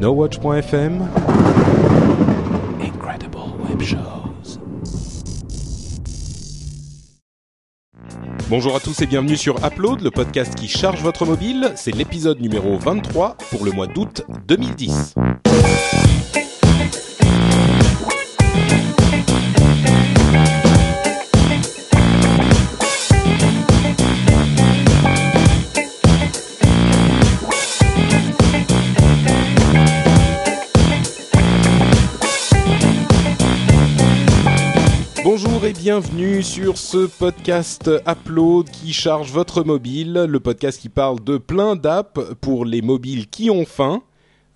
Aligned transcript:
NoWatch.fm 0.00 1.08
Incredible 2.80 3.38
Web 3.68 3.82
Shows. 3.82 4.60
Bonjour 8.48 8.76
à 8.76 8.80
tous 8.80 9.02
et 9.02 9.06
bienvenue 9.06 9.36
sur 9.36 9.56
Upload, 9.66 10.02
le 10.02 10.12
podcast 10.12 10.54
qui 10.54 10.68
charge 10.68 11.02
votre 11.02 11.26
mobile. 11.26 11.72
C'est 11.74 11.90
l'épisode 11.90 12.40
numéro 12.40 12.78
23 12.78 13.36
pour 13.50 13.64
le 13.64 13.72
mois 13.72 13.88
d'août 13.88 14.22
2010. 14.46 15.16
Bienvenue 36.00 36.44
sur 36.44 36.78
ce 36.78 37.08
podcast 37.08 37.90
Upload 38.06 38.70
qui 38.70 38.92
charge 38.92 39.32
votre 39.32 39.64
mobile, 39.64 40.26
le 40.28 40.38
podcast 40.38 40.80
qui 40.80 40.88
parle 40.88 41.18
de 41.24 41.38
plein 41.38 41.74
d'apps 41.74 42.20
pour 42.40 42.64
les 42.64 42.82
mobiles 42.82 43.26
qui 43.26 43.50
ont 43.50 43.66
faim 43.66 44.02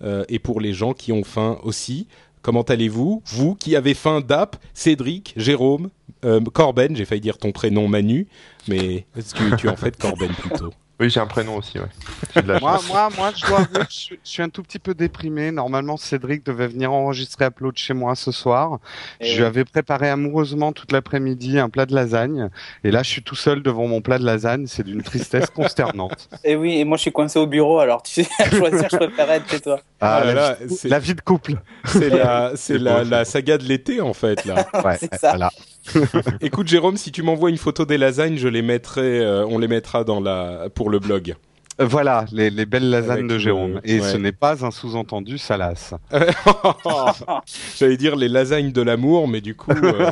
euh, 0.03 0.23
et 0.29 0.39
pour 0.39 0.61
les 0.61 0.71
gens 0.71 0.93
qui 0.93 1.11
ont 1.11 1.25
faim 1.25 1.57
aussi. 1.63 2.07
Comment 2.43 2.61
allez-vous? 2.61 3.21
Vous 3.25 3.55
qui 3.55 3.75
avez 3.75 3.93
faim 3.93 4.21
d'app, 4.21 4.55
Cédric, 4.73 5.33
Jérôme, 5.35 5.89
euh, 6.23 6.39
Corben, 6.39 6.95
j'ai 6.95 7.03
failli 7.03 7.19
dire 7.19 7.37
ton 7.37 7.51
prénom 7.51 7.89
Manu, 7.89 8.25
mais 8.69 9.05
est-ce 9.17 9.35
que 9.35 9.57
tu 9.57 9.67
en 9.67 9.75
fait 9.75 9.97
Corben 9.97 10.31
plutôt? 10.31 10.71
Oui, 11.03 11.09
j'ai 11.09 11.19
un 11.19 11.27
prénom 11.27 11.57
aussi, 11.57 11.77
ouais. 11.79 11.85
J'ai 12.33 12.41
de 12.43 12.47
la 12.53 12.61
Moi, 12.61 12.79
moi, 12.87 13.09
moi, 13.17 13.31
je 13.35 13.45
dois 13.45 13.59
avouer 13.59 13.79
que 13.81 13.91
je, 13.91 13.97
suis- 13.97 14.19
je 14.23 14.29
suis 14.29 14.41
un 14.41 14.47
tout 14.47 14.63
petit 14.63 14.79
peu 14.79 14.93
déprimé. 14.93 15.51
Normalement, 15.51 15.97
Cédric 15.97 16.45
devait 16.45 16.67
venir 16.67 16.93
enregistrer 16.93 17.43
Upload 17.45 17.75
chez 17.77 17.93
moi 17.93 18.15
ce 18.15 18.31
soir. 18.31 18.79
Et 19.19 19.25
je 19.25 19.37
lui 19.39 19.43
avais 19.45 19.65
préparé 19.65 20.07
amoureusement 20.09 20.71
toute 20.71 20.93
l'après-midi 20.93 21.59
un 21.59 21.67
plat 21.69 21.85
de 21.85 21.93
lasagne. 21.93 22.49
Et 22.85 22.91
là, 22.91 23.03
je 23.03 23.09
suis 23.09 23.21
tout 23.21 23.35
seul 23.35 23.61
devant 23.61 23.85
mon 23.85 23.99
plat 23.99 24.17
de 24.17 24.23
lasagne. 24.23 24.65
C'est 24.65 24.83
d'une 24.83 25.03
tristesse 25.03 25.49
consternante. 25.53 26.29
Et 26.45 26.55
oui, 26.55 26.79
et 26.79 26.85
moi 26.85 26.95
je 26.95 27.01
suis 27.01 27.11
coincé 27.11 27.37
au 27.37 27.47
bureau, 27.47 27.79
alors 27.79 28.01
tu 28.01 28.23
sais, 28.23 28.29
à 28.39 28.49
choisir, 28.49 28.87
je 28.89 28.95
préférerais 28.95 29.35
être 29.37 29.49
chez 29.51 29.59
toi. 29.59 29.81
Ah, 29.99 30.19
Ah 30.21 30.23
là 30.23 30.33
la, 30.33 30.49
là, 30.51 30.57
la 30.85 30.99
vie 30.99 31.15
de 31.15 31.21
couple. 31.21 31.55
C'est 31.83 32.09
la, 32.09 32.53
la, 32.69 33.03
la 33.03 33.25
saga 33.25 33.57
de 33.57 33.65
l'été 33.65 33.99
en 33.99 34.13
fait 34.13 34.45
là. 34.45 34.65
Ouais, 34.85 34.95
C'est 34.97 35.13
ça. 35.15 35.31
voilà. 35.31 35.51
Écoute 36.41 36.67
Jérôme, 36.67 36.97
si 36.97 37.11
tu 37.11 37.23
m'envoies 37.23 37.49
une 37.49 37.57
photo 37.57 37.85
des 37.85 37.97
lasagnes, 37.97 38.37
je 38.37 38.47
les 38.47 38.61
mettrai, 38.61 39.19
euh, 39.19 39.45
on 39.45 39.59
les 39.59 39.67
mettra 39.67 40.03
dans 40.03 40.19
la 40.19 40.69
pour 40.73 40.89
le 40.89 40.99
blog. 40.99 41.35
Euh, 41.81 41.85
Voilà, 41.85 42.25
les, 42.31 42.49
les 42.49 42.65
belles 42.65 42.89
lasagnes 42.89 43.11
Avec 43.11 43.27
de 43.27 43.33
le- 43.33 43.39
Jérôme. 43.39 43.81
Et 43.83 43.99
ouais. 43.99 44.11
ce 44.11 44.17
n'est 44.17 44.31
pas 44.31 44.63
un 44.65 44.71
sous-entendu 44.71 45.37
salace. 45.37 45.93
J'allais 47.77 47.97
dire 47.97 48.15
les 48.15 48.27
lasagnes 48.29 48.71
de 48.71 48.81
l'amour, 48.81 49.27
mais 49.27 49.41
du 49.41 49.55
coup. 49.55 49.71
euh, 49.71 50.11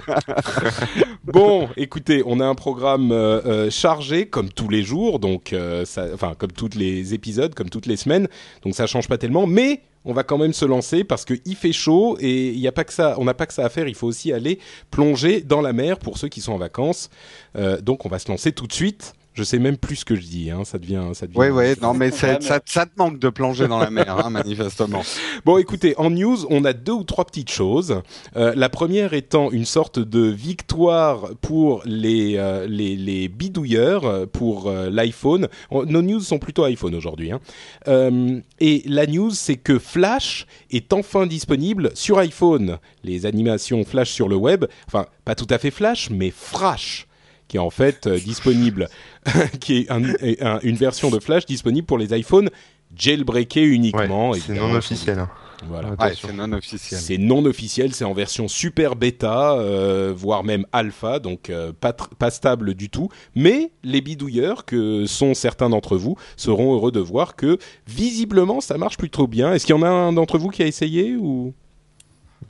bon, 1.26 1.70
écoutez, 1.78 2.24
on 2.26 2.40
a 2.40 2.46
un 2.46 2.56
programme 2.56 3.12
euh, 3.12 3.42
euh, 3.46 3.70
chargé 3.70 4.26
comme 4.28 4.50
tous 4.50 4.70
les 4.70 4.84
jours, 4.84 5.20
donc 5.20 5.54
euh, 5.54 5.86
ça, 5.86 6.06
enfin 6.14 6.34
comme 6.38 6.52
tous 6.52 6.70
les 6.76 7.14
épisodes, 7.14 7.54
comme 7.54 7.70
toutes 7.70 7.86
les 7.86 7.98
semaines, 7.98 8.28
donc 8.64 8.76
ça 8.76 8.88
change 8.88 9.08
pas 9.08 9.18
tellement, 9.18 9.48
mais. 9.48 9.82
On 10.04 10.14
va 10.14 10.24
quand 10.24 10.40
même 10.40 10.52
se 10.52 10.66
lancer 10.66 11.04
parce 11.04 11.26
que 11.26 11.36
il 11.46 11.56
fait 11.56 11.74
chaud 11.74 12.18
et 12.20 12.48
il 12.48 12.58
y 12.58 12.68
a 12.68 12.72
pas 12.72 12.84
que 12.86 12.92
ça, 12.92 13.14
on 13.20 13.24
n'a 13.24 13.36
pas 13.36 13.46
que 13.46 13.54
ça 13.54 13.64
à 13.64 13.70
faire. 13.70 13.88
Il 13.88 13.94
faut 13.94 14.08
aussi 14.08 14.34
aller 14.34 14.58
plonger 14.90 15.42
dans 15.42 15.62
la 15.62 15.74
mer 15.74 16.00
pour 16.00 16.18
ceux 16.18 16.28
qui 16.28 16.42
sont 16.42 16.54
en 16.54 16.58
vacances. 16.58 17.12
Euh, 17.56 17.80
donc 17.82 18.04
on 18.04 18.10
va 18.10 18.18
se 18.18 18.28
lancer 18.28 18.52
tout 18.52 18.66
de 18.66 18.74
suite. 18.74 19.14
Je 19.34 19.44
sais 19.44 19.60
même 19.60 19.78
plus 19.78 19.96
ce 19.98 20.06
que 20.06 20.16
je 20.16 20.22
dis. 20.24 20.52
Hein, 20.52 20.64
ça 20.66 20.78
devient, 20.78 21.04
ça 21.14 21.26
devient. 21.26 21.38
Oui, 21.40 21.48
oui, 21.50 21.74
non, 21.82 21.94
mais 21.94 22.12
ça, 22.12 22.38
ça 22.42 22.60
te 22.86 22.92
manque 22.98 23.18
de 23.18 23.30
plonger 23.30 23.68
dans 23.70 23.80
la 23.80 23.90
mer, 23.90 24.26
hein, 24.26 24.30
manifestement. 24.30 25.04
Bon, 25.46 25.58
écoutez, 25.58 25.94
en 25.98 26.10
news, 26.10 26.46
on 26.50 26.66
a 26.66 26.74
deux 26.74 26.92
ou 26.92 27.04
trois 27.06 27.24
petites 27.24 27.50
choses. 27.50 28.02
Euh, 28.36 28.52
la 28.58 28.68
première 28.68 29.14
étant 29.14 29.50
une 29.50 29.64
sorte 29.66 30.00
de 30.00 30.20
victoire 30.22 31.30
pour 31.40 31.82
les 31.86 32.36
euh, 32.38 32.68
les, 32.68 32.98
les 32.98 33.30
bidouilleurs 33.30 34.06
euh, 34.06 34.26
pour 34.26 34.68
euh, 34.68 34.90
l'iPhone. 34.90 35.48
On- 35.70 35.86
Nos 35.86 36.02
news 36.02 36.20
sont 36.20 36.38
plutôt 36.40 36.66
iPhone 36.66 36.94
aujourd'hui. 36.94 37.32
Hein. 37.32 37.40
Euh, 37.88 38.40
et 38.60 38.84
la 38.86 39.08
news, 39.08 39.32
c'est 39.32 39.56
que 39.56 39.80
Flash 39.80 40.46
est 40.72 40.92
enfin 40.92 41.26
disponible 41.26 41.92
sur 41.94 42.20
iPhone. 42.20 42.80
Les 43.06 43.26
animations 43.26 43.84
Flash 43.86 44.12
sur 44.12 44.28
le 44.28 44.36
web, 44.36 44.66
enfin 44.88 45.06
pas 45.24 45.36
tout 45.36 45.48
à 45.50 45.58
fait 45.58 45.72
Flash, 45.72 46.10
mais 46.10 46.32
Frash 46.36 47.08
qui 47.52 47.58
est 47.58 47.60
en 47.60 47.70
fait 47.70 48.08
euh, 48.08 48.18
disponible, 48.18 48.88
qui 49.60 49.80
est 49.80 49.92
un- 49.92 50.02
un- 50.40 50.60
une 50.64 50.78
version 50.78 51.10
de 51.10 51.20
Flash 51.20 51.46
disponible 51.46 51.86
pour 51.86 51.98
les 51.98 52.18
iPhones 52.18 52.50
jailbreakés 52.96 53.66
uniquement. 53.66 54.30
Ouais, 54.30 54.40
c'est 54.40 54.54
non 54.54 54.72
officiel. 54.74 55.20
hein. 55.20 55.30
Voilà. 55.68 55.90
Ouais, 56.00 56.14
c'est 56.20 56.32
non 56.34 56.54
officiel. 56.54 57.00
C'est 57.00 57.18
non 57.18 57.44
officiel, 57.46 57.94
c'est 57.94 58.06
en 58.06 58.14
version 58.14 58.48
super 58.48 58.96
bêta, 58.96 59.52
euh, 59.60 60.14
voire 60.16 60.46
même 60.46 60.66
alpha, 60.72 61.20
donc 61.20 61.50
euh, 61.50 61.74
pas, 61.78 62.32
stable 62.32 62.74
du 62.74 62.90
tout. 62.90 63.10
Mais 63.36 63.72
les 63.84 64.00
bidouilleurs, 64.00 64.64
que 64.64 65.06
sont 65.06 65.34
certains 65.34 65.70
d'entre 65.70 65.98
vous, 65.98 66.16
seront 66.38 66.74
heureux 66.74 66.92
de 66.94 67.02
voir 67.02 67.36
que 67.36 67.58
visiblement 67.86 68.62
ça 68.62 68.78
marche 68.78 68.98
plutôt 68.98 69.28
bien. 69.28 69.54
Est-ce 69.54 69.66
qu'il 69.66 69.76
y 69.76 69.78
en 69.78 69.84
a 69.84 69.90
un 69.90 70.14
d'entre 70.14 70.38
vous 70.38 70.50
qui 70.50 70.64
a 70.64 70.68
essayé 70.68 71.16
ou? 71.18 71.54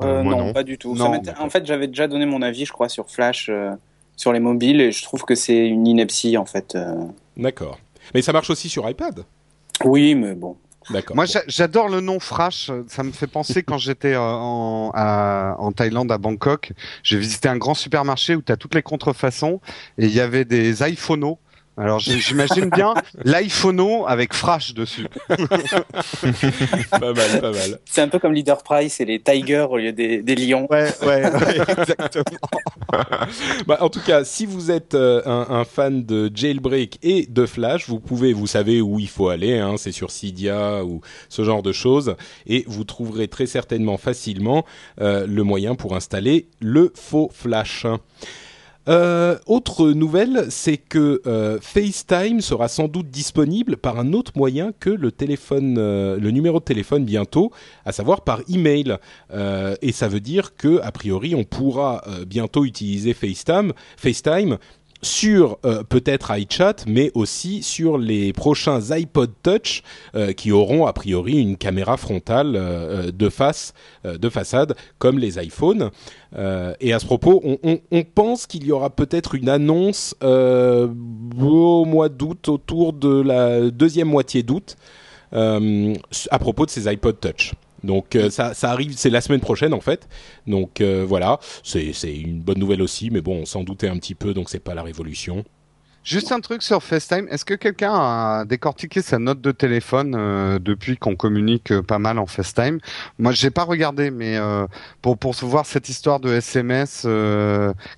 Euh, 0.03 0.23
non, 0.23 0.37
non. 0.37 0.53
pas 0.53 0.63
du 0.63 0.77
tout. 0.77 0.95
Non, 0.95 1.11
en 1.39 1.49
fait, 1.49 1.65
j'avais 1.65 1.87
déjà 1.87 2.07
donné 2.07 2.25
mon 2.25 2.41
avis, 2.41 2.65
je 2.65 2.71
crois, 2.71 2.87
sur 2.87 3.09
Flash, 3.09 3.49
euh, 3.49 3.71
sur 4.21 4.31
les 4.33 4.39
mobiles, 4.39 4.81
et 4.81 4.91
je 4.91 5.01
trouve 5.03 5.23
que 5.23 5.33
c'est 5.33 5.67
une 5.67 5.87
ineptie, 5.87 6.37
en 6.37 6.45
fait. 6.45 6.75
euh. 6.75 6.93
D'accord. 7.37 7.79
Mais 8.13 8.21
ça 8.21 8.31
marche 8.33 8.51
aussi 8.51 8.69
sur 8.69 8.87
iPad? 8.87 9.25
Oui, 9.83 10.13
mais 10.13 10.35
bon. 10.35 10.57
D'accord. 10.91 11.15
Moi, 11.15 11.25
Bon. 11.25 11.39
j'adore 11.47 11.89
le 11.89 12.01
nom 12.01 12.19
Frash. 12.19 12.69
Ça 12.87 13.01
me 13.01 13.11
fait 13.11 13.25
penser 13.27 13.63
quand 13.63 13.79
j'étais 13.79 14.13
euh, 14.13 14.19
en, 14.21 14.91
à- 14.93 15.55
en 15.57 15.71
Thaïlande, 15.71 16.11
à 16.11 16.19
Bangkok. 16.19 16.73
J'ai 17.01 17.17
visité 17.17 17.49
un 17.49 17.57
grand 17.57 17.73
supermarché 17.73 18.35
où 18.35 18.41
tu 18.43 18.51
as 18.51 18.57
toutes 18.57 18.75
les 18.75 18.83
contrefaçons 18.83 19.59
et 19.97 20.05
il 20.05 20.13
y 20.13 20.19
avait 20.19 20.45
des 20.45 20.83
iPhonos. 20.87 21.39
Alors, 21.77 21.99
j'imagine 21.99 22.69
bien 22.69 22.93
l'iPhono 23.23 24.05
avec 24.05 24.33
Frash 24.33 24.73
dessus. 24.73 25.07
pas 25.29 25.39
mal, 26.99 27.41
pas 27.41 27.51
mal. 27.51 27.79
C'est 27.85 28.01
un 28.01 28.07
peu 28.07 28.19
comme 28.19 28.33
Leader 28.33 28.61
Price 28.61 28.99
et 28.99 29.05
les 29.05 29.19
Tigers 29.19 29.67
au 29.69 29.77
lieu 29.77 29.93
des, 29.93 30.21
des 30.21 30.35
lions. 30.35 30.67
Ouais, 30.69 30.89
ouais, 31.01 31.23
ouais, 31.23 31.57
exactement. 31.79 32.25
Bah, 33.67 33.77
en 33.81 33.89
tout 33.89 34.01
cas, 34.01 34.25
si 34.25 34.45
vous 34.45 34.69
êtes 34.69 34.95
euh, 34.95 35.21
un, 35.25 35.47
un 35.55 35.63
fan 35.63 36.03
de 36.03 36.29
Jailbreak 36.33 36.99
et 37.03 37.25
de 37.25 37.45
Flash, 37.45 37.87
vous 37.87 37.99
pouvez, 37.99 38.33
vous 38.33 38.47
savez 38.47 38.81
où 38.81 38.99
il 38.99 39.07
faut 39.07 39.29
aller. 39.29 39.57
Hein, 39.57 39.75
c'est 39.77 39.93
sur 39.93 40.11
Cydia 40.11 40.83
ou 40.83 41.01
ce 41.29 41.43
genre 41.43 41.63
de 41.63 41.71
choses, 41.71 42.15
et 42.47 42.65
vous 42.67 42.83
trouverez 42.83 43.27
très 43.27 43.45
certainement 43.45 43.97
facilement 43.97 44.65
euh, 44.99 45.25
le 45.25 45.43
moyen 45.43 45.75
pour 45.75 45.95
installer 45.95 46.47
le 46.59 46.91
faux 46.95 47.31
Flash. 47.33 47.85
Euh, 48.87 49.37
autre 49.45 49.91
nouvelle, 49.91 50.47
c'est 50.49 50.77
que 50.77 51.21
euh, 51.27 51.59
FaceTime 51.61 52.41
sera 52.41 52.67
sans 52.67 52.87
doute 52.87 53.09
disponible 53.09 53.77
par 53.77 53.99
un 53.99 54.13
autre 54.13 54.31
moyen 54.35 54.71
que 54.79 54.89
le 54.89 55.11
téléphone, 55.11 55.75
euh, 55.77 56.17
le 56.17 56.31
numéro 56.31 56.59
de 56.59 56.63
téléphone 56.63 57.05
bientôt, 57.05 57.51
à 57.85 57.91
savoir 57.91 58.21
par 58.21 58.41
email. 58.49 58.97
Et 59.81 59.91
ça 59.91 60.07
veut 60.07 60.19
dire 60.19 60.55
que 60.55 60.79
a 60.81 60.91
priori 60.91 61.35
on 61.35 61.43
pourra 61.43 62.03
bientôt 62.27 62.65
utiliser 62.65 63.13
FaceTime, 63.13 63.73
FaceTime 63.97 64.57
sur 65.01 65.57
euh, 65.65 65.83
peut-être 65.83 66.31
iChat, 66.37 66.75
mais 66.87 67.11
aussi 67.15 67.63
sur 67.63 67.97
les 67.97 68.33
prochains 68.33 68.91
iPod 68.91 69.31
Touch 69.43 69.83
euh, 70.15 70.33
qui 70.33 70.51
auront 70.51 70.85
a 70.85 70.93
priori 70.93 71.39
une 71.39 71.57
caméra 71.57 71.97
frontale 71.97 72.53
euh, 72.55 73.11
de 73.11 73.29
face, 73.29 73.73
de 74.03 74.29
façade, 74.29 74.75
comme 74.99 75.17
les 75.19 75.43
iPhones. 75.43 75.91
Et 76.79 76.93
à 76.93 76.99
ce 76.99 77.05
propos, 77.05 77.41
on, 77.43 78.03
pense 78.03 78.47
qu'il 78.47 78.65
y 78.65 78.71
aura 78.71 78.89
peut-être 78.89 79.35
une 79.35 79.49
annonce 79.49 80.15
au 80.21 81.85
mois 81.85 82.09
d'août, 82.09 82.47
autour 82.47 82.93
de 82.93 83.21
la 83.21 83.69
deuxième 83.69 84.07
moitié 84.07 84.43
d'août, 84.43 84.77
à 85.33 86.39
propos 86.39 86.65
de 86.65 86.71
ces 86.71 86.87
iPod 86.87 87.19
Touch. 87.19 87.53
Donc 87.83 88.15
euh, 88.15 88.29
ça, 88.29 88.53
ça 88.53 88.71
arrive, 88.71 88.93
c'est 88.95 89.09
la 89.09 89.21
semaine 89.21 89.41
prochaine 89.41 89.73
en 89.73 89.81
fait. 89.81 90.07
Donc 90.47 90.81
euh, 90.81 91.05
voilà, 91.07 91.39
c'est 91.63 91.91
une 92.15 92.41
bonne 92.41 92.59
nouvelle 92.59 92.81
aussi, 92.81 93.09
mais 93.09 93.21
bon, 93.21 93.41
on 93.41 93.45
s'en 93.45 93.63
doutait 93.63 93.89
un 93.89 93.97
petit 93.97 94.15
peu, 94.15 94.33
donc 94.33 94.49
c'est 94.49 94.59
pas 94.59 94.75
la 94.75 94.83
révolution. 94.83 95.43
Juste 96.03 96.31
un 96.31 96.39
truc 96.39 96.63
sur 96.63 96.81
FaceTime. 96.81 97.27
Est-ce 97.29 97.45
que 97.45 97.53
quelqu'un 97.53 97.93
a 97.93 98.45
décortiqué 98.45 99.03
sa 99.03 99.19
note 99.19 99.39
de 99.39 99.51
téléphone 99.51 100.15
euh, 100.17 100.57
depuis 100.57 100.97
qu'on 100.97 101.15
communique 101.15 101.71
euh, 101.71 101.83
pas 101.83 101.99
mal 101.99 102.17
en 102.17 102.25
FaceTime? 102.25 102.79
Moi, 103.19 103.33
j'ai 103.33 103.51
pas 103.51 103.63
regardé, 103.63 104.09
mais 104.09 104.35
euh, 104.37 104.65
pour 105.03 105.19
pour 105.19 105.33
voir 105.33 105.67
cette 105.67 105.89
histoire 105.89 106.19
de 106.19 106.33
SMS, 106.33 107.05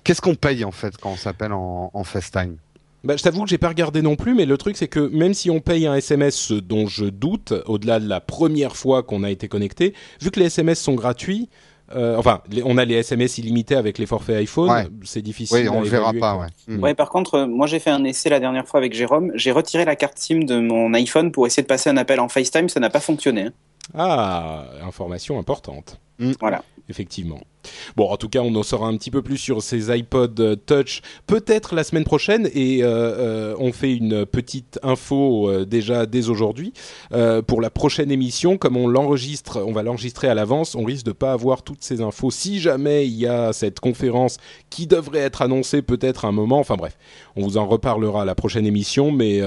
qu'est-ce 0.04 0.20
qu'on 0.20 0.34
paye 0.34 0.64
en 0.64 0.70
fait 0.70 0.96
quand 0.98 1.12
on 1.12 1.16
s'appelle 1.16 1.52
en, 1.54 1.90
en 1.94 2.04
FaceTime? 2.04 2.58
Bah, 3.04 3.16
je 3.16 3.22
t'avoue 3.22 3.42
que 3.44 3.50
j'ai 3.50 3.58
pas 3.58 3.68
regardé 3.68 4.00
non 4.02 4.16
plus, 4.16 4.34
mais 4.34 4.46
le 4.46 4.56
truc 4.56 4.76
c'est 4.76 4.88
que 4.88 5.00
même 5.00 5.34
si 5.34 5.50
on 5.50 5.60
paye 5.60 5.86
un 5.86 5.94
SMS, 5.94 6.52
dont 6.52 6.86
je 6.86 7.04
doute, 7.04 7.52
au-delà 7.66 8.00
de 8.00 8.08
la 8.08 8.20
première 8.20 8.76
fois 8.76 9.02
qu'on 9.02 9.22
a 9.24 9.30
été 9.30 9.46
connecté, 9.48 9.94
vu 10.22 10.30
que 10.30 10.40
les 10.40 10.46
SMS 10.46 10.80
sont 10.80 10.94
gratuits, 10.94 11.48
euh, 11.94 12.16
enfin, 12.16 12.40
les- 12.50 12.62
on 12.64 12.78
a 12.78 12.84
les 12.86 12.94
SMS 12.94 13.36
illimités 13.36 13.74
avec 13.76 13.98
les 13.98 14.06
forfaits 14.06 14.36
iPhone, 14.36 14.70
Ouais. 14.70 14.86
c'est 15.04 15.20
difficile. 15.20 15.58
Oui, 15.58 15.68
on 15.68 15.82
le 15.82 15.86
verra 15.88 16.12
pas, 16.14 16.36
ouais. 16.38 16.46
Mm. 16.66 16.82
Ouais, 16.82 16.94
par 16.94 17.10
contre, 17.10 17.34
euh, 17.34 17.46
moi 17.46 17.66
j'ai 17.66 17.78
fait 17.78 17.90
un 17.90 18.02
essai 18.04 18.30
la 18.30 18.40
dernière 18.40 18.66
fois 18.66 18.78
avec 18.80 18.94
Jérôme. 18.94 19.30
J'ai 19.34 19.52
retiré 19.52 19.84
la 19.84 19.94
carte 19.96 20.18
SIM 20.18 20.40
de 20.44 20.58
mon 20.58 20.94
iPhone 20.94 21.30
pour 21.30 21.46
essayer 21.46 21.62
de 21.62 21.68
passer 21.68 21.90
un 21.90 21.98
appel 21.98 22.20
en 22.20 22.28
FaceTime, 22.28 22.70
ça 22.70 22.80
n'a 22.80 22.88
pas 22.90 23.00
fonctionné. 23.00 23.42
hein. 23.42 23.52
Ah, 23.94 24.64
information 24.82 25.38
importante. 25.38 26.00
Mm. 26.18 26.32
Voilà. 26.40 26.62
Effectivement. 26.88 27.40
Bon, 27.96 28.10
en 28.10 28.16
tout 28.16 28.28
cas, 28.28 28.40
on 28.40 28.54
en 28.54 28.62
saura 28.62 28.88
un 28.88 28.96
petit 28.96 29.10
peu 29.10 29.22
plus 29.22 29.38
sur 29.38 29.62
ces 29.62 29.90
iPod 29.90 30.38
euh, 30.38 30.56
Touch 30.56 31.00
peut-être 31.26 31.74
la 31.74 31.84
semaine 31.84 32.04
prochaine 32.04 32.48
et 32.52 32.82
euh, 32.82 32.88
euh, 32.88 33.56
on 33.58 33.72
fait 33.72 33.94
une 33.94 34.26
petite 34.26 34.78
info 34.82 35.64
déjà 35.64 36.06
dès 36.06 36.28
aujourd'hui 36.28 36.72
pour 37.46 37.60
la 37.60 37.70
prochaine 37.70 38.10
émission. 38.10 38.58
Comme 38.58 38.76
on 38.76 38.86
l'enregistre, 38.86 39.62
on 39.66 39.72
va 39.72 39.82
l'enregistrer 39.82 40.28
à 40.28 40.34
l'avance. 40.34 40.74
On 40.74 40.84
risque 40.84 41.06
de 41.06 41.12
pas 41.12 41.32
avoir 41.32 41.62
toutes 41.62 41.82
ces 41.82 42.00
infos 42.00 42.30
si 42.30 42.60
jamais 42.60 43.06
il 43.06 43.14
y 43.14 43.26
a 43.26 43.52
cette 43.52 43.80
conférence 43.80 44.38
qui 44.70 44.86
devrait 44.86 45.20
être 45.20 45.42
annoncée 45.42 45.82
peut-être 45.82 46.24
à 46.24 46.28
un 46.28 46.32
moment. 46.32 46.58
Enfin 46.58 46.76
bref, 46.76 46.96
on 47.36 47.42
vous 47.42 47.56
en 47.56 47.66
reparlera 47.66 48.22
à 48.22 48.24
la 48.24 48.34
prochaine 48.34 48.66
émission, 48.66 49.10
mais 49.10 49.42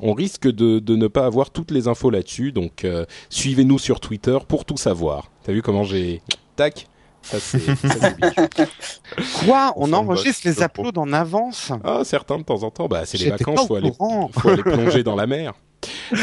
on 0.00 0.12
risque 0.14 0.48
de, 0.48 0.80
ne 0.94 1.06
pas 1.06 1.26
avoir 1.26 1.50
toutes 1.50 1.70
les 1.70 1.88
infos 1.88 2.10
là-dessus. 2.10 2.52
Donc 2.52 2.86
suivez-nous 3.30 3.78
sur 3.78 4.00
Twitter 4.00 4.38
pour 4.46 4.64
tout 4.64 4.76
savoir. 4.76 5.30
T'as 5.44 5.52
vu 5.52 5.62
comment 5.62 5.84
j'ai 5.84 6.22
tac 6.56 6.86
ça 7.22 7.38
c'est. 7.38 7.60
Quoi 9.44 9.72
On 9.76 9.92
enregistre 9.92 10.42
les 10.48 10.60
uploads 10.62 10.98
en 10.98 11.12
avance 11.12 11.70
Ah, 11.84 12.02
certains 12.04 12.38
de 12.38 12.42
temps 12.42 12.62
en 12.64 12.70
temps, 12.70 12.88
bah 12.88 13.02
c'est 13.04 13.16
les 13.18 13.24
J'étais 13.26 13.44
vacances, 13.44 13.64
au 13.64 13.66
faut 13.68 13.74
aller, 13.76 13.92
courant. 13.92 14.28
faut 14.32 14.48
aller 14.48 14.62
plonger 14.62 15.02
dans 15.02 15.14
la 15.16 15.26
mer. 15.26 15.52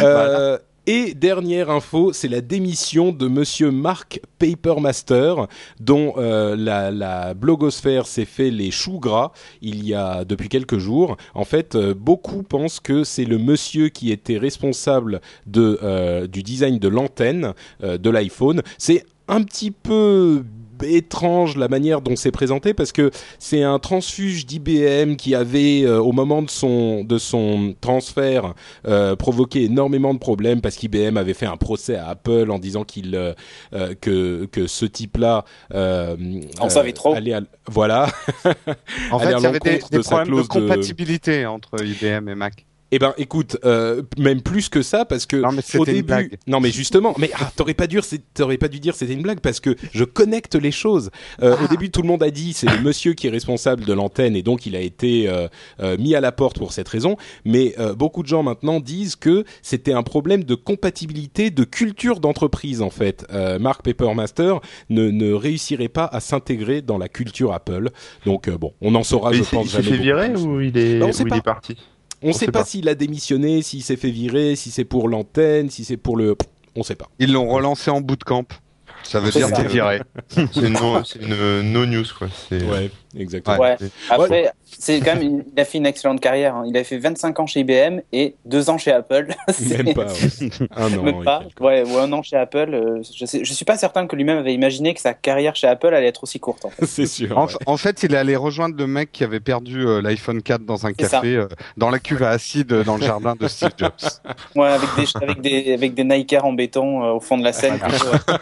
Euh, 0.02 0.58
Et 0.88 1.14
dernière 1.14 1.70
info, 1.70 2.14
c'est 2.14 2.30
la 2.30 2.42
démission 2.42 3.12
de 3.12 3.28
Monsieur 3.28 3.72
Mark 3.72 4.22
Papermaster, 4.40 5.48
dont 5.80 6.14
euh, 6.18 6.56
la, 6.58 6.90
la 6.92 7.34
blogosphère 7.34 8.08
s'est 8.08 8.26
fait 8.26 8.50
les 8.50 8.72
choux 8.72 9.00
gras 9.00 9.32
il 9.62 9.86
y 9.86 9.94
a 9.94 10.24
depuis 10.26 10.48
quelques 10.50 10.78
jours. 10.78 11.18
En 11.36 11.44
fait, 11.46 11.76
euh, 11.76 11.94
beaucoup 11.94 12.44
pensent 12.44 12.80
que 12.80 13.04
c'est 13.04 13.26
le 13.26 13.38
monsieur 13.38 13.90
qui 13.90 14.12
était 14.12 14.38
responsable 14.38 15.20
de 15.46 15.80
euh, 15.84 16.26
du 16.28 16.42
design 16.44 16.80
de 16.80 16.88
l'antenne 16.88 17.54
euh, 17.84 17.98
de 17.98 18.10
l'iPhone. 18.10 18.62
C'est 18.78 19.06
un 19.30 19.44
petit 19.44 19.72
peu 19.72 20.44
étrange 20.82 21.58
la 21.58 21.68
manière 21.68 22.00
dont 22.00 22.16
c'est 22.16 22.32
présenté 22.32 22.74
parce 22.74 22.94
que 22.94 23.12
c'est 23.38 23.64
un 23.64 23.80
transfuge 23.80 24.46
d'IBM 24.46 25.16
qui 25.18 25.36
avait 25.36 25.82
euh, 25.84 26.00
au 26.00 26.14
moment 26.14 26.42
de 26.42 26.50
son 26.50 27.04
de 27.04 27.18
son 27.18 27.76
transfert 27.82 28.54
euh, 28.88 29.18
provoqué 29.18 29.66
énormément 29.66 30.14
de 30.14 30.20
problèmes 30.20 30.62
parce 30.62 30.78
qu'IBM 30.78 31.18
avait 31.18 31.34
fait 31.34 31.46
un 31.48 31.58
procès 31.58 31.96
à 31.98 32.08
Apple 32.08 32.50
en 32.50 32.60
disant 32.60 32.86
qu'il 32.86 33.14
euh, 33.16 33.34
euh, 33.74 33.94
que 34.00 34.46
que 34.46 34.68
ce 34.68 34.86
type-là 34.86 35.44
euh, 35.74 36.16
En 36.62 36.70
savait 36.70 36.94
trop. 36.94 37.14
allait 37.14 37.34
à- 37.34 37.42
voilà 37.68 38.08
En 39.12 39.20
fait, 39.20 39.34
il 39.38 39.44
y 39.44 39.46
avait 39.46 39.60
des, 39.60 39.80
des 39.92 39.98
de 39.98 40.02
problèmes 40.02 40.34
de- 40.34 40.48
compatibilité 40.48 41.46
entre 41.46 41.84
IBM 41.84 42.30
et 42.30 42.36
Mac. 42.36 42.66
Eh 42.92 42.98
ben, 42.98 43.14
écoute, 43.18 43.58
euh, 43.66 44.02
même 44.18 44.42
plus 44.42 44.68
que 44.68 44.82
ça, 44.82 45.06
parce 45.06 45.28
que 45.28 45.36
Non, 45.38 45.52
mais 45.52 45.62
c'était 45.62 45.78
au 45.78 45.86
une 45.86 45.94
début, 45.94 46.04
blague. 46.08 46.38
non 46.48 46.60
mais 46.60 46.72
justement, 46.72 47.14
mais 47.20 47.30
ah, 47.40 47.52
t'aurais 47.56 47.76
pas 47.76 47.86
dû, 47.86 48.00
c'est- 48.02 48.22
t'aurais 48.34 48.58
pas 48.58 48.68
dû 48.68 48.80
dire 48.80 48.96
c'était 48.96 49.14
une 49.14 49.22
blague 49.22 49.42
parce 49.42 49.60
que 49.60 49.76
je 49.94 50.04
connecte 50.04 50.56
les 50.56 50.72
choses. 50.72 51.12
Euh, 51.44 51.56
Ah. 51.60 51.64
Au 51.66 51.68
début, 51.68 51.92
tout 51.92 52.02
le 52.02 52.08
monde 52.08 52.24
a 52.24 52.32
dit 52.32 52.54
c'est 52.54 52.66
le 52.68 52.82
monsieur 52.82 53.14
qui 53.14 53.28
est 53.28 53.30
responsable 53.30 53.86
de 53.86 53.94
l'antenne 53.94 54.36
et 54.36 54.42
donc 54.42 54.66
il 54.66 54.76
a 54.76 54.80
été 54.82 55.30
euh, 55.30 55.48
euh, 55.82 55.98
mis 56.00 56.16
à 56.16 56.20
la 56.22 56.32
porte 56.32 56.58
pour 56.58 56.74
cette 56.74 56.88
raison. 56.90 57.16
Mais 57.46 57.76
euh, 57.78 57.94
beaucoup 57.94 58.24
de 58.24 58.28
gens 58.28 58.42
maintenant 58.42 58.80
disent 58.80 59.16
que 59.16 59.44
c'était 59.62 59.94
un 59.94 60.02
problème 60.04 60.44
de 60.44 60.56
compatibilité, 60.56 61.52
de 61.52 61.64
culture 61.66 62.20
d'entreprise 62.20 62.82
en 62.82 62.90
fait. 62.90 63.24
Euh, 63.32 63.60
Mark 63.60 63.84
Papermaster 63.84 64.56
ne, 64.90 65.10
ne 65.12 65.32
réussirait 65.34 65.90
pas 65.90 66.06
à 66.06 66.20
s'intégrer 66.22 66.82
dans 66.82 66.98
la 66.98 67.08
culture 67.08 67.54
Apple. 67.54 67.90
Donc 68.26 68.48
euh, 68.48 68.58
bon, 68.58 68.74
on 68.82 68.96
en 68.96 69.04
saura, 69.04 69.30
Mais 69.30 69.38
je 69.38 69.42
il 69.42 69.46
s'est- 69.46 69.56
pense 69.56 69.66
il 69.68 69.70
s'est 69.70 69.84
jamais. 69.84 69.98
fait 69.98 70.02
virer 70.04 70.36
ou 70.36 70.60
il 70.62 70.76
est, 70.78 71.02
on 71.04 71.10
ou 71.12 71.28
il 71.28 71.34
est 71.36 71.42
parti? 71.44 71.78
On 72.22 72.30
On 72.30 72.34
sait 72.34 72.40
sait 72.40 72.46
pas 72.52 72.60
pas. 72.60 72.66
s'il 72.66 72.90
a 72.90 72.96
démissionné, 72.96 73.62
s'il 73.62 73.82
s'est 73.84 73.96
fait 73.96 74.12
virer, 74.12 74.56
si 74.56 74.72
c'est 74.72 74.84
pour 74.86 75.08
l'antenne, 75.10 75.70
si 75.70 75.84
c'est 75.86 75.98
pour 75.98 76.18
le. 76.18 76.36
On 76.76 76.84
sait 76.84 76.96
pas. 76.96 77.08
Ils 77.20 77.32
l'ont 77.32 77.48
relancé 77.48 77.90
en 77.92 78.02
bootcamp. 78.02 78.46
Ça 79.04 79.20
veut 79.22 79.32
C'est 79.32 79.40
dire 79.40 79.58
est 79.60 79.68
viré. 79.68 80.02
C'est 80.52 80.58
une, 80.58 80.74
no- 80.74 81.04
c'est 81.06 81.22
une 81.22 81.62
no 81.72 81.86
news 81.86 82.04
quoi. 82.18 82.28
Ouais, 82.52 82.92
exactement. 83.18 83.58
Ouais. 83.58 83.78
Après, 84.10 84.52
c'est 84.78 85.00
quand 85.00 85.16
même, 85.16 85.24
une- 85.24 85.44
il 85.56 85.60
a 85.60 85.66
fait 85.66 85.78
une 85.78 85.86
excellente 85.86 86.20
carrière. 86.20 86.56
hein. 86.56 86.64
Il 86.68 86.78
a 86.78 86.84
fait 86.84 86.98
25 86.98 87.40
ans 87.40 87.48
chez 87.48 87.62
IBM 87.62 88.02
et 88.14 88.36
2 88.46 88.70
ans 88.70 88.78
chez 88.78 88.92
Apple. 88.92 89.28
C'est- 89.50 89.84
Même 89.84 89.94
pas. 89.94 90.06
ouais. 90.06 90.50
Un 90.76 90.98
an. 90.98 91.04
Même 91.04 91.24
pas. 91.24 91.44
Ouais, 91.60 91.84
ou 91.84 91.98
un 91.98 92.12
an 92.14 92.22
chez 92.24 92.36
Apple. 92.38 92.70
euh, 92.74 93.02
je, 93.16 93.26
sais, 93.26 93.44
je 93.44 93.54
suis 93.54 93.66
pas 93.66 93.78
certain 93.78 94.06
que 94.08 94.16
lui-même 94.16 94.38
avait 94.38 94.54
imaginé 94.54 94.94
que 94.94 95.02
sa 95.02 95.14
carrière 95.14 95.56
chez 95.56 95.68
Apple 95.68 95.94
allait 95.94 96.08
être 96.08 96.24
aussi 96.24 96.40
courte. 96.40 96.66
En 96.66 96.70
fait. 96.70 96.86
C'est 96.88 97.06
sûr. 97.08 97.38
En, 97.38 97.48
ouais. 97.48 97.54
en 97.66 97.78
fait, 97.78 98.04
il 98.04 98.14
est 98.14 98.18
allé 98.18 98.36
rejoindre 98.36 98.76
le 98.78 98.88
mec 98.88 99.12
qui 99.12 99.24
avait 99.24 99.40
perdu 99.40 99.86
euh, 99.88 100.02
l'iPhone 100.02 100.42
4 100.42 100.64
dans 100.66 100.86
un 100.86 100.94
café, 100.94 101.36
euh, 101.36 101.48
dans 101.78 101.90
la 101.90 102.00
cuve 102.00 102.24
à 102.24 102.30
acide 102.30 102.74
dans 102.84 102.98
le 102.98 103.04
jardin 103.04 103.36
de 103.40 103.48
Steve 103.48 103.72
Jobs. 103.78 103.92
Ouais, 104.56 104.68
avec 104.68 104.90
des, 104.98 105.06
avec 105.22 105.42
des, 105.42 105.74
avec 105.74 105.94
des 105.94 106.04
Nike 106.04 106.34
Air 106.34 106.46
en 106.46 106.54
béton 106.54 107.04
euh, 107.04 107.12
au 107.14 107.20
fond 107.20 107.38
de 107.38 107.44
la 107.44 107.54
scène. 107.54 107.74
ouais. 107.82 108.40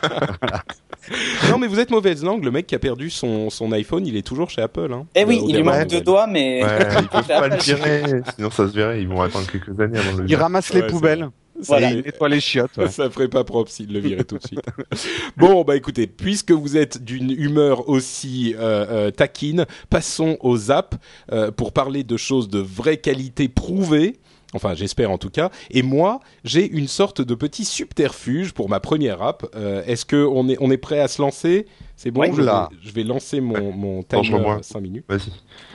Non, 1.49 1.57
mais 1.57 1.67
vous 1.67 1.79
êtes 1.79 1.89
mauvaise 1.89 2.21
langue. 2.23 2.43
Le 2.43 2.51
mec 2.51 2.67
qui 2.67 2.75
a 2.75 2.79
perdu 2.79 3.09
son, 3.09 3.49
son 3.49 3.71
iPhone, 3.71 4.05
il 4.05 4.17
est 4.17 4.21
toujours 4.27 4.49
chez 4.49 4.61
Apple. 4.61 4.91
Hein. 4.93 5.05
Eh 5.15 5.23
oui, 5.23 5.41
il 5.47 5.55
lui 5.55 5.63
manque 5.63 5.87
deux 5.87 5.97
modèle. 5.99 6.03
Mais. 6.25 6.63
Ouais, 6.63 6.87
ils 7.01 7.07
peuvent 7.09 7.27
pas 7.27 7.47
le 7.49 7.57
virer, 7.57 8.03
sinon 8.35 8.49
ça 8.49 8.67
se 8.67 8.73
verrait. 8.73 9.01
Ils 9.01 9.07
vont 9.07 9.21
attendre 9.21 9.45
quelques 9.51 9.79
années 9.79 9.99
avant 9.99 10.13
de 10.13 10.17
le 10.19 10.23
Il 10.23 10.27
virer. 10.29 10.41
ramasse 10.41 10.73
les 10.73 10.81
Ouais, 10.81 10.87
poubelles 10.87 11.29
Ça, 11.61 11.79
et 11.81 11.85
il 11.91 12.01
nettoie 12.03 12.29
les 12.29 12.39
chiottes. 12.39 12.75
ouais. 12.77 12.87
Ça 12.89 13.09
ferait 13.09 13.27
pas 13.27 13.43
propre 13.43 13.69
s'il 13.69 13.91
le 13.91 13.99
virait 13.99 14.23
tout 14.23 14.37
de 14.37 14.45
suite. 14.47 14.61
bon, 15.37 15.63
bah 15.63 15.75
écoutez, 15.75 16.07
puisque 16.07 16.51
vous 16.51 16.77
êtes 16.77 17.03
d'une 17.03 17.29
humeur 17.31 17.89
aussi 17.89 18.55
euh, 18.57 18.85
euh, 18.89 19.11
taquine, 19.11 19.65
passons 19.89 20.37
aux 20.41 20.71
apps 20.71 20.97
euh, 21.31 21.51
pour 21.51 21.73
parler 21.73 22.03
de 22.03 22.15
choses 22.17 22.47
de 22.49 22.59
vraie 22.59 22.97
qualité 22.97 23.47
prouvée. 23.49 24.17
Enfin, 24.53 24.75
j'espère 24.75 25.11
en 25.11 25.17
tout 25.17 25.29
cas. 25.29 25.49
Et 25.71 25.81
moi, 25.81 26.21
j'ai 26.43 26.67
une 26.69 26.87
sorte 26.87 27.21
de 27.21 27.35
petit 27.35 27.65
subterfuge 27.65 28.53
pour 28.53 28.69
ma 28.69 28.79
première 28.79 29.21
app. 29.21 29.45
Euh, 29.55 29.83
Est-ce 29.85 30.05
que 30.05 30.25
on 30.25 30.47
est 30.47 30.57
on 30.61 30.71
est 30.71 30.77
prêt 30.77 30.99
à 30.99 31.07
se 31.07 31.21
lancer? 31.21 31.67
C'est 31.97 32.11
bon. 32.11 32.23
Je, 32.31 32.41
vais, 32.41 32.51
je 32.81 32.91
vais 32.91 33.03
lancer 33.03 33.41
mon 33.41 33.71
mon 33.73 34.03
timer 34.03 34.39
moi. 34.39 34.59
5 34.61 34.79
minutes. 34.79 35.05
Vas-y. 35.09 35.31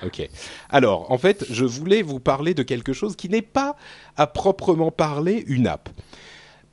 Ok. 0.07 0.27
Alors, 0.71 1.11
en 1.11 1.19
fait, 1.19 1.45
je 1.51 1.65
voulais 1.65 2.01
vous 2.03 2.21
parler 2.21 2.55
de 2.55 2.63
quelque 2.63 2.93
chose 2.93 3.15
qui 3.17 3.29
n'est 3.29 3.43
pas 3.43 3.77
à 4.17 4.27
proprement 4.27 4.91
parler 4.91 5.45
une 5.49 5.67
app, 5.67 5.89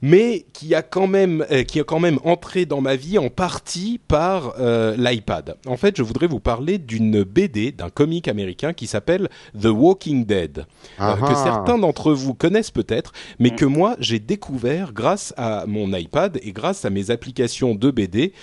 mais 0.01 0.45
qui 0.53 0.75
a 0.75 0.81
quand 0.81 1.07
même, 1.07 1.45
euh, 1.51 1.63
qui 1.63 1.79
a 1.79 1.83
quand 1.83 1.99
même 1.99 2.19
entré 2.23 2.65
dans 2.65 2.81
ma 2.81 2.95
vie 2.95 3.17
en 3.17 3.29
partie 3.29 3.99
par 4.07 4.55
euh, 4.59 4.95
l'iPad. 4.97 5.55
En 5.65 5.77
fait, 5.77 5.97
je 5.97 6.03
voudrais 6.03 6.27
vous 6.27 6.39
parler 6.39 6.77
d'une 6.77 7.23
BD, 7.23 7.71
d'un 7.71 7.89
comic 7.89 8.27
américain 8.27 8.73
qui 8.73 8.87
s'appelle 8.87 9.29
The 9.59 9.65
Walking 9.67 10.25
Dead, 10.25 10.65
euh, 11.01 11.15
que 11.15 11.35
certains 11.35 11.77
d'entre 11.77 12.13
vous 12.13 12.33
connaissent 12.33 12.71
peut-être, 12.71 13.11
mais 13.39 13.51
que 13.51 13.65
moi 13.65 13.95
j'ai 13.99 14.19
découvert 14.19 14.93
grâce 14.93 15.33
à 15.37 15.65
mon 15.67 15.93
iPad 15.93 16.39
et 16.43 16.51
grâce 16.51 16.85
à 16.85 16.89
mes 16.89 17.11
applications 17.11 17.75
de 17.75 17.91
BD, 17.91 18.33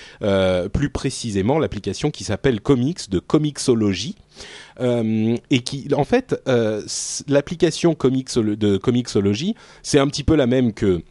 plus 0.73 0.91
précisément 0.91 1.59
l'application 1.59 2.11
qui 2.11 2.25
s'appelle 2.25 2.61
Comics 2.61 3.11
de 3.11 3.19
Comixology. 3.19 4.17
Euh, 4.81 5.35
et 5.51 5.61
qui, 5.61 5.89
en 5.95 6.05
fait, 6.05 6.39
euh, 6.47 6.83
l'application 7.27 7.95
Comixolo- 7.95 8.57
de 8.57 8.77
Comixology, 8.77 9.55
c'est 9.83 9.99
un 9.99 10.07
petit 10.09 10.25
peu 10.25 10.37
la 10.37 10.47
même 10.47 10.75
que 10.75 11.03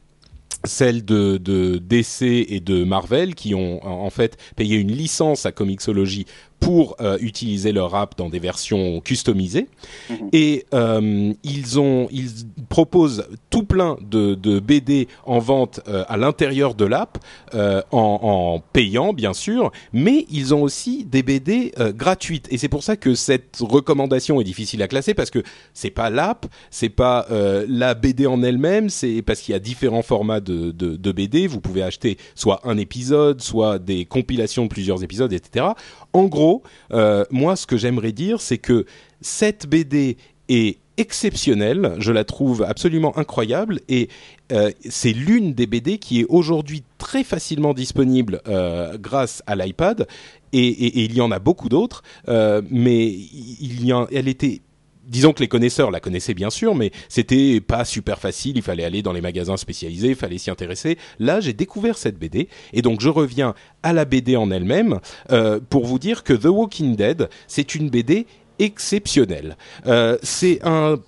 celle 0.65 1.05
de, 1.05 1.37
de 1.37 1.77
DC 1.77 2.23
et 2.23 2.59
de 2.59 2.83
Marvel 2.83 3.35
qui 3.35 3.55
ont 3.55 3.85
en 3.85 4.09
fait 4.09 4.37
payé 4.55 4.77
une 4.77 4.91
licence 4.91 5.45
à 5.45 5.51
Comixology 5.51 6.25
pour 6.59 6.95
euh, 6.99 7.17
utiliser 7.21 7.71
leur 7.71 7.93
app 7.93 8.17
dans 8.17 8.29
des 8.29 8.39
versions 8.39 8.99
customisées. 8.99 9.67
Mhm. 10.09 10.29
et 10.33 10.65
euh, 10.73 11.33
ils 11.43 11.79
ont 11.79 12.07
ils 12.11 12.29
proposent 12.69 13.25
tout 13.49 13.63
plein 13.63 13.97
de, 14.01 14.33
de 14.35 14.59
BD 14.59 15.07
en 15.25 15.39
vente 15.39 15.79
euh, 15.87 16.03
à 16.07 16.17
l'intérieur 16.17 16.73
de 16.73 16.85
l'app 16.85 17.17
en, 17.53 17.79
en 17.91 18.59
payant 18.73 19.13
bien 19.13 19.33
sûr 19.33 19.71
mais 19.93 20.25
ils 20.29 20.53
ont 20.53 20.61
aussi 20.61 21.05
des 21.05 21.23
BD 21.23 21.73
gratuites. 21.95 22.47
Et 22.51 22.57
c'est 22.57 22.67
pour 22.67 22.83
ça 22.83 22.97
que 22.97 23.15
cette 23.15 23.57
recommandation 23.61 24.41
est 24.41 24.43
difficile 24.43 24.81
à 24.81 24.87
classer 24.87 25.13
parce 25.13 25.29
que 25.29 25.43
c'est 25.73 25.89
pas 25.89 26.09
l'app 26.09 26.45
c'est 26.69 26.89
pas 26.89 27.27
la 27.67 27.93
BD 27.93 28.27
en 28.27 28.43
elle-même 28.43 28.89
c'est 28.89 29.21
parce 29.21 29.41
qu'il 29.41 29.53
y 29.53 29.55
a 29.55 29.59
différents 29.59 30.01
formats 30.01 30.39
de, 30.39 30.71
de, 30.71 30.95
de 30.95 31.11
BD 31.11 31.47
vous 31.47 31.61
pouvez 31.61 31.83
acheter 31.83 32.17
soit 32.35 32.61
un 32.63 32.77
épisode 32.77 33.41
soit 33.41 33.79
des 33.79 34.05
compilations 34.05 34.63
de 34.63 34.69
plusieurs 34.69 35.03
épisodes 35.03 35.31
etc 35.31 35.67
en 36.15 36.25
gros 36.25 36.63
euh, 36.93 37.25
moi 37.29 37.55
ce 37.55 37.67
que 37.67 37.77
j'aimerais 37.77 38.13
dire 38.13 38.39
c'est 38.39 38.57
que 38.57 38.85
cette 39.21 39.67
BD 39.67 40.17
est 40.47 40.77
exceptionnelle, 40.97 41.95
je 41.97 42.13
la 42.13 42.23
trouve 42.23 42.63
absolument 42.63 43.17
incroyable 43.17 43.81
et 43.89 44.07
euh, 44.53 44.71
c'est 44.87 45.11
l'une 45.11 45.53
des 45.53 45.67
BD 45.67 45.97
qui 45.97 46.21
est 46.21 46.25
aujourd'hui 46.29 46.83
très 46.97 47.25
facilement 47.25 47.73
disponible 47.73 48.39
euh, 48.47 48.97
grâce 48.97 49.43
à 49.45 49.57
l'iPad 49.57 50.07
et, 50.53 51.03
il 51.03 51.13
y 51.13 51.19
en 51.19 51.31
a 51.31 51.39
beaucoup 51.39 51.67
d'autres, 51.67 52.01
mais 52.29 53.07
il 53.07 53.85
y 53.85 53.91
en, 53.91 54.07
elle 54.07 54.29
était 54.29 54.61
Disons 55.07 55.33
que 55.33 55.41
les 55.41 55.47
connaisseurs 55.47 55.91
la 55.91 55.99
connaissaient 55.99 56.33
bien 56.33 56.49
sûr, 56.49 56.75
mais 56.75 56.91
c'était 57.09 57.61
pas 57.61 57.85
super 57.85 58.19
facile. 58.19 58.57
Il 58.57 58.63
fallait 58.63 58.83
aller 58.83 59.01
dans 59.01 59.13
les 59.13 59.21
magasins 59.21 59.57
spécialisés, 59.57 60.09
il 60.09 60.15
fallait 60.15 60.37
s'y 60.37 60.49
intéresser. 60.49 60.97
Là, 61.19 61.39
j'ai 61.39 61.53
découvert 61.53 61.97
cette 61.97 62.17
BD 62.17 62.47
et 62.73 62.81
donc 62.81 63.01
je 63.01 63.09
reviens 63.09 63.53
à 63.83 63.93
la 63.93 64.05
BD 64.05 64.35
en 64.35 64.51
elle-même 64.51 64.99
euh, 65.31 65.59
pour 65.69 65.85
vous 65.85 65.99
dire 65.99 66.23
que 66.23 66.33
The 66.33 66.45
Walking 66.45 66.95
Dead, 66.95 67.29
c'est 67.47 67.75
une 67.75 67.89
BD 67.89 68.25
exceptionnelle. 68.59 69.57
Euh, 69.85 70.17
c'est 70.23 70.59
un, 70.63 70.99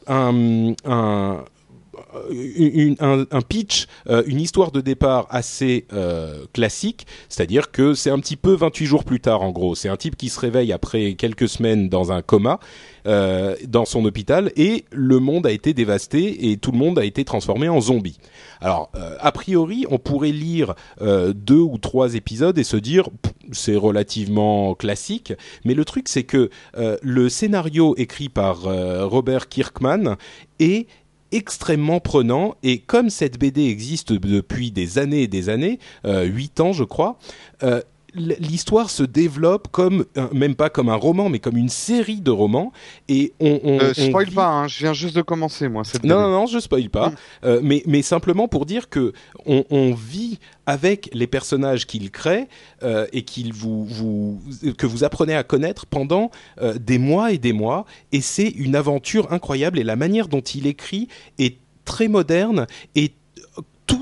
une- 2.30 2.96
un, 3.00 3.42
pitch, 3.42 3.88
euh, 4.10 4.24
une 4.28 4.40
histoire 4.40 4.72
de 4.72 4.82
départ 4.82 5.28
assez 5.30 5.86
euh, 5.94 6.46
classique, 6.54 7.06
c'est-à-dire 7.30 7.72
que 7.72 7.94
c'est 7.94 8.10
un 8.10 8.20
petit 8.20 8.36
peu 8.36 8.54
28 8.54 8.86
jours 8.86 9.04
plus 9.04 9.20
tard 9.20 9.42
en 9.42 9.52
gros. 9.52 9.76
C'est 9.76 9.90
un 9.90 9.98
type 9.98 10.16
qui 10.16 10.30
se 10.30 10.40
réveille 10.40 10.72
après 10.72 11.14
quelques 11.14 11.48
semaines 11.50 11.90
dans 11.90 12.12
un 12.12 12.22
coma 12.22 12.60
euh, 13.06 13.56
dans 13.68 13.86
son 13.86 14.04
hôpital 14.06 14.52
et 14.56 14.86
le 14.92 15.20
monde 15.20 15.46
a 15.48 15.52
été 15.52 15.74
dévasté 15.74 16.52
et 16.52 16.58
tout 16.58 16.72
le 16.72 16.78
monde 16.78 17.00
a 17.00 17.06
été 17.06 17.24
transformé 17.26 17.70
en 17.70 17.80
zombie. 17.82 18.18
Alors 18.62 18.90
euh, 18.96 19.16
a 19.20 19.32
priori, 19.32 19.86
on 19.90 19.98
pourrait 19.98 20.32
lire 20.32 20.74
euh, 21.02 21.34
deux 21.34 21.60
ou 21.60 21.78
trois 21.78 22.16
épisodes 22.16 22.58
et 22.58 22.64
se 22.64 22.78
dire 22.78 23.10
c'est 23.52 23.76
relativement 23.76 24.76
classique, 24.76 25.34
mais 25.64 25.74
le 25.74 25.86
truc 25.86 26.10
c'est 26.10 26.24
que 26.24 26.50
euh, 26.78 26.98
le 27.02 27.30
scénario 27.30 27.96
écrit 27.98 28.30
par 28.30 28.68
euh, 28.68 29.06
Robert 29.06 29.48
Kirkman 29.48 30.16
est 30.60 30.88
extrêmement 31.32 32.00
prenant. 32.00 32.56
Et 32.64 32.80
comme 32.80 33.10
cette 33.10 33.40
BD 33.40 33.66
existe 33.66 34.14
depuis 34.14 34.72
des 34.72 34.98
années 34.98 35.24
et 35.24 35.28
des 35.28 35.50
années, 35.50 35.80
euh, 36.06 36.24
huit 36.24 36.60
ans 36.60 36.74
je 36.74 36.84
crois, 36.84 37.18
euh, 37.64 37.82
l'histoire 38.14 38.90
se 38.90 39.04
développe 39.04 39.68
comme 39.72 40.06
même 40.34 40.56
pas 40.56 40.70
comme 40.70 40.90
un 40.90 40.96
roman 40.96 41.30
mais 41.30 41.40
comme 41.40 41.58
une 41.58 41.70
série 41.70 42.22
de 42.22 42.32
romans 42.32 42.72
et 43.10 43.34
on, 43.40 43.60
on, 43.64 43.78
Euh, 43.80 43.94
on 43.98 44.10
spoil 44.10 44.32
pas, 44.32 44.48
hein, 44.48 44.68
je 44.68 44.80
viens 44.80 44.94
juste 44.94 45.16
de 45.16 45.22
commencer 45.22 45.68
moi. 45.68 45.84
Cette 45.84 46.04
non, 46.04 46.20
non, 46.20 46.32
non, 46.32 46.46
je 46.46 46.60
spoil 46.60 46.90
pas. 46.90 47.10
Mm. 47.10 47.16
Euh, 47.46 47.60
mais, 47.64 47.84
mais 47.86 48.02
simplement 48.02 48.48
pour 48.48 48.66
dire 48.66 48.90
que 48.90 49.14
on, 49.46 49.64
on 49.70 49.94
vit 49.94 50.40
avec 50.66 51.10
les 51.14 51.28
personnages 51.28 51.86
qu'il 51.86 52.12
crée 52.12 52.48
euh, 52.84 53.08
et 53.14 53.24
qu'il 53.24 53.54
vous, 53.54 53.86
vous, 53.86 54.42
que 54.78 54.86
vous 54.86 55.04
apprenez 55.04 55.36
à 55.36 55.44
connaître 55.44 55.86
pendant 55.86 56.32
des 56.80 56.98
mois 56.98 57.32
et 57.32 57.38
des 57.38 57.54
mois. 57.54 57.86
Et 58.12 58.22
c'est 58.22 58.50
une 58.50 58.76
aventure 58.76 59.32
incroyable. 59.32 59.80
Et 59.80 59.84
la 59.84 59.96
manière 59.96 60.28
dont 60.28 60.42
il 60.42 60.68
écrit 60.68 61.08
est 61.40 61.58
très 61.86 62.08
moderne 62.08 62.68
et 62.96 63.14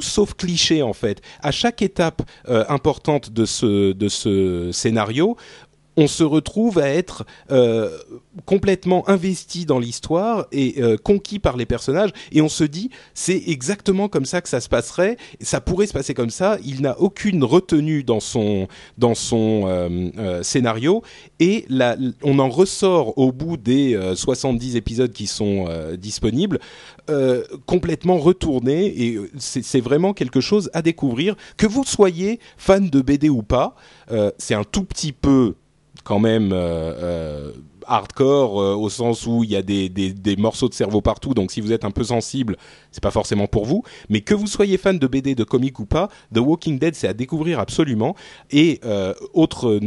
sauf 0.01 0.33
cliché 0.33 0.81
en 0.81 0.93
fait. 0.93 1.21
À 1.41 1.51
chaque 1.51 1.81
étape 1.81 2.21
euh, 2.49 2.65
importante 2.69 3.31
de 3.31 3.45
ce 3.45 3.93
de 3.93 4.09
ce 4.09 4.71
scénario, 4.71 5.37
on 5.97 6.07
se 6.07 6.23
retrouve 6.23 6.79
à 6.79 6.89
être 6.89 7.25
euh, 7.51 7.97
complètement 8.45 9.07
investi 9.09 9.65
dans 9.65 9.79
l'histoire 9.79 10.47
et 10.51 10.75
euh, 10.79 10.97
conquis 10.97 11.39
par 11.39 11.57
les 11.57 11.65
personnages. 11.65 12.11
Et 12.31 12.41
on 12.41 12.49
se 12.49 12.63
dit 12.63 12.89
c'est 13.13 13.43
exactement 13.47 14.09
comme 14.09 14.25
ça 14.25 14.41
que 14.41 14.49
ça 14.49 14.61
se 14.61 14.69
passerait. 14.69 15.17
Ça 15.41 15.61
pourrait 15.61 15.87
se 15.87 15.93
passer 15.93 16.13
comme 16.13 16.29
ça. 16.29 16.57
Il 16.65 16.81
n'a 16.81 16.99
aucune 16.99 17.43
retenue 17.43 18.03
dans 18.03 18.19
son 18.19 18.67
dans 18.97 19.15
son 19.15 19.63
euh, 19.67 20.09
euh, 20.17 20.43
scénario. 20.43 21.03
Et 21.39 21.65
la, 21.69 21.97
on 22.23 22.39
en 22.39 22.49
ressort 22.49 23.17
au 23.17 23.31
bout 23.31 23.57
des 23.57 23.95
euh, 23.95 24.15
70 24.15 24.75
épisodes 24.75 25.11
qui 25.11 25.27
sont 25.27 25.65
euh, 25.69 25.95
disponibles 25.95 26.59
euh, 27.09 27.43
complètement 27.67 28.17
retourné 28.17 28.87
et 28.87 29.15
euh, 29.15 29.29
c'est 29.37 29.79
vraiment 29.79 30.13
quelque 30.13 30.41
chose 30.41 30.71
à 30.73 30.81
découvrir. 30.81 31.35
Que 31.55 31.67
vous 31.67 31.83
soyez 31.83 32.39
fan 32.57 32.89
de 32.89 33.01
BD 33.01 33.29
ou 33.29 33.43
pas 33.43 33.75
euh, 34.11 34.31
c'est 34.37 34.55
un 34.55 34.63
tout 34.63 34.83
petit 34.83 35.11
peu 35.11 35.55
quand 36.05 36.19
même 36.19 36.53
euh, 36.53 36.93
euh, 37.01 37.51
hardcore 37.87 38.61
euh, 38.61 38.75
au 38.75 38.89
sens 38.89 39.25
où 39.25 39.43
il 39.43 39.49
y 39.49 39.55
a 39.55 39.61
des, 39.61 39.89
des, 39.89 40.35
morceaux 40.37 40.69
de 40.69 40.73
cerveau 40.73 41.01
partout. 41.01 41.33
Donc 41.33 41.51
si 41.51 41.61
vous 41.61 41.73
êtes 41.73 41.83
un 41.83 41.91
peu 41.91 42.03
sensible 42.03 42.57
c'est 42.91 43.03
pas 43.03 43.11
forcément 43.11 43.47
pour 43.47 43.65
vous. 43.65 43.83
Mais 44.09 44.21
que 44.21 44.33
vous 44.33 44.47
soyez 44.47 44.77
fan 44.77 44.97
de 44.97 45.07
BD 45.07 45.35
de 45.35 45.43
comics 45.43 45.77
ou 45.79 45.85
pas 45.85 46.09
The 46.33 46.39
Walking 46.39 46.79
Dead 46.79 46.95
c'est 46.95 47.07
à 47.07 47.13
découvrir 47.13 47.59
absolument. 47.59 48.15
Et 48.51 48.79
euh, 48.85 49.13
autre 49.33 49.79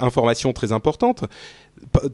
information 0.00 0.52
très 0.52 0.72
importante 0.72 1.24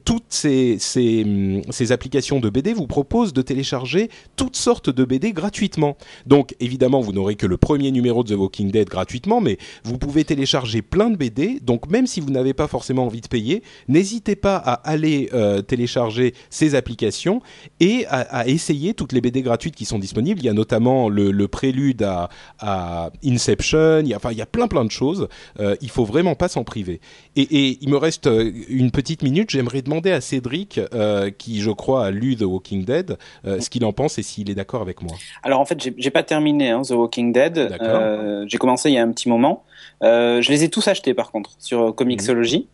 toutes 0.05 0.25
ces, 0.29 0.79
ces, 0.79 1.63
ces 1.71 1.93
applications 1.93 2.41
de 2.41 2.51
BD 2.51 2.73
vous 2.73 2.87
proposent 2.87 3.33
de 3.33 3.43
télécharger 3.43 4.11
toutes 4.37 4.57
sortes 4.57 4.91
de 4.91 5.05
BD 5.05 5.33
gratuitement. 5.33 5.97
Donc 6.27 6.55
évidemment, 6.61 7.01
vous 7.01 7.13
n'aurez 7.13 7.37
que 7.37 7.47
le 7.47 7.57
premier 7.57 7.91
numéro 7.91 8.23
de 8.25 8.35
The 8.35 8.39
Walking 8.39 8.71
Dead 8.71 8.89
gratuitement, 8.89 9.41
mais 9.41 9.59
vous 9.85 9.99
pouvez 9.99 10.25
télécharger 10.25 10.83
plein 10.83 11.11
de 11.11 11.17
BD. 11.17 11.61
Donc 11.61 11.91
même 11.91 12.07
si 12.07 12.21
vous 12.21 12.31
n'avez 12.31 12.55
pas 12.55 12.69
forcément 12.69 13.07
envie 13.07 13.21
de 13.21 13.29
payer, 13.29 13.63
n'hésitez 13.89 14.37
pas 14.37 14.57
à 14.57 14.73
aller 14.73 15.31
euh, 15.33 15.63
télécharger 15.63 16.35
ces 16.51 16.75
applications 16.75 17.43
et 17.81 18.07
à, 18.09 18.47
essayer 18.49 18.95
toutes 18.95 19.13
les 19.13 19.21
BD 19.21 19.43
gratuites 19.43 19.77
qui 19.77 19.85
sont 19.85 19.99
disponibles. 19.99 20.41
Il 20.41 20.47
y 20.47 20.49
a 20.49 20.53
notamment 20.53 21.09
le, 21.09 21.49
prélude 21.49 22.03
à, 22.03 23.11
Inception. 23.25 24.01
Il 24.01 24.09
y 24.09 24.15
a, 24.15 24.17
enfin, 24.17 24.33
il 24.33 24.39
y 24.39 24.43
a 24.43 24.47
plein 24.47 24.69
plein 24.69 24.85
de 24.85 24.91
choses. 24.91 25.29
Euh, 25.59 25.77
il 25.81 25.91
faut 25.91 26.05
vraiment 26.05 26.35
pas 26.35 26.49
s'en 26.49 26.65
priver. 26.65 27.01
Et, 27.37 27.43
et 27.43 27.79
il 27.81 27.89
me 27.89 27.97
reste 27.97 28.27
euh, 28.27 28.51
une 28.69 28.91
petite 28.91 29.23
minute. 29.23 29.51
J'aimerais 29.61 29.83
demander 29.83 30.11
à 30.11 30.23
Cédric, 30.23 30.81
euh, 30.95 31.31
qui 31.31 31.61
je 31.61 31.71
crois 31.71 32.07
a 32.07 32.11
lu 32.11 32.35
The 32.35 32.45
Walking 32.45 32.87
Dead, 32.87 33.19
euh, 33.45 33.61
ce 33.61 33.69
qu'il 33.69 33.85
en 33.85 33.93
pense 33.93 34.19
et 34.19 34.23
s'il 34.23 34.49
est 34.49 34.55
d'accord 34.55 34.81
avec 34.81 35.03
moi. 35.03 35.15
Alors 35.43 35.61
en 35.61 35.67
fait, 35.67 35.93
j'ai 35.99 36.11
pas 36.11 36.23
terminé 36.23 36.71
hein, 36.71 36.81
The 36.81 36.93
Walking 36.93 37.31
Dead. 37.31 37.59
Euh, 37.59 38.47
j'ai 38.49 38.57
commencé 38.57 38.89
il 38.89 38.95
y 38.95 38.99
a 38.99 39.03
un 39.03 39.13
petit 39.13 39.29
moment. 39.29 39.65
Je 40.01 40.49
les 40.49 40.65
ai 40.65 40.71
tous 40.71 40.89
achetés 40.89 41.13
par 41.13 41.31
contre 41.31 41.51
sur 41.59 41.95
Comixology. 41.95 42.69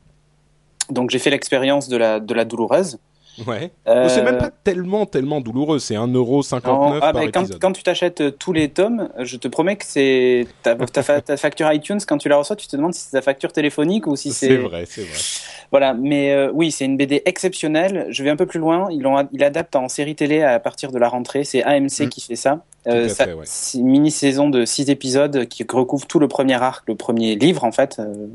Donc 0.88 1.10
j'ai 1.10 1.18
fait 1.18 1.30
l'expérience 1.30 1.88
de 1.88 1.96
la 1.96 2.20
de 2.20 2.32
la 2.32 2.44
douloureuse. 2.44 3.00
Ouais. 3.46 3.70
Euh, 3.88 4.08
C'est 4.08 4.22
même 4.22 4.38
pas 4.38 4.50
tellement 4.64 5.04
tellement 5.06 5.40
douloureux. 5.40 5.78
C'est 5.78 5.94
1,59€ 5.94 6.62
non, 6.64 6.98
ah, 7.02 7.12
par 7.12 7.22
mais 7.22 7.30
quand, 7.30 7.40
épisode. 7.42 7.60
quand 7.60 7.72
tu 7.72 7.82
t'achètes 7.82 8.20
euh, 8.20 8.30
tous 8.30 8.52
les 8.52 8.68
tomes, 8.70 9.08
je 9.18 9.36
te 9.36 9.48
promets 9.48 9.76
que 9.76 9.84
c'est 9.84 10.46
ta, 10.62 10.74
ta, 10.74 11.20
ta 11.20 11.36
facture 11.36 11.70
iTunes 11.72 11.98
quand 12.06 12.18
tu 12.18 12.28
la 12.28 12.36
reçois, 12.38 12.56
tu 12.56 12.66
te 12.66 12.76
demandes 12.76 12.94
si 12.94 13.00
c'est 13.02 13.10
ta 13.16 13.22
facture 13.22 13.52
téléphonique 13.52 14.06
ou 14.06 14.16
si 14.16 14.32
c'est 14.32 14.48
C'est 14.48 14.56
vrai, 14.56 14.84
c'est 14.86 15.02
vrai. 15.02 15.18
Voilà, 15.70 15.94
mais 15.94 16.32
euh, 16.32 16.50
oui, 16.54 16.70
c'est 16.70 16.84
une 16.84 16.96
BD 16.96 17.22
exceptionnelle. 17.26 18.06
Je 18.10 18.22
vais 18.22 18.30
un 18.30 18.36
peu 18.36 18.46
plus 18.46 18.60
loin. 18.60 18.88
Ils 18.90 19.02
l'ont, 19.02 19.28
il 19.32 19.42
adapte 19.44 19.76
en 19.76 19.88
série 19.88 20.14
télé 20.14 20.42
à 20.42 20.58
partir 20.60 20.92
de 20.92 20.98
la 20.98 21.08
rentrée. 21.08 21.44
C'est 21.44 21.62
AMC 21.64 22.04
Mm. 22.04 22.08
qui 22.08 22.20
fait 22.20 22.36
ça. 22.36 22.60
Fait, 22.86 23.32
ouais. 23.32 23.44
C'est 23.44 23.78
une 23.78 23.88
mini-saison 23.88 24.48
de 24.48 24.64
six 24.64 24.88
épisodes 24.90 25.46
qui 25.46 25.64
recouvre 25.68 26.06
tout 26.06 26.18
le 26.18 26.28
premier 26.28 26.54
arc, 26.54 26.84
le 26.86 26.94
premier 26.94 27.34
livre 27.34 27.64
en 27.64 27.72
fait, 27.72 27.96
euh, 27.98 28.28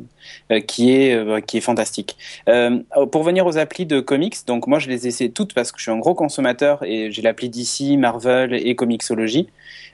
euh, 0.51 0.60
qui 0.60 0.91
est 0.91 1.15
euh, 1.15 1.39
qui 1.39 1.58
est 1.58 1.62
fantastique. 1.62 2.17
Euh, 2.50 2.79
pour 3.12 3.24
venir 3.24 3.46
aux 3.46 3.58
applis 3.58 3.86
de 3.86 4.00
comics, 4.01 4.36
donc 4.48 4.67
moi 4.67 4.79
je 4.79 4.89
les 4.89 5.05
ai 5.05 5.10
essayées 5.10 5.31
toutes 5.31 5.53
parce 5.53 5.72
que 5.72 5.77
je 5.77 5.84
suis 5.84 5.91
un 5.91 6.00
gros 6.00 6.15
consommateur 6.15 6.84
et 6.84 7.12
j'ai 7.12 7.22
l'appli 7.22 7.50
DC, 7.50 7.98
Marvel 7.98 8.53
et 8.53 8.75
Comixology. 8.75 9.48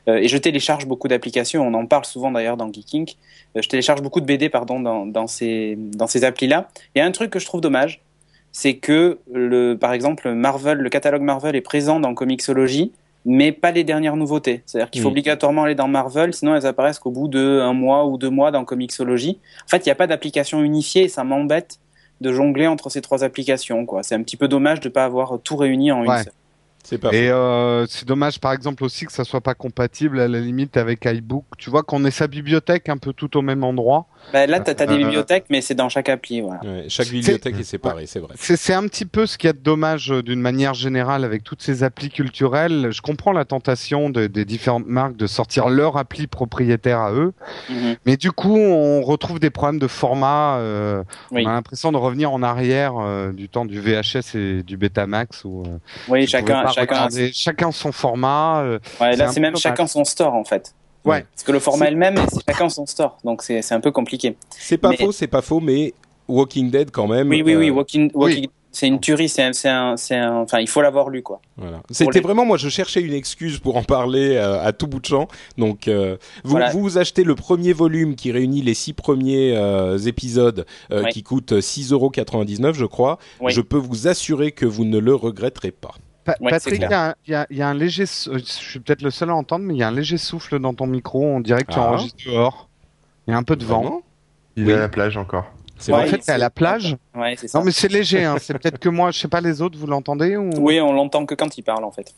Euh, 0.07 0.17
et 0.17 0.27
je 0.27 0.37
télécharge 0.37 0.85
beaucoup 0.85 1.07
d'applications. 1.07 1.67
On 1.67 1.73
en 1.73 1.85
parle 1.85 2.05
souvent 2.05 2.31
d'ailleurs 2.31 2.57
dans 2.57 2.71
Geeking. 2.71 3.09
Euh, 3.55 3.61
je 3.61 3.69
télécharge 3.69 4.01
beaucoup 4.01 4.21
de 4.21 4.25
BD 4.25 4.49
pardon 4.49 4.79
dans, 4.79 5.05
dans 5.05 5.27
ces 5.27 5.75
dans 5.77 6.07
ces 6.07 6.23
applis 6.23 6.47
là. 6.47 6.69
Il 6.95 6.99
y 6.99 7.01
a 7.01 7.05
un 7.05 7.11
truc 7.11 7.29
que 7.29 7.39
je 7.39 7.45
trouve 7.45 7.61
dommage, 7.61 8.01
c'est 8.51 8.75
que 8.75 9.19
le, 9.31 9.75
par 9.75 9.93
exemple, 9.93 10.31
Marvel, 10.31 10.79
le 10.79 10.89
catalogue 10.89 11.21
Marvel 11.21 11.55
est 11.55 11.61
présent 11.61 11.99
dans 11.99 12.13
Comixology, 12.13 12.91
mais 13.29 13.51
pas 13.51 13.72
les 13.72 13.84
dernières 13.84 14.15
nouveautés. 14.15 14.63
C'est-à-dire 14.65 14.89
qu'il 14.89 15.01
faut 15.01 15.10
Mm. 15.10 15.12
obligatoirement 15.12 15.63
aller 15.63 15.75
dans 15.75 15.89
Marvel, 15.89 16.34
sinon 16.34 16.55
elles 16.55 16.65
apparaissent 16.65 16.98
qu'au 16.98 17.12
bout 17.12 17.27
de 17.27 17.60
un 17.62 17.74
mois 17.74 18.05
ou 18.05 18.17
deux 18.17 18.29
mois 18.29 18.51
dans 18.51 18.63
Comixology. 18.63 19.38
En 19.65 19.67
fait, 19.67 19.86
il 19.86 19.89
n'y 19.89 19.91
a 19.91 19.96
pas 19.96 20.07
d'application 20.07 20.63
unifiée 20.63 21.03
et 21.03 21.07
ça 21.10 21.25
m'embête 21.25 21.77
de 22.22 22.31
jongler 22.31 22.67
entre 22.67 22.89
ces 22.89 23.01
trois 23.01 23.25
applications. 23.25 23.86
Quoi. 23.86 24.01
C'est 24.01 24.15
un 24.15 24.24
petit 24.24 24.38
peu 24.38 24.48
dommage 24.48 24.79
de 24.79 24.88
ne 24.88 24.93
pas 24.93 25.03
avoir 25.03 25.39
tout 25.43 25.57
réuni 25.57 25.91
en 25.91 26.03
une 26.03 26.10
seule. 26.24 26.34
C'est 26.84 26.98
pas 26.98 27.13
Et 27.13 27.29
euh, 27.29 27.86
c'est 27.88 28.07
dommage, 28.07 28.39
par 28.39 28.53
exemple, 28.53 28.84
aussi 28.86 29.05
que 29.05 29.12
ça 29.12 29.25
soit 29.25 29.41
pas 29.41 29.53
compatible 29.55 30.22
à 30.22 30.27
la 30.29 30.39
limite 30.39 30.77
avec 30.77 31.03
iBook. 31.03 31.43
Tu 31.57 31.69
vois 31.69 31.84
qu'on 31.84 32.05
ait 32.05 32.12
sa 32.12 32.27
bibliothèque 32.27 32.88
un 32.88 32.96
peu 32.98 33.12
tout 33.12 33.36
au 33.38 33.41
même 33.41 33.65
endroit. 33.65 34.05
Bah, 34.31 34.48
là, 34.48 34.60
tu 34.62 34.72
as, 34.72 34.74
des 34.74 34.93
Euh, 34.93 34.98
bibliothèques, 34.98 35.46
mais 35.50 35.60
c'est 35.62 35.75
dans 35.75 35.89
chaque 35.89 36.07
appli. 36.07 36.39
Voilà. 36.41 36.62
Ouais, 36.63 36.86
chaque 36.88 37.10
bibliothèque 37.10 37.60
est 37.60 37.63
séparée, 37.63 38.05
c'est 38.05 38.19
vrai. 38.19 38.34
C'est 38.38 38.55
c'est 38.57 38.74
un 38.74 38.84
petit 38.88 39.05
peu 39.05 39.25
ce 39.25 39.38
qu'il 39.38 39.48
y 39.48 39.51
a 39.51 39.53
de 39.53 39.60
dommage 39.60 40.12
euh, 40.12 40.24
d'une 40.24 40.39
manière 40.39 40.74
générale 40.74 41.24
avec 41.25 41.43
toutes 41.43 41.62
ces 41.62 41.84
applis 41.84 42.10
culturelles. 42.10 42.88
Je 42.91 43.01
comprends 43.01 43.31
la 43.34 43.43
tentation 43.46 44.10
de- 44.10 44.27
des 44.27 44.46
différentes 44.46 44.88
marques 44.88 45.17
de 45.17 45.27
sortir 45.27 45.67
leur 45.69 45.98
appli 45.98 46.27
propriétaire 46.27 47.00
à 47.00 47.12
eux, 47.12 47.34
Mhm. 47.69 47.96
mais 48.05 48.15
du 48.17 48.31
coup, 48.31 48.55
on 48.57 49.01
retrouve 49.01 49.39
des 49.39 49.50
problèmes 49.50 49.79
de 49.79 49.88
format. 49.88 50.57
euh, 50.60 51.03
Oui. 51.31 51.43
On 51.46 51.50
a 51.50 51.53
l'impression 51.53 51.91
de 51.91 51.98
revenir 51.98 52.31
en 52.31 52.43
arrière 52.43 52.93
euh, 52.98 53.31
du 53.34 53.50
temps 53.50 53.65
du 53.65 53.79
VHS 53.81 54.36
et 54.36 54.63
du 54.63 54.77
Betamax. 54.77 55.43
Où, 55.46 55.63
euh, 55.63 55.77
Oui, 56.10 56.27
chacun, 56.27 56.65
chacun, 56.81 56.96
regarder- 56.96 57.31
chacun 57.34 57.72
son 57.72 57.91
format. 57.91 58.62
euh, 58.63 58.79
ouais, 59.01 59.15
là, 59.15 59.29
c'est 59.29 59.39
même 59.39 59.55
chacun 59.57 59.88
son 59.88 60.03
store, 60.05 60.34
en 60.34 60.43
fait. 60.43 60.74
Ouais. 61.05 61.25
Parce 61.34 61.43
que 61.43 61.51
le 61.51 61.60
format 61.60 61.86
C'est- 61.86 61.91
est 61.91 61.93
le 61.93 61.98
même, 62.00 62.15
mais 62.15 62.25
c'est 62.31 62.43
chacun 62.46 62.69
son 62.69 62.86
store. 62.86 63.17
Donc, 63.24 63.41
c'est 63.41 63.62
c'est 63.62 63.74
un 63.75 63.79
peu 63.79 63.91
compliqué. 63.91 64.36
C'est 64.50 64.77
pas 64.77 64.89
Mais- 64.89 64.98
faux, 64.98 65.12
c'est 65.12 65.27
pas 65.27 65.41
faux, 65.41 65.60
mais 65.62 65.93
Walking 66.27 66.69
Dead 66.69 66.91
quand 66.91 67.07
même. 67.07 67.29
Oui, 67.29 67.41
oui, 67.46 67.55
oui. 67.55 67.69
euh, 67.69 67.74
Walking, 67.74 68.12
Walking- 68.13 68.48
c'est 68.74 68.88
une 68.88 69.00
tuerie. 69.00 69.29
C'est 69.29 69.41
un, 69.43 69.53
c'est 69.53 70.15
un, 70.17 70.36
enfin, 70.41 70.60
il 70.60 70.67
faut 70.67 70.81
l'avoir 70.81 71.10
lu, 71.10 71.24
quoi. 71.24 71.39
Voilà. 71.55 71.81
C'était 71.89 72.12
les- 72.19 72.19
vraiment, 72.19 72.43
moi, 72.46 72.57
je 72.57 72.67
cherchais 72.67 73.00
une 73.01 73.13
excuse 73.13 73.60
pour 73.60 73.77
en 73.77 73.84
parler 73.84 74.36
euh, 74.36 74.62
à 74.62 74.74
tout 74.74 74.88
bout 74.88 75.00
de 75.00 75.05
champ. 75.05 75.29
Donc, 75.57 75.88
euh, 75.88 76.17
vous, 76.43 76.51
Voilà. 76.51 76.72
vous 76.72 76.98
achetez 76.98 77.24
le 77.24 77.36
premier 77.36 77.72
volume 77.72 78.15
qui 78.15 78.34
réunit 78.34 78.62
les 78.62 78.74
six 78.74 78.91
premiers 78.91 79.55
euh, 79.55 79.98
épisodes, 79.98 80.65
euh, 80.91 81.03
Oui. 81.05 81.12
qui 81.12 81.24
coûte 81.24 81.62
6,99€, 81.62 82.74
je 82.74 82.86
crois. 82.86 83.17
Oui. 83.39 83.53
Je 83.53 83.62
peux 83.62 83.77
vous 83.77 84.10
assurer 84.10 84.51
que 84.51 84.65
vous 84.65 84.84
ne 84.84 84.98
le 85.00 85.15
regretterez 85.15 85.72
pas. 85.72 85.93
Pa- 86.27 86.36
Ouais, 86.41 86.51
Patrick, 86.51 86.75
il 86.81 86.81
y, 86.89 86.93
a 86.93 87.10
un- 87.10 87.15
il 87.25 87.31
y 87.31 87.36
a- 87.36 87.48
il 87.50 87.57
y 87.57 87.62
a 87.62 87.67
un 87.69 87.74
léger, 87.74 88.03
euh, 88.03 88.38
je 88.38 88.43
suis 88.43 88.79
peut-être 88.81 89.01
le 89.01 89.10
seul 89.12 89.29
à 89.29 89.36
entendre, 89.36 89.63
mais 89.65 89.74
il 89.74 89.77
y 89.77 89.84
a 89.84 89.88
un 89.88 89.91
léger 89.91 90.17
souffle 90.17 90.60
dans 90.60 90.74
ton 90.74 90.86
micro. 90.86 91.24
On 91.25 91.39
dirait 91.39 91.63
que 91.63 91.72
tu 91.72 91.79
Ah. 91.79 91.88
enregistres 91.89 92.24
dehors. 92.25 92.67
Il 93.27 93.31
y 93.31 93.34
a 93.34 93.38
un 93.38 93.43
peu 93.43 93.55
de 93.55 93.63
vent. 93.65 93.81
Vraiment 93.81 94.01
Il 94.57 94.65
Oui. 94.65 94.72
est 94.72 94.75
à 94.75 94.79
la 94.79 94.89
plage 94.89 95.15
encore. 95.17 95.46
C'est 95.77 95.93
Ouais, 95.93 96.00
en 96.03 96.07
fait, 96.07 96.27
à 96.29 96.38
la 96.38 96.50
plage. 96.50 96.98
Ouais, 97.15 97.36
c'est 97.38 97.48
ça. 97.48 97.60
Non, 97.60 97.65
mais 97.65 97.72
c'est 97.72 97.88
léger. 97.91 98.25
Hein. 98.25 98.36
C'est 98.41 98.53
peut-être 98.57 98.79
que 98.79 98.89
moi, 98.89 99.12
je 99.12 99.19
sais 99.19 99.27
pas 99.27 99.39
les 99.41 99.62
autres, 99.62 99.77
vous 99.77 99.86
l'entendez 99.88 100.36
ou... 100.36 100.50
Oui, 100.57 100.81
on 100.81 100.91
l'entend 100.93 101.25
que 101.27 101.36
quand 101.36 101.57
il 101.57 101.62
parle, 101.62 101.84
en 101.86 101.91
fait. 101.91 102.13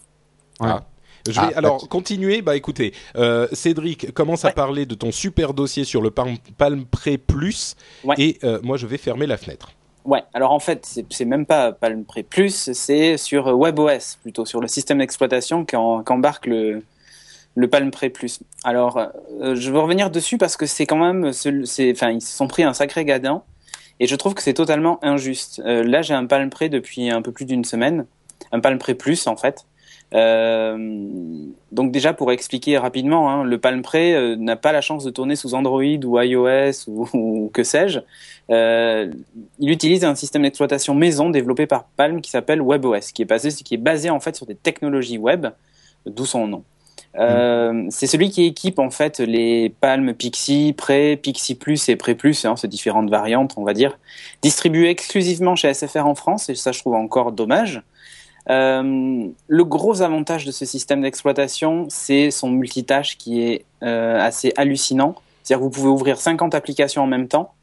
Ouais. 0.62 0.70
Ah. 0.72 0.84
Je 1.28 1.34
vais 1.34 1.48
Ah, 1.54 1.58
alors 1.58 1.90
continuer. 1.90 2.42
Bah 2.42 2.56
écoutez, 2.56 2.94
euh, 3.18 3.48
Cédric 3.52 4.14
commence 4.14 4.46
à 4.46 4.52
parler 4.52 4.86
de 4.86 4.96
ton 4.96 5.12
super 5.12 5.54
dossier 5.54 5.84
sur 5.84 6.02
le 6.02 6.10
Palm, 6.12 6.38
Palm 6.58 6.86
Pre 6.86 7.18
Plus, 7.18 7.76
Ouais. 8.06 8.16
et 8.18 8.40
euh, 8.46 8.60
moi 8.64 8.78
je 8.78 8.88
vais 8.88 8.98
fermer 8.98 9.28
la 9.28 9.36
fenêtre. 9.38 9.72
Ouais, 10.10 10.24
alors 10.34 10.54
en 10.54 10.60
fait, 10.60 11.04
c'est 11.12 11.26
même 11.26 11.46
pas 11.46 11.72
Palm 11.72 12.04
Pre 12.04 12.24
Plus, 12.28 12.72
c'est 12.74 13.16
sur 13.18 13.46
WebOS, 13.56 14.18
plutôt 14.24 14.44
sur 14.44 14.60
le 14.60 14.68
système 14.68 14.98
d'exploitation 14.98 15.66
qu'embarque 15.66 16.48
le, 16.48 16.84
le 17.54 17.68
Palm 17.68 17.92
Pre 17.92 18.10
Plus. 18.10 18.40
Alors, 18.64 18.98
euh, 18.98 19.54
je 19.54 19.70
veux 19.70 19.78
revenir 19.78 20.10
dessus 20.10 20.40
parce 20.40 20.58
que 20.58 20.66
c'est 20.66 20.88
quand 20.88 20.98
même, 20.98 21.26
enfin, 21.26 22.10
ils 22.10 22.22
se 22.22 22.36
sont 22.36 22.48
pris 22.48 22.64
un 22.64 22.74
sacré 22.74 23.06
gadin, 23.06 23.44
et 24.00 24.08
je 24.08 24.16
trouve 24.16 24.34
que 24.34 24.42
c'est 24.42 24.56
totalement 24.56 24.98
injuste. 25.04 25.62
Euh, 25.64 25.84
là, 25.84 26.02
j'ai 26.02 26.16
un 26.16 26.26
Palm 26.26 26.50
Pre 26.50 26.70
depuis 26.70 27.12
un 27.12 27.22
peu 27.22 27.32
plus 27.32 27.46
d'une 27.46 27.64
semaine, 27.64 28.08
un 28.52 28.62
Palm 28.62 28.80
Pre 28.80 28.94
Plus 28.94 29.28
en 29.28 29.38
fait. 29.38 29.68
Euh, 30.16 31.46
donc 31.72 31.92
déjà 31.92 32.14
pour 32.14 32.32
expliquer 32.32 32.78
rapidement, 32.78 33.30
hein, 33.30 33.44
le 33.44 33.58
Palm 33.60 33.82
Pre 33.82 33.96
euh, 33.96 34.36
n'a 34.36 34.56
pas 34.56 34.72
la 34.72 34.82
chance 34.82 35.04
de 35.04 35.12
tourner 35.12 35.36
sous 35.36 35.54
Android 35.54 35.84
ou 35.84 36.20
iOS 36.20 36.88
ou, 36.88 37.08
ou 37.14 37.52
que 37.54 37.64
sais-je. 37.64 38.00
Euh, 38.50 39.12
il 39.60 39.70
utilise 39.70 40.04
un 40.04 40.16
système 40.16 40.42
d'exploitation 40.42 40.96
maison 40.96 41.30
développé 41.30 41.68
par 41.68 41.86
Palm 41.86 42.22
qui 42.22 42.32
s'appelle 42.32 42.62
WebOS, 42.62 43.12
qui 43.14 43.22
est 43.22 43.26
basé, 43.26 43.50
qui 43.52 43.76
est 43.76 43.78
basé 43.78 44.10
en 44.10 44.20
fait 44.20 44.36
sur 44.36 44.46
des 44.46 44.56
technologies 44.56 45.20
web, 45.20 45.48
d'où 46.06 46.26
son 46.26 46.48
nom. 46.48 46.64
Euh, 47.18 47.86
C'est 47.90 48.08
celui 48.08 48.30
qui 48.30 48.46
équipe 48.46 48.80
en 48.80 48.92
fait 48.92 49.20
les 49.20 49.70
Palm 49.70 50.14
Pixie, 50.14 50.74
Pre, 50.78 51.16
Pixie 51.22 51.56
Plus 51.56 51.90
et 51.90 51.96
Pre 51.96 52.14
Plus, 52.14 52.46
hein, 52.46 52.56
ces 52.56 52.68
différentes 52.68 53.10
variantes, 53.10 53.54
on 53.58 53.64
va 53.64 53.74
dire, 53.74 53.98
distribuées 54.42 54.90
exclusivement 54.90 55.56
chez 55.56 55.74
SFR 55.74 56.06
en 56.06 56.16
France, 56.16 56.50
et 56.50 56.56
ça 56.56 56.72
je 56.72 56.80
trouve 56.80 56.96
encore 56.96 57.32
dommage. 57.32 57.84
Euh, 58.50 59.28
le 59.48 59.64
gros 59.64 60.02
avantage 60.02 60.46
de 60.46 60.52
ce 60.52 60.66
système 60.66 61.02
d'exploitation, 61.02 61.86
c'est 61.90 62.32
son 62.32 62.50
multitâche 62.50 63.18
qui 63.18 63.42
est 63.44 63.66
euh, 63.84 64.20
assez 64.20 64.54
hallucinant. 64.58 65.16
C'est-à-dire 65.44 65.60
que 65.60 65.64
vous 65.64 65.70
pouvez 65.82 65.90
ouvrir 65.90 66.20
50 66.20 66.56
applications 66.56 67.04
en 67.04 67.08
même 67.08 67.28
temps. 67.28 67.54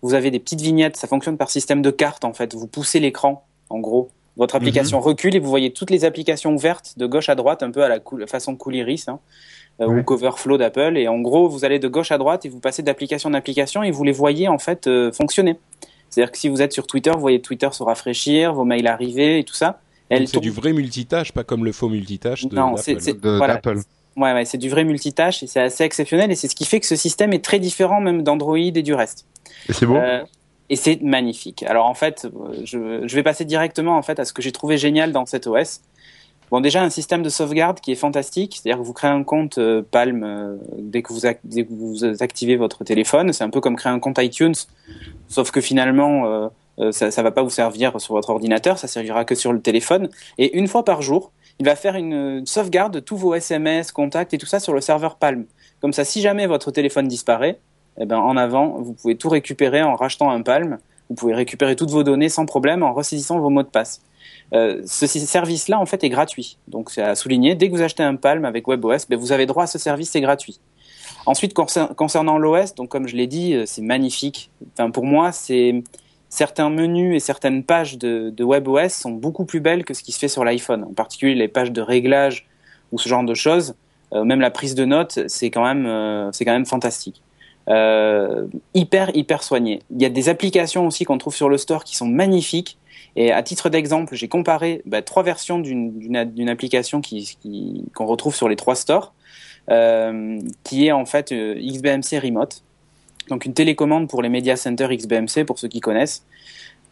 Vous 0.00 0.14
avez 0.14 0.30
des 0.30 0.40
petites 0.40 0.60
vignettes, 0.60 0.96
ça 0.96 1.06
fonctionne 1.06 1.36
par 1.36 1.50
système 1.50 1.82
de 1.82 1.90
cartes 1.90 2.24
en 2.24 2.32
fait. 2.32 2.54
Vous 2.54 2.66
poussez 2.66 2.98
l'écran, 2.98 3.46
en 3.70 3.78
gros. 3.78 4.08
Votre 4.36 4.56
application 4.56 4.98
recule 4.98 5.36
et 5.36 5.38
vous 5.38 5.50
voyez 5.50 5.72
toutes 5.72 5.90
les 5.90 6.06
applications 6.06 6.54
ouvertes 6.54 6.94
de 6.96 7.04
gauche 7.06 7.28
à 7.28 7.34
droite, 7.34 7.62
un 7.62 7.70
peu 7.70 7.84
à 7.84 7.88
la 7.88 8.00
façon 8.26 8.56
Cool 8.56 8.76
Iris 8.76 9.06
hein, 9.08 9.20
euh, 9.80 9.86
Ouais. 9.86 10.00
ou 10.00 10.02
Coverflow 10.02 10.56
d'Apple. 10.56 10.96
Et 10.96 11.06
en 11.06 11.20
gros, 11.20 11.48
vous 11.48 11.66
allez 11.66 11.78
de 11.78 11.86
gauche 11.86 12.10
à 12.12 12.18
droite 12.18 12.46
et 12.46 12.48
vous 12.48 12.58
passez 12.58 12.82
d'application 12.82 13.28
en 13.28 13.34
application 13.34 13.82
et 13.82 13.90
vous 13.90 14.04
les 14.04 14.12
voyez 14.12 14.48
en 14.48 14.58
fait 14.58 14.86
euh, 14.86 15.12
fonctionner. 15.12 15.58
C'est-à-dire 16.08 16.32
que 16.32 16.38
si 16.38 16.48
vous 16.48 16.62
êtes 16.62 16.72
sur 16.72 16.86
Twitter, 16.86 17.10
vous 17.10 17.20
voyez 17.20 17.42
Twitter 17.42 17.68
se 17.72 17.82
rafraîchir, 17.82 18.54
vos 18.54 18.64
mails 18.64 18.86
arriver 18.86 19.38
et 19.38 19.44
tout 19.44 19.54
ça. 19.54 19.80
Elle 20.12 20.28
C'est 20.28 20.40
du 20.40 20.50
vrai 20.50 20.72
multitâche, 20.72 21.32
pas 21.32 21.44
comme 21.44 21.64
le 21.64 21.72
faux 21.72 21.88
multitâche 21.88 22.46
de 22.46 22.54
Non, 22.54 22.70
d'Apple. 22.72 22.82
c'est- 22.82 23.00
c'est- 23.00 23.20
de- 23.20 23.36
voilà. 23.36 23.54
d'Apple. 23.54 23.78
Ouais, 24.16 24.32
ouais, 24.34 24.44
c'est 24.44 24.58
du 24.58 24.68
vrai 24.68 24.84
multitâche 24.84 25.42
et 25.42 25.46
c'est 25.46 25.60
assez 25.60 25.84
exceptionnel 25.84 26.30
et 26.30 26.34
c'est 26.34 26.48
ce 26.48 26.54
qui 26.54 26.66
fait 26.66 26.80
que 26.80 26.86
ce 26.86 26.96
système 26.96 27.32
est 27.32 27.42
très 27.44 27.58
différent 27.58 28.00
même 28.00 28.22
d'Android 28.22 28.58
et 28.58 28.70
du 28.82 28.92
reste. 28.94 29.24
Et 29.68 29.72
c'est 29.72 29.86
beau 29.86 29.96
Euh, 29.96 30.22
et 30.68 30.76
c'est 30.76 31.00
magnifique. 31.02 31.62
Alors 31.62 31.86
en 31.86 31.94
fait, 31.94 32.28
je, 32.64 33.02
je 33.06 33.14
vais 33.14 33.22
passer 33.22 33.44
directement 33.46 33.96
en 33.96 34.02
fait 34.02 34.18
à 34.20 34.24
ce 34.26 34.32
que 34.34 34.42
j'ai 34.42 34.52
trouvé 34.52 34.76
génial 34.76 35.12
dans 35.12 35.24
cet 35.26 35.46
OS. 35.46 35.80
Bon, 36.50 36.60
déjà 36.60 36.82
un 36.82 36.90
système 36.90 37.22
de 37.22 37.30
sauvegarde 37.30 37.80
qui 37.80 37.92
est 37.92 37.96
fantastique, 37.96 38.60
c'est-à-dire 38.62 38.78
que 38.82 38.86
vous 38.86 38.92
créez 38.92 39.10
un 39.10 39.22
compte 39.24 39.56
euh, 39.56 39.80
Palm 39.90 40.22
euh, 40.22 40.56
dès 40.78 41.00
que 41.00 41.10
vous 41.14 41.20
ac- 41.24 41.38
dès 41.44 41.64
que 41.64 41.70
vous 41.72 42.04
activez 42.22 42.56
votre 42.56 42.84
téléphone. 42.84 43.32
C'est 43.32 43.44
un 43.44 43.48
peu 43.48 43.62
comme 43.62 43.76
créer 43.76 43.90
un 43.92 43.98
compte 43.98 44.18
iTunes, 44.18 44.52
sauf 45.28 45.50
que 45.50 45.62
finalement 45.62 46.26
euh, 46.26 46.48
ça, 46.90 47.10
ça 47.10 47.22
va 47.22 47.30
pas 47.30 47.42
vous 47.42 47.50
servir 47.50 48.00
sur 48.00 48.14
votre 48.14 48.30
ordinateur, 48.30 48.78
ça 48.78 48.88
servira 48.88 49.24
que 49.24 49.34
sur 49.34 49.52
le 49.52 49.60
téléphone. 49.60 50.08
Et 50.38 50.58
une 50.58 50.66
fois 50.66 50.84
par 50.84 51.02
jour, 51.02 51.32
il 51.58 51.66
va 51.66 51.76
faire 51.76 51.96
une, 51.96 52.44
sauvegarde 52.46 52.92
de 52.92 53.00
tous 53.00 53.16
vos 53.16 53.34
SMS, 53.34 53.92
contacts 53.92 54.34
et 54.34 54.38
tout 54.38 54.46
ça 54.46 54.58
sur 54.58 54.72
le 54.72 54.80
serveur 54.80 55.16
Palm. 55.16 55.44
Comme 55.80 55.92
ça, 55.92 56.04
si 56.04 56.20
jamais 56.20 56.46
votre 56.46 56.70
téléphone 56.70 57.08
disparaît, 57.08 57.60
eh 58.00 58.06
ben, 58.06 58.18
en 58.18 58.36
avant, 58.36 58.80
vous 58.80 58.94
pouvez 58.94 59.16
tout 59.16 59.28
récupérer 59.28 59.82
en 59.82 59.94
rachetant 59.94 60.30
un 60.30 60.42
Palm. 60.42 60.78
Vous 61.08 61.14
pouvez 61.14 61.34
récupérer 61.34 61.76
toutes 61.76 61.90
vos 61.90 62.02
données 62.02 62.30
sans 62.30 62.46
problème 62.46 62.82
en 62.82 62.94
ressaisissant 62.94 63.38
vos 63.38 63.50
mots 63.50 63.62
de 63.62 63.68
passe. 63.68 64.00
Euh, 64.54 64.82
ce 64.86 65.06
service-là, 65.06 65.78
en 65.78 65.86
fait, 65.86 66.02
est 66.04 66.08
gratuit. 66.08 66.58
Donc, 66.68 66.90
c'est 66.90 67.02
à 67.02 67.14
souligner. 67.14 67.54
Dès 67.54 67.68
que 67.68 67.74
vous 67.74 67.82
achetez 67.82 68.02
un 68.02 68.16
Palm 68.16 68.44
avec 68.44 68.66
WebOS, 68.66 69.06
ben, 69.08 69.18
vous 69.18 69.32
avez 69.32 69.46
droit 69.46 69.64
à 69.64 69.66
ce 69.66 69.78
service, 69.78 70.10
c'est 70.10 70.20
gratuit. 70.20 70.58
Ensuite, 71.26 71.54
concer- 71.54 71.94
concernant 71.94 72.38
l'OS, 72.38 72.74
donc 72.74 72.88
comme 72.88 73.06
je 73.06 73.14
l'ai 73.14 73.26
dit, 73.26 73.54
euh, 73.54 73.64
c'est 73.66 73.82
magnifique. 73.82 74.50
Enfin, 74.72 74.90
pour 74.90 75.04
moi, 75.04 75.32
c'est 75.32 75.82
certains 76.32 76.70
menus 76.70 77.14
et 77.14 77.20
certaines 77.20 77.62
pages 77.62 77.98
de, 77.98 78.32
WebOS 78.42 78.88
sont 78.88 79.10
beaucoup 79.10 79.44
plus 79.44 79.60
belles 79.60 79.84
que 79.84 79.92
ce 79.92 80.02
qui 80.02 80.12
se 80.12 80.18
fait 80.18 80.28
sur 80.28 80.44
l'iPhone. 80.44 80.82
En 80.84 80.94
particulier, 80.94 81.34
les 81.34 81.46
pages 81.46 81.70
de 81.70 81.82
réglage 81.82 82.48
ou 82.90 82.98
ce 82.98 83.06
genre 83.06 83.22
de 83.22 83.34
choses. 83.34 83.74
Euh, 84.14 84.24
même 84.24 84.40
la 84.40 84.50
prise 84.50 84.74
de 84.74 84.86
notes, 84.86 85.20
c'est 85.26 85.50
quand 85.50 85.62
même, 85.62 85.84
euh, 85.84 86.64
fantastique. 86.64 87.20
Euh, 87.68 88.46
hyper 88.72 89.14
hyper 89.14 89.42
soigné. 89.42 89.82
Il 89.90 90.00
y 90.00 90.06
a 90.06 90.08
des 90.08 90.30
applications 90.30 90.86
aussi 90.86 91.04
qu'on 91.04 91.18
trouve 91.18 91.34
sur 91.34 91.50
le 91.50 91.58
store 91.58 91.84
qui 91.84 91.96
sont 91.96 92.08
magnifiques. 92.08 92.78
Et 93.14 93.30
à 93.30 93.42
titre 93.42 93.68
d'exemple, 93.68 94.14
j'ai 94.14 94.28
comparé 94.28 94.80
bah, 94.86 95.02
trois 95.02 95.22
versions 95.22 95.58
d'une- 95.58 96.48
application 96.48 97.02
qu'on 97.94 98.06
retrouve 98.06 98.34
sur 98.34 98.48
les 98.48 98.56
trois 98.56 98.74
stores, 98.74 99.12
qui 100.64 100.86
est 100.86 100.92
en 100.92 101.04
fait 101.04 101.30
XBMC 101.30 102.18
Remote, 102.18 102.62
donc 103.28 103.44
une 103.44 103.54
télécommande 103.54 104.08
pour 104.08 104.22
les 104.22 104.28
media 104.28 104.56
centers 104.56 104.90
XBMC 104.90 105.44
pour 105.46 105.58
ceux 105.58 105.68
qui 105.68 105.80
connaissent. 105.80 106.24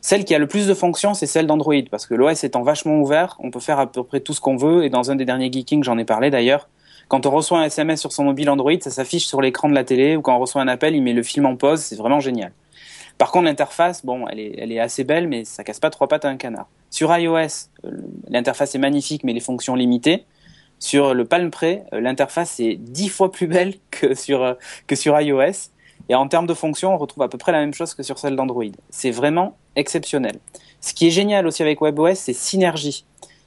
Celle 0.01 0.25
qui 0.25 0.35
a 0.35 0.39
le 0.39 0.47
plus 0.47 0.67
de 0.67 0.73
fonctions, 0.73 1.13
c'est 1.13 1.27
celle 1.27 1.47
d'Android, 1.47 1.75
parce 1.91 2.07
que 2.07 2.15
l'OS 2.15 2.45
étant 2.45 2.63
vachement 2.63 2.99
ouvert, 2.99 3.37
on 3.41 3.51
peut 3.51 3.61
faire 3.61 3.79
à 3.79 3.91
peu 3.91 4.03
près 4.03 4.21
tout 4.21 4.33
ce 4.33 4.41
qu'on 4.41 4.57
veut. 4.57 4.85
Et 4.85 4.89
dans 4.89 5.11
un 5.11 5.17
des 5.17 5.27
derniers 5.27 5.53
Geeking, 5.53 5.85
j'en 5.85 5.99
ai 5.99 6.05
parlé 6.05 6.31
d'ailleurs. 6.31 6.69
Quand 7.09 7.27
on 7.27 7.31
reçoit 7.31 7.59
un 7.59 7.65
SMS 7.65 8.01
sur 8.01 8.13
son 8.13 8.25
mobile 8.25 8.49
Android, 8.49 8.73
ça 8.81 8.91
s'affiche 8.91 9.27
sur 9.27 9.43
l'écran 9.43 9.69
de 9.69 9.75
la 9.75 9.85
télé, 9.85 10.17
ou 10.17 10.23
quand 10.23 10.35
on 10.35 10.39
reçoit 10.39 10.63
un 10.63 10.69
appel, 10.69 10.95
il 10.95 11.03
met 11.03 11.13
le 11.13 11.23
film 11.23 11.45
en 11.45 11.57
pause. 11.57 11.81
C'est 11.81 11.97
vraiment 11.97 12.21
génial. 12.21 12.53
Par 13.19 13.31
contre, 13.31 13.45
l'interface, 13.45 14.07
bon, 14.07 14.27
elle 14.29 14.41
est, 14.41 14.55
elle 14.57 14.73
est 14.73 14.81
assez 14.81 15.05
belle, 15.05 15.29
mais 15.29 15.45
ça 15.45 15.63
casse 15.63 15.81
pas 15.81 15.91
trois 15.91 16.09
pattes 16.09 16.25
à 16.25 16.29
un 16.29 16.37
canard. 16.37 16.69
Sur 16.89 17.15
iOS, 17.15 17.69
euh, 17.85 17.91
l'interface 18.29 18.75
est 18.75 18.79
magnifique, 18.79 19.25
mais 19.25 19.35
les 19.35 19.41
fonctions 19.41 19.75
limitées. 19.75 20.25
Sur 20.79 21.13
le 21.13 21.27
Palm 21.27 21.51
Pre, 21.51 21.65
euh, 21.65 22.01
l'interface 22.01 22.59
est 22.61 22.77
dix 22.77 23.11
fois 23.11 23.31
plus 23.31 23.47
belle 23.47 23.75
que 23.91 24.15
sur 24.15 24.43
euh, 24.43 24.55
que 24.87 24.97
sur 24.97 25.21
iOS. 25.21 25.69
Et 26.11 26.15
en 26.17 26.27
termes 26.27 26.49
de 26.49 26.55
fonctions, 26.55 26.93
on 26.93 26.99
retrouve 26.99 27.23
à 27.23 27.29
peu 27.29 27.39
près 27.39 27.53
la 27.53 27.61
même 27.61 27.73
chose 27.73 27.95
que 27.95 28.03
sur 28.03 28.19
celle 28.19 28.35
d'Android. 28.35 28.65
C'est 28.91 29.13
vraiment 29.13 29.57
exceptionnel. 29.77 30.41
Ce 30.81 30.93
qui 30.93 31.07
est 31.07 31.11
génial 31.11 31.47
aussi 31.47 31.63
avec 31.63 31.81
WebOS, 31.81 32.17
c'est 32.17 32.33
Synergy. 32.33 33.05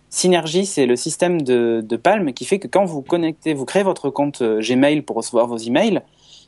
Synergy, 0.10 0.66
c'est 0.66 0.86
le 0.86 0.96
système 0.96 1.42
de, 1.42 1.84
de 1.84 1.96
Palm 1.98 2.32
qui 2.32 2.46
fait 2.46 2.60
que 2.60 2.70
quand 2.70 2.86
vous 2.86 3.02
connectez, 3.02 3.54
vous 3.54 3.66
créez 3.66 3.84
votre 3.84 4.10
compte 4.10 4.42
euh, 4.42 4.62
Gmail 4.62 5.02
pour 5.02 5.18
recevoir 5.18 5.46
vos 5.46 5.58
emails, 5.58 6.02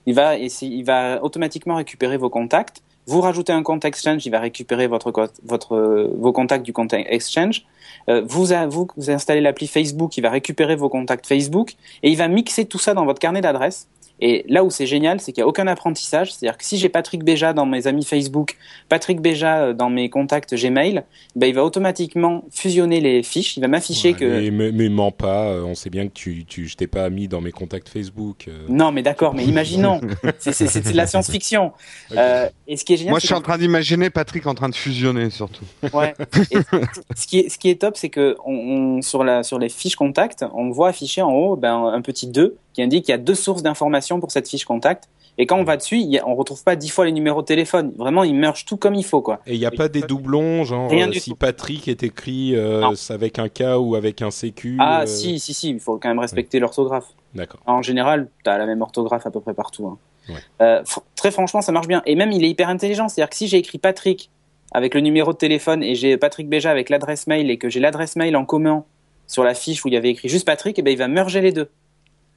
il 0.05 0.15
va, 0.15 0.37
il 0.37 0.83
va 0.85 1.21
automatiquement 1.21 1.75
récupérer 1.75 2.15
vos 2.15 2.29
contacts. 2.29 2.81
Vous 3.07 3.19
rajoutez 3.19 3.51
un 3.51 3.61
compte 3.61 3.83
Exchange, 3.83 4.25
il 4.25 4.29
va 4.29 4.39
récupérer 4.39 4.87
votre, 4.87 5.11
votre, 5.43 5.75
euh, 5.75 6.15
vos 6.17 6.31
contacts 6.31 6.63
du 6.63 6.71
compte 6.71 6.93
Exchange. 6.93 7.65
Euh, 8.07 8.21
vous, 8.25 8.45
vous, 8.69 8.87
vous 8.95 9.09
installez 9.11 9.41
l'appli 9.41 9.67
Facebook, 9.67 10.15
il 10.15 10.21
va 10.21 10.29
récupérer 10.29 10.77
vos 10.77 10.87
contacts 10.87 11.27
Facebook 11.27 11.75
et 12.03 12.09
il 12.09 12.17
va 12.17 12.29
mixer 12.29 12.65
tout 12.65 12.79
ça 12.79 12.93
dans 12.93 13.03
votre 13.03 13.19
carnet 13.19 13.41
d'adresses. 13.41 13.89
Et 14.21 14.45
là 14.47 14.63
où 14.63 14.69
c'est 14.69 14.85
génial, 14.85 15.19
c'est 15.19 15.31
qu'il 15.33 15.41
n'y 15.41 15.45
a 15.45 15.47
aucun 15.47 15.67
apprentissage. 15.67 16.33
C'est-à-dire 16.33 16.57
que 16.57 16.63
si 16.63 16.77
j'ai 16.77 16.87
Patrick 16.89 17.23
Béja 17.23 17.51
dans 17.53 17.65
mes 17.65 17.85
amis 17.87 18.05
Facebook, 18.05 18.55
Patrick 18.87 19.19
Béja 19.19 19.57
euh, 19.63 19.73
dans 19.73 19.89
mes 19.89 20.09
contacts 20.09 20.55
Gmail, 20.55 21.03
ben, 21.35 21.47
il 21.47 21.53
va 21.53 21.65
automatiquement 21.65 22.45
fusionner 22.49 23.01
les 23.01 23.23
fiches. 23.23 23.57
Il 23.57 23.61
va 23.61 23.67
m'afficher 23.67 24.13
Ouais, 24.13 24.19
que... 24.19 24.25
Mais, 24.25 24.51
mais, 24.51 24.71
mais 24.71 24.89
mens 24.89 25.11
pas, 25.11 25.47
euh, 25.47 25.63
on 25.63 25.75
sait 25.75 25.89
bien 25.89 26.07
que 26.07 26.13
tu, 26.13 26.45
tu, 26.45 26.67
je 26.67 26.75
t'ai 26.77 26.87
pas 26.87 27.09
mis 27.09 27.27
dans 27.27 27.41
mes 27.41 27.51
contacts 27.51 27.89
Facebook. 27.89 28.45
euh. 28.47 28.65
Non, 28.69 28.91
mais 28.91 29.01
d'accord, 29.03 29.33
mais 29.33 29.43
imaginons. 29.43 29.99
C'est- 30.39 30.53
C'est 30.53 30.67
c'est 30.67 30.91
de 30.91 30.95
la 30.97 31.07
science-fiction. 31.07 31.73
Euh, 32.15 32.47
et 32.67 32.77
ce 32.77 32.85
qui 32.85 32.93
est 32.93 32.97
génial, 32.97 33.11
Moi, 33.11 33.19
je 33.19 33.25
suis 33.25 33.35
en 33.35 33.41
train 33.41 33.57
d'imaginer 33.57 34.09
Patrick 34.09 34.47
en 34.47 34.53
train 34.55 34.69
de 34.69 34.75
fusionner, 34.75 35.29
surtout. 35.29 35.65
Ouais. 35.93 36.13
Et 36.51 36.57
ce 37.15 37.27
qui 37.27 37.39
est 37.39 37.49
ce 37.49 37.57
qui 37.57 37.69
est 37.69 37.81
top, 37.81 37.97
c'est 37.97 38.09
que 38.09 38.37
on, 38.45 38.53
on- 38.53 39.01
sur 39.01 39.23
la 39.23 39.43
sur 39.43 39.59
les 39.59 39.69
fiches 39.69 39.95
contact, 39.95 40.45
on 40.53 40.69
voit 40.69 40.89
afficher 40.89 41.21
en 41.21 41.31
haut 41.31 41.55
ben, 41.55 41.75
un 41.93 42.01
petit 42.01 42.27
2 42.27 42.55
qui 42.75 42.81
indique 42.83 43.05
qu'il 43.05 43.13
y 43.13 43.15
a 43.15 43.17
deux 43.17 43.33
sources 43.35 43.63
d'informations 43.63 44.19
pour 44.19 44.31
cette 44.31 44.47
fiche 44.49 44.65
contact. 44.65 45.07
Et 45.37 45.45
quand 45.47 45.57
on 45.57 45.63
va 45.63 45.75
dessus, 45.77 45.97
il 45.97 46.09
y 46.11 46.19
a- 46.19 46.27
on 46.27 46.35
retrouve 46.35 46.63
pas 46.63 46.75
dix 46.75 46.89
fois 46.89 47.05
les 47.05 47.11
numéros 47.11 47.41
de 47.41 47.45
téléphone. 47.45 47.91
Vraiment, 47.97 48.23
il 48.23 48.35
merge 48.35 48.65
tout 48.65 48.77
comme 48.77 48.95
il 48.95 49.03
faut, 49.03 49.21
quoi. 49.21 49.39
Et 49.47 49.53
il 49.53 49.59
n'y 49.59 49.65
a 49.65 49.71
pas 49.71 49.87
des 49.89 50.01
doublons, 50.01 50.63
genre 50.63 50.89
Rien 50.89 51.07
euh, 51.07 51.11
du 51.11 51.19
si 51.19 51.31
tout. 51.31 51.35
Patrick 51.35 51.87
est 51.87 52.03
écrit 52.03 52.55
euh, 52.55 52.93
avec 53.09 53.39
un 53.39 53.49
K 53.49 53.63
ou 53.79 53.95
avec 53.95 54.21
un 54.21 54.29
CQ. 54.31 54.77
Ah 54.79 55.01
euh, 55.01 55.05
si, 55.07 55.39
si, 55.39 55.53
si, 55.53 55.69
il 55.71 55.79
faut 55.79 55.97
quand 55.97 56.09
même 56.09 56.19
respecter 56.19 56.59
l'orthographe. 56.59 57.07
D'accord. 57.33 57.59
En 57.65 57.81
général, 57.81 58.29
tu 58.43 58.49
as 58.49 58.57
la 58.57 58.65
même 58.65 58.81
orthographe 58.81 59.25
à 59.25 59.31
peu 59.31 59.39
près 59.41 59.53
partout. 59.53 59.87
hein. 59.87 59.97
Ouais. 60.29 60.35
Euh, 60.61 60.83
fr- 60.83 61.01
très 61.15 61.31
franchement, 61.31 61.61
ça 61.61 61.71
marche 61.71 61.87
bien. 61.87 62.01
Et 62.05 62.15
même, 62.15 62.31
il 62.31 62.43
est 62.45 62.49
hyper 62.49 62.69
intelligent. 62.69 63.09
C'est-à-dire 63.09 63.29
que 63.29 63.35
si 63.35 63.47
j'ai 63.47 63.57
écrit 63.57 63.77
Patrick 63.77 64.29
avec 64.71 64.93
le 64.95 65.01
numéro 65.01 65.33
de 65.33 65.37
téléphone 65.37 65.83
et 65.83 65.95
j'ai 65.95 66.17
Patrick 66.17 66.47
Béja 66.49 66.71
avec 66.71 66.89
l'adresse 66.89 67.27
mail 67.27 67.49
et 67.51 67.57
que 67.57 67.69
j'ai 67.69 67.79
l'adresse 67.79 68.15
mail 68.15 68.35
en 68.37 68.45
commun 68.45 68.83
sur 69.27 69.43
la 69.43 69.53
fiche 69.53 69.83
où 69.83 69.87
il 69.89 69.93
y 69.93 69.97
avait 69.97 70.09
écrit 70.11 70.29
juste 70.29 70.45
Patrick, 70.45 70.77
et 70.79 70.81
ben 70.81 70.91
il 70.91 70.97
va 70.97 71.07
merger 71.07 71.41
les 71.41 71.51
deux. 71.51 71.69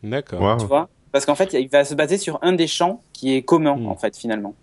D'accord. 0.03 0.41
Wow. 0.41 0.57
Tu 0.59 0.67
vois? 0.67 0.89
Parce 1.13 1.25
qu'en 1.27 1.35
fait, 1.35 1.53
il 1.55 1.69
va 1.69 1.85
se 1.85 1.95
baser 1.95 2.19
sur 2.19 2.39
un 2.43 2.53
des 2.53 2.67
champs 2.67 3.01
qui 3.13 3.35
est 3.35 3.43
commun, 3.43 3.77
Mm. 3.77 3.87
en 3.87 3.97
fait, 3.97 4.17
finalement. 4.17 4.55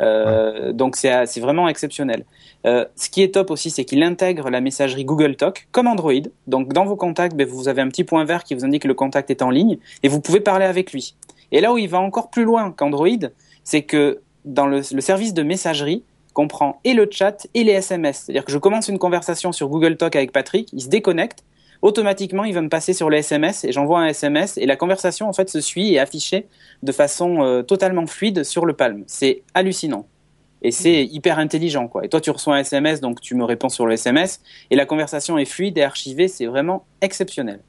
Euh, 0.00 0.72
Donc 0.72 0.96
c'est 0.96 1.26
c'est 1.26 1.40
vraiment 1.40 1.66
exceptionnel. 1.68 2.24
Euh, 2.66 2.84
ce 2.96 3.08
qui 3.08 3.22
est 3.22 3.32
top 3.34 3.50
aussi, 3.50 3.70
c'est 3.70 3.84
qu'il 3.86 4.02
intègre 4.02 4.50
la 4.50 4.60
messagerie 4.60 5.04
Google 5.06 5.36
Talk 5.36 5.68
comme 5.72 5.86
Android. 5.86 6.12
Donc 6.46 6.72
dans 6.74 6.84
vos 6.84 6.96
contacts, 6.96 7.34
ben, 7.34 7.46
vous 7.46 7.68
avez 7.68 7.80
un 7.80 7.88
petit 7.88 8.04
point 8.04 8.24
vert 8.24 8.44
qui 8.44 8.54
vous 8.54 8.64
indique 8.64 8.82
que 8.82 8.88
le 8.88 8.94
contact 8.94 9.30
est 9.30 9.40
en 9.40 9.48
ligne 9.50 9.78
et 10.02 10.08
vous 10.08 10.20
pouvez 10.20 10.40
parler 10.40 10.66
avec 10.66 10.92
lui. 10.92 11.14
Et 11.50 11.60
là 11.62 11.72
où 11.72 11.78
il 11.78 11.88
va 11.88 11.98
encore 11.98 12.28
plus 12.30 12.44
loin 12.44 12.70
qu'Android, 12.72 13.08
c'est 13.64 13.82
que 13.82 14.20
dans 14.44 14.66
le, 14.66 14.82
le 14.92 15.00
service 15.00 15.32
de 15.32 15.42
messagerie 15.42 16.04
comprend 16.34 16.78
et 16.84 16.92
le 16.92 17.08
chat 17.10 17.46
et 17.54 17.64
les 17.64 17.72
SMS. 17.72 18.24
C'est-à-dire 18.26 18.44
que 18.44 18.52
je 18.52 18.58
commence 18.58 18.88
une 18.88 18.98
conversation 18.98 19.50
sur 19.52 19.68
Google 19.68 19.96
Talk 19.96 20.14
avec 20.14 20.30
Patrick, 20.32 20.68
il 20.74 20.80
se 20.82 20.88
déconnecte, 20.88 21.42
automatiquement 21.82 22.44
il 22.44 22.54
va 22.54 22.60
me 22.62 22.68
passer 22.68 22.92
sur 22.92 23.10
le 23.10 23.16
SMS 23.16 23.64
et 23.64 23.72
j'envoie 23.72 24.00
un 24.00 24.06
SMS 24.06 24.56
et 24.58 24.66
la 24.66 24.76
conversation 24.76 25.28
en 25.28 25.32
fait 25.32 25.48
se 25.48 25.60
suit 25.60 25.92
et 25.92 25.94
est 25.94 25.98
affichée 25.98 26.46
de 26.82 26.92
façon 26.92 27.42
euh, 27.42 27.62
totalement 27.62 28.06
fluide 28.06 28.44
sur 28.44 28.66
le 28.66 28.72
Palm. 28.74 29.04
C'est 29.06 29.42
hallucinant. 29.54 30.06
Et 30.62 30.72
c'est 30.72 31.06
hyper 31.06 31.38
intelligent, 31.38 31.88
quoi. 31.88 32.04
Et 32.04 32.10
toi, 32.10 32.20
tu 32.20 32.30
reçois 32.30 32.56
un 32.56 32.58
SMS, 32.58 33.00
donc 33.00 33.22
tu 33.22 33.34
me 33.34 33.44
réponds 33.44 33.70
sur 33.70 33.86
le 33.86 33.94
SMS, 33.94 34.42
et 34.70 34.76
la 34.76 34.84
conversation 34.84 35.38
est 35.38 35.46
fluide 35.46 35.78
et 35.78 35.82
archivée, 35.82 36.28
c'est 36.28 36.44
vraiment 36.44 36.84
exceptionnel. 37.00 37.60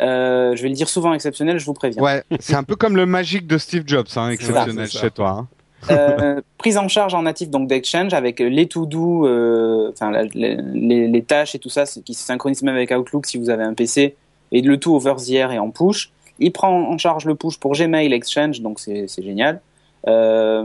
Euh, 0.00 0.56
je 0.56 0.62
vais 0.64 0.68
le 0.68 0.74
dire 0.74 0.88
souvent 0.88 1.14
exceptionnel, 1.14 1.58
je 1.60 1.64
vous 1.64 1.74
préviens. 1.74 2.02
Ouais, 2.02 2.24
c'est 2.40 2.56
un 2.56 2.64
peu 2.64 2.74
comme 2.74 2.96
le 2.96 3.06
magique 3.06 3.46
de 3.46 3.56
Steve 3.56 3.84
Jobs, 3.86 4.08
hein, 4.16 4.30
exceptionnel 4.30 4.88
ça. 4.88 4.98
chez 5.00 5.10
toi. 5.12 5.30
hein. 5.30 5.48
Euh, 5.90 6.40
prise 6.58 6.78
en 6.78 6.88
charge 6.88 7.14
en 7.14 7.22
natif 7.22 7.50
donc 7.50 7.68
d'Exchange 7.68 8.14
avec 8.14 8.40
les 8.40 8.66
to 8.66 8.86
do, 8.86 9.26
euh, 9.26 9.90
enfin 9.92 10.10
les, 10.34 10.56
les- 10.56 11.08
les 11.08 11.22
tâches 11.22 11.54
et 11.54 11.58
tout 11.58 11.68
ça 11.68 11.84
qui 11.84 12.14
se 12.14 12.24
synchronise 12.24 12.62
même 12.62 12.74
avec 12.76 12.90
Outlook 12.90 13.26
si 13.26 13.38
vous 13.38 13.50
avez 13.50 13.64
un 13.64 13.74
PC 13.74 14.16
et 14.52 14.60
le 14.62 14.78
tout 14.78 14.94
over 14.94 15.14
the 15.16 15.30
air 15.30 15.52
et 15.52 15.58
en 15.58 15.70
push. 15.70 16.10
Il 16.38 16.52
prend 16.52 16.70
en 16.70 16.98
charge 16.98 17.26
le 17.26 17.34
push 17.34 17.58
pour 17.58 17.72
Gmail, 17.72 18.12
Exchange, 18.12 18.60
donc 18.60 18.80
c'est 18.80 19.06
génial. 19.22 19.60
Euh, 20.06 20.64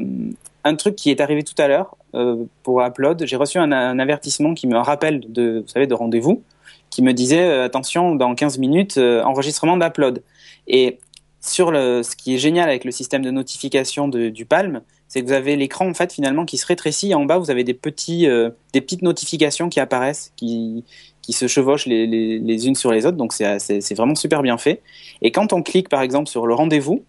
un 0.63 0.75
truc 0.75 0.95
qui 0.95 1.09
est 1.11 1.21
arrivé 1.21 1.43
tout 1.43 1.59
à 1.61 1.67
l'heure 1.67 1.95
euh, 2.15 2.43
pour 2.63 2.81
Upload, 2.81 3.25
j'ai 3.25 3.35
reçu 3.35 3.57
un, 3.59 3.99
avertissement 3.99 4.53
qui 4.53 4.67
me 4.67 4.77
rappelle 4.77 5.21
de, 5.31 5.61
vous 5.61 5.67
savez, 5.67 5.87
de 5.87 5.93
rendez-vous, 5.93 6.43
qui 6.89 7.01
me 7.01 7.13
disait 7.13 7.47
euh, 7.47 7.65
attention 7.65 8.15
dans 8.15 8.33
15 8.35 8.57
minutes 8.57 8.97
euh, 8.97 9.23
enregistrement 9.23 9.77
d'Upload. 9.77 10.21
Et 10.67 10.99
sur 11.41 11.69
ce 11.71 12.15
qui 12.17 12.35
est 12.35 12.37
génial 12.37 12.67
avec 12.67 12.83
le 12.83 12.91
système 12.91 13.23
de 13.23 13.31
notification 13.31 14.09
du 14.09 14.45
Palm, 14.45 14.81
c'est 15.09 15.21
que 15.21 15.25
vous 15.25 15.33
avez 15.33 15.55
l'écran 15.55 15.89
en 15.89 15.93
fait 15.93 16.13
finalement 16.13 16.45
qui 16.45 16.57
se 16.57 16.65
rétrécit. 16.65 17.13
En 17.15 17.25
bas, 17.25 17.39
vous 17.39 17.49
avez 17.49 17.63
des 17.63 17.73
petits, 17.73 18.27
euh, 18.27 18.51
des 18.73 18.79
petites 18.79 19.01
notifications 19.01 19.67
qui 19.67 19.79
apparaissent, 19.79 20.31
qui, 20.37 20.85
qui 21.23 21.33
se 21.33 21.47
chevauchent 21.47 21.87
les, 21.87 22.05
les, 22.05 22.37
les 22.37 22.67
unes 22.67 22.75
sur 22.75 22.91
les 22.91 23.07
autres. 23.07 23.17
Donc 23.17 23.33
c'est, 23.33 23.93
vraiment 23.95 24.15
super 24.15 24.43
bien 24.43 24.57
fait. 24.59 24.81
Et 25.23 25.31
quand 25.31 25.51
on 25.51 25.63
clique 25.63 25.89
par 25.89 26.01
exemple 26.01 26.29
sur 26.29 26.45
le 26.45 26.53
rendez-vous, 26.53 27.03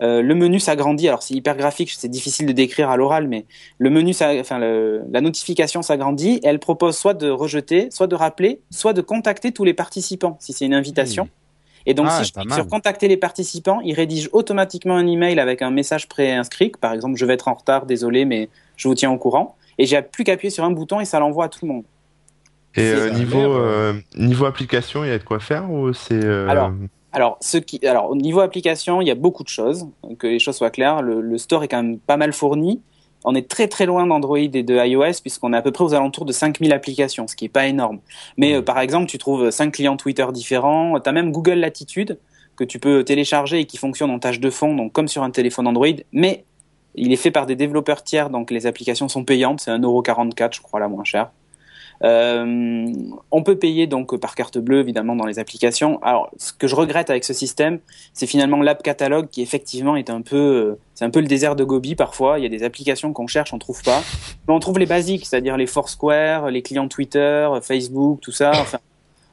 euh, 0.00 0.22
le 0.22 0.34
menu 0.34 0.60
s'agrandit. 0.60 1.08
Alors 1.08 1.22
c'est 1.22 1.34
hyper 1.34 1.56
graphique, 1.58 1.92
c'est 1.96 2.08
difficile 2.08 2.46
de 2.46 2.52
décrire 2.52 2.88
à 2.88 2.96
l'oral, 2.96 3.28
mais 3.28 3.44
le 3.76 3.90
menu, 3.90 4.12
enfin 4.40 4.58
la 4.58 5.20
notification 5.20 5.82
s'agrandit. 5.82 6.40
Elle 6.42 6.58
propose 6.58 6.96
soit 6.96 7.14
de 7.14 7.28
rejeter, 7.28 7.90
soit 7.90 8.06
de 8.06 8.14
rappeler, 8.14 8.60
soit 8.70 8.94
de 8.94 9.02
contacter 9.02 9.52
tous 9.52 9.64
les 9.64 9.74
participants 9.74 10.38
si 10.40 10.54
c'est 10.54 10.64
une 10.64 10.74
invitation. 10.74 11.28
Et 11.86 11.94
donc, 11.94 12.06
Ah, 12.08 12.22
si 12.22 12.28
je 12.28 12.32
clique 12.32 12.52
sur 12.52 12.66
contacter 12.68 13.08
les 13.08 13.16
participants, 13.16 13.80
il 13.80 13.94
rédige 13.94 14.28
automatiquement 14.32 14.96
un 14.96 15.06
email 15.06 15.38
avec 15.40 15.62
un 15.62 15.70
message 15.70 16.08
préinscrit. 16.08 16.72
Par 16.80 16.92
exemple, 16.92 17.16
je 17.16 17.26
vais 17.26 17.34
être 17.34 17.48
en 17.48 17.54
retard, 17.54 17.86
désolé, 17.86 18.24
mais 18.24 18.48
je 18.76 18.88
vous 18.88 18.94
tiens 18.94 19.10
au 19.10 19.18
courant. 19.18 19.56
Et 19.78 19.86
j'ai 19.86 20.00
plus 20.02 20.24
qu'à 20.24 20.32
appuyer 20.32 20.50
sur 20.50 20.64
un 20.64 20.70
bouton 20.70 21.00
et 21.00 21.04
ça 21.04 21.18
l'envoie 21.18 21.46
à 21.46 21.48
tout 21.48 21.60
le 21.66 21.72
monde. 21.72 21.84
Et 22.74 22.90
euh, 22.90 23.10
niveau 23.10 23.54
euh, 23.54 23.94
niveau 24.16 24.46
application, 24.46 25.04
il 25.04 25.08
y 25.08 25.12
a 25.12 25.18
de 25.18 25.24
quoi 25.24 25.40
faire 25.40 25.70
ou 25.70 25.92
c'est 25.92 26.24
euh, 26.24 26.48
Alors, 26.48 26.72
Alors, 27.12 27.36
ce 27.40 27.58
qui, 27.58 27.84
alors, 27.86 28.10
au 28.10 28.16
niveau 28.16 28.40
application, 28.40 29.02
il 29.02 29.08
y 29.08 29.10
a 29.10 29.14
beaucoup 29.14 29.42
de 29.42 29.48
choses. 29.48 29.86
Que 30.18 30.26
les 30.26 30.38
choses 30.38 30.56
soient 30.56 30.70
claires, 30.70 31.02
le, 31.02 31.20
le 31.20 31.38
store 31.38 31.64
est 31.64 31.68
quand 31.68 31.82
même 31.82 31.98
pas 31.98 32.16
mal 32.16 32.32
fourni. 32.32 32.80
On 33.24 33.34
est 33.34 33.48
très 33.48 33.68
très 33.68 33.86
loin 33.86 34.06
d'Android 34.06 34.38
et 34.38 34.48
de 34.48 34.86
iOS 34.86 35.20
puisqu'on 35.20 35.52
est 35.52 35.56
à 35.56 35.62
peu 35.62 35.70
près 35.70 35.84
aux 35.84 35.94
alentours 35.94 36.24
de 36.24 36.32
5000 36.32 36.72
applications, 36.72 37.26
ce 37.26 37.36
qui 37.36 37.46
est 37.46 37.50
pas 37.50 37.66
énorme. 37.66 38.00
Mais 38.36 38.54
euh, 38.54 38.62
par 38.62 38.78
exemple, 38.80 39.06
tu 39.06 39.18
trouves 39.18 39.50
5 39.50 39.72
clients 39.72 39.96
Twitter 39.96 40.26
différents. 40.32 40.98
Tu 41.00 41.08
as 41.08 41.12
même 41.12 41.32
Google 41.32 41.54
Latitude 41.54 42.18
que 42.56 42.64
tu 42.64 42.78
peux 42.78 43.04
télécharger 43.04 43.60
et 43.60 43.64
qui 43.64 43.76
fonctionne 43.76 44.10
en 44.10 44.18
tâche 44.18 44.40
de 44.40 44.50
fond, 44.50 44.74
donc 44.74 44.92
comme 44.92 45.08
sur 45.08 45.22
un 45.22 45.30
téléphone 45.30 45.66
Android. 45.66 45.86
Mais 46.12 46.44
il 46.94 47.12
est 47.12 47.16
fait 47.16 47.30
par 47.30 47.46
des 47.46 47.56
développeurs 47.56 48.02
tiers, 48.02 48.28
donc 48.28 48.50
les 48.50 48.66
applications 48.66 49.08
sont 49.08 49.24
payantes. 49.24 49.60
C'est 49.60 49.70
1,44€, 49.70 50.56
je 50.56 50.60
crois, 50.60 50.80
la 50.80 50.88
moins 50.88 51.04
chère. 51.04 51.30
Euh, 52.04 52.86
on 53.30 53.42
peut 53.42 53.56
payer 53.56 53.86
donc 53.86 54.16
par 54.18 54.34
carte 54.34 54.58
bleue 54.58 54.80
évidemment 54.80 55.14
dans 55.16 55.26
les 55.26 55.38
applications. 55.38 56.00
Alors 56.02 56.30
ce 56.36 56.52
que 56.52 56.66
je 56.66 56.74
regrette 56.74 57.10
avec 57.10 57.24
ce 57.24 57.32
système, 57.32 57.78
c'est 58.12 58.26
finalement 58.26 58.60
l'app 58.60 58.82
catalogue 58.82 59.28
qui 59.28 59.40
effectivement 59.42 59.96
est 59.96 60.10
un 60.10 60.20
peu, 60.20 60.36
euh, 60.36 60.78
c'est 60.94 61.04
un 61.04 61.10
peu 61.10 61.20
le 61.20 61.26
désert 61.28 61.54
de 61.56 61.64
Gobi 61.64 61.94
parfois. 61.94 62.38
Il 62.38 62.42
y 62.42 62.46
a 62.46 62.48
des 62.48 62.64
applications 62.64 63.12
qu'on 63.12 63.26
cherche, 63.26 63.52
on 63.54 63.58
trouve 63.58 63.82
pas, 63.82 64.02
mais 64.48 64.54
on 64.54 64.58
trouve 64.58 64.78
les 64.78 64.86
basiques, 64.86 65.26
c'est-à-dire 65.26 65.56
les 65.56 65.66
Foursquare, 65.66 66.50
les 66.50 66.62
clients 66.62 66.88
Twitter, 66.88 67.48
Facebook, 67.62 68.20
tout 68.20 68.32
ça. 68.32 68.50
Enfin, 68.60 68.78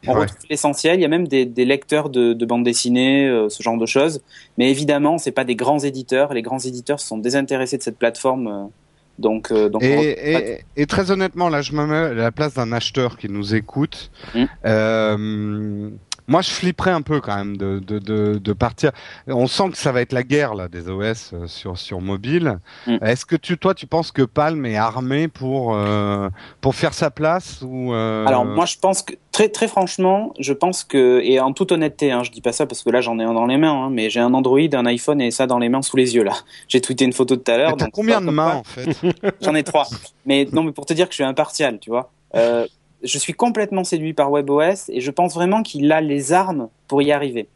on 0.08 0.14
Ouais. 0.14 0.22
retrouve 0.22 0.46
l'essentiel. 0.50 0.98
Il 0.98 1.02
y 1.02 1.06
a 1.06 1.10
même 1.10 1.28
des, 1.28 1.46
des 1.46 1.66
lecteurs 1.66 2.10
de, 2.10 2.32
de 2.32 2.46
bande 2.46 2.64
dessinée, 2.64 3.28
euh, 3.28 3.50
ce 3.50 3.62
genre 3.62 3.78
de 3.78 3.86
choses. 3.86 4.22
Mais 4.58 4.70
évidemment, 4.72 5.18
c'est 5.18 5.34
pas 5.34 5.44
des 5.44 5.56
grands 5.56 5.80
éditeurs. 5.80 6.34
Les 6.34 6.42
grands 6.42 6.60
éditeurs 6.60 7.02
se 7.02 7.08
sont 7.08 7.18
désintéressés 7.18 7.78
de 7.78 7.84
cette 7.84 7.98
plateforme. 7.98 8.48
euh, 8.48 8.64
donc, 9.20 9.52
euh, 9.52 9.70
donc 9.70 9.82
on 9.82 9.86
Et, 9.86 10.16
et, 10.34 10.82
et 10.82 10.86
très 10.86 11.12
honnêtement, 11.12 11.50
là, 11.50 11.62
je 11.62 11.74
me 11.74 11.86
mets 11.86 11.96
à 11.96 12.14
la 12.14 12.32
place 12.32 12.54
d'un 12.54 12.72
acheteur 12.72 13.18
qui 13.18 13.30
nous 13.30 13.54
écoute. 13.54 14.12
Mm. 14.34 14.44
Euh, 14.66 15.90
moi, 16.30 16.42
je 16.42 16.52
flipperais 16.52 16.92
un 16.92 17.02
peu 17.02 17.20
quand 17.22 17.36
même 17.36 17.58
de, 17.58 17.80
de, 17.80 17.98
de, 17.98 18.38
de 18.38 18.54
partir. 18.54 18.92
On 19.28 19.48
sent 19.48 19.72
que 19.72 19.78
ça 19.78 19.92
va 19.92 20.02
être 20.02 20.14
la 20.14 20.24
guerre 20.24 20.54
là 20.54 20.68
des 20.68 20.88
OS 20.88 21.32
euh, 21.34 21.48
sur 21.48 21.78
sur 21.78 22.02
mobile. 22.02 22.60
Mm. 22.86 22.98
Est-ce 23.02 23.26
que 23.26 23.36
tu, 23.36 23.58
toi, 23.58 23.74
tu 23.74 23.88
penses 23.88 24.12
que 24.12 24.22
Palm 24.22 24.66
est 24.66 24.78
armé 24.78 25.28
pour 25.28 25.74
euh, 25.74 26.30
pour 26.62 26.76
faire 26.76 26.94
sa 26.94 27.10
place 27.10 27.62
ou 27.64 27.94
euh, 27.94 28.26
Alors 28.28 28.46
moi 28.46 28.66
je 28.66 28.78
pense 28.78 29.02
que 29.02 29.16
très 29.32 29.50
très 29.50 29.68
franchement, 29.68 30.34
je 30.40 30.54
pense 30.54 30.84
que 30.84 31.20
et 31.24 31.40
en 31.40 31.52
toute 31.52 31.72
honnêteté, 31.72 32.12
hein, 32.12 32.24
je 32.24 32.30
dis 32.30 32.42
pas 32.42 32.52
ça 32.52 32.68
parce 32.68 32.84
que 32.84 32.92
là 32.92 33.02
j'en 33.02 33.18
ai 33.18 33.24
un 33.24 33.34
dans 33.34 33.48
les 33.48 33.58
mains, 33.58 33.86
hein, 33.86 33.90
mais 33.92 34.12
j'ai 34.12 34.20
un 34.20 34.34
Android, 34.36 34.60
un 34.74 34.86
iPhone 34.86 35.22
et 35.22 35.32
ça 35.32 35.48
dans 35.48 35.58
les 35.58 35.70
mains 35.70 35.82
sous 35.82 35.98
les 35.98 36.16
yeux 36.16 36.24
là. 36.24 36.34
J'ai 36.68 36.80
tweeté 36.80 37.06
une 37.06 37.14
photo 37.14 37.36
tout 37.36 37.52
à 37.52 37.58
l'heure. 37.58 37.76
t'as 37.76 37.90
combien 37.90 38.22
de 38.22 38.30
mains 38.30 38.56
en 38.56 38.64
fait? 38.64 38.96
J'en 39.42 39.56
ai 39.56 39.64
trois. 39.64 39.88
Mais 40.28 40.48
non, 40.54 40.62
mais 40.62 40.72
pour 40.72 40.86
te 40.86 40.94
dire 40.94 41.08
que 41.08 41.14
je 41.14 41.16
suis 41.16 41.24
impartial, 41.24 41.80
tu 41.80 41.90
vois. 41.90 42.12
Euh, 42.36 42.68
je 43.04 43.18
suis 43.18 43.34
complètement 43.34 43.84
séduit 43.84 44.14
par 44.14 44.32
WebOS 44.32 44.90
et 44.90 45.02
je 45.02 45.12
pense 45.12 45.34
vraiment 45.34 45.64
qu'il 45.64 45.92
a 45.92 46.02
les 46.02 46.34
armes 46.34 46.70
pour 46.88 47.02
y 47.02 47.12
arriver. 47.12 47.48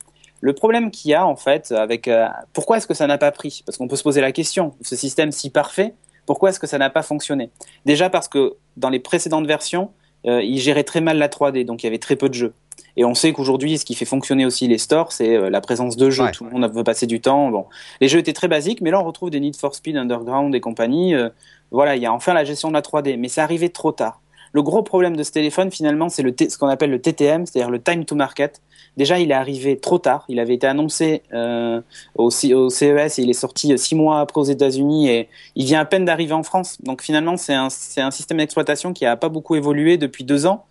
Le 0.42 0.54
problème 0.54 0.92
qu'il 0.92 1.12
y 1.12 1.14
a 1.14 1.26
en 1.26 1.36
fait 1.36 1.72
avec 1.72 2.08
euh, 2.08 2.28
pourquoi 2.54 2.78
est-ce 2.78 2.88
que 2.88 2.94
ça 2.94 3.08
n'a 3.08 3.18
pas 3.18 3.32
pris? 3.32 3.64
Parce 3.66 3.78
qu'on 3.78 3.88
peut 3.88 3.96
se 3.96 4.04
poser 4.04 4.22
la 4.22 4.32
question. 4.32 4.74
Ce 4.82 4.96
système 4.96 5.32
si 5.32 5.50
parfait, 5.50 5.94
pourquoi 6.26 6.50
est-ce 6.50 6.60
que 6.60 6.68
ça 6.68 6.78
n'a 6.78 6.90
pas 6.90 7.04
fonctionné? 7.04 7.50
Déjà 7.86 8.10
parce 8.10 8.28
que 8.28 8.56
dans 8.78 8.90
les 8.90 9.00
précédentes 9.00 9.48
versions, 9.48 9.92
euh, 10.26 10.42
il 10.42 10.60
gérait 10.60 10.84
très 10.84 11.02
mal 11.02 11.18
la 11.18 11.28
3D, 11.28 11.66
donc 11.66 11.84
il 11.84 11.86
y 11.86 11.90
avait 11.90 11.98
très 11.98 12.16
peu 12.16 12.30
de 12.30 12.34
jeux. 12.34 12.54
Et 12.96 13.06
on 13.06 13.14
sait 13.14 13.34
qu'aujourd'hui, 13.34 13.78
ce 13.78 13.86
qui 13.86 13.96
fait 13.96 14.06
fonctionner 14.06 14.46
aussi 14.46 14.68
les 14.68 14.78
stores, 14.78 15.12
c'est 15.12 15.36
euh, 15.36 15.50
la 15.50 15.62
présence 15.62 15.98
de 15.98 16.10
jeux. 16.10 16.24
Ouais. 16.24 16.32
Tout 16.32 16.46
le 16.46 16.52
monde 16.52 16.72
veut 16.72 16.84
passer 16.84 17.08
du 17.08 17.22
temps. 17.22 17.50
Bon, 17.50 17.66
les 18.02 18.08
jeux 18.08 18.20
étaient 18.20 18.34
très 18.34 18.48
basiques, 18.48 18.82
mais 18.82 18.92
là 18.92 19.00
on 19.00 19.04
retrouve 19.04 19.30
des 19.30 19.40
Need 19.40 19.56
for 19.56 19.76
Speed, 19.76 19.98
Underground 19.98 20.54
et 20.54 20.60
compagnie. 20.60 21.16
Euh, 21.16 21.30
voilà, 21.72 21.96
il 21.96 22.02
y 22.02 22.06
a 22.06 22.14
enfin 22.14 22.34
la 22.34 22.44
gestion 22.44 22.70
de 22.70 22.74
la 22.74 22.82
3D, 22.82 23.18
mais 23.18 23.28
c'est 23.28 23.42
arrivé 23.42 23.70
trop 23.70 23.92
tard. 23.92 24.22
Le 24.54 24.62
gros 24.62 24.84
problème 24.84 25.16
de 25.16 25.24
ce 25.24 25.32
téléphone, 25.32 25.72
finalement, 25.72 26.10
c'est 26.10 26.24
ce 26.50 26.58
qu'on 26.58 26.68
appelle 26.68 26.92
le 26.92 27.02
TTM, 27.02 27.46
c'est-à-dire 27.46 27.72
le 27.72 27.82
time 27.82 28.06
to 28.06 28.16
market. 28.16 28.62
Déjà, 28.98 29.18
il 29.20 29.32
est 29.32 29.34
arrivé 29.34 29.78
trop 29.78 29.98
tard. 29.98 30.24
Il 30.30 30.40
avait 30.40 30.54
été 30.54 30.68
annoncé 30.68 31.24
euh, 31.34 31.82
au, 32.16 32.30
CES 32.30 33.18
et 33.18 33.22
il 33.24 33.30
est 33.32 33.34
sorti 33.34 33.74
euh, 33.74 33.78
six 33.78 33.96
mois 33.96 34.20
après 34.20 34.40
aux 34.40 34.44
États-Unis 34.46 35.10
et 35.10 35.30
il 35.56 35.66
vient 35.66 35.80
à 35.80 35.86
peine 35.86 36.06
d'arriver 36.06 36.34
en 36.34 36.44
France. 36.44 36.78
Donc 36.84 37.02
finalement, 37.02 37.36
c'est 37.36 37.56
un, 37.56 37.70
un 37.98 38.12
système 38.12 38.38
d'exploitation 38.38 38.94
qui 38.94 39.08
a 39.08 39.18
pas 39.18 39.30
beaucoup 39.30 39.56
évolué 39.56 39.98
depuis 39.98 40.24
deux 40.24 40.46
ans. 40.46 40.66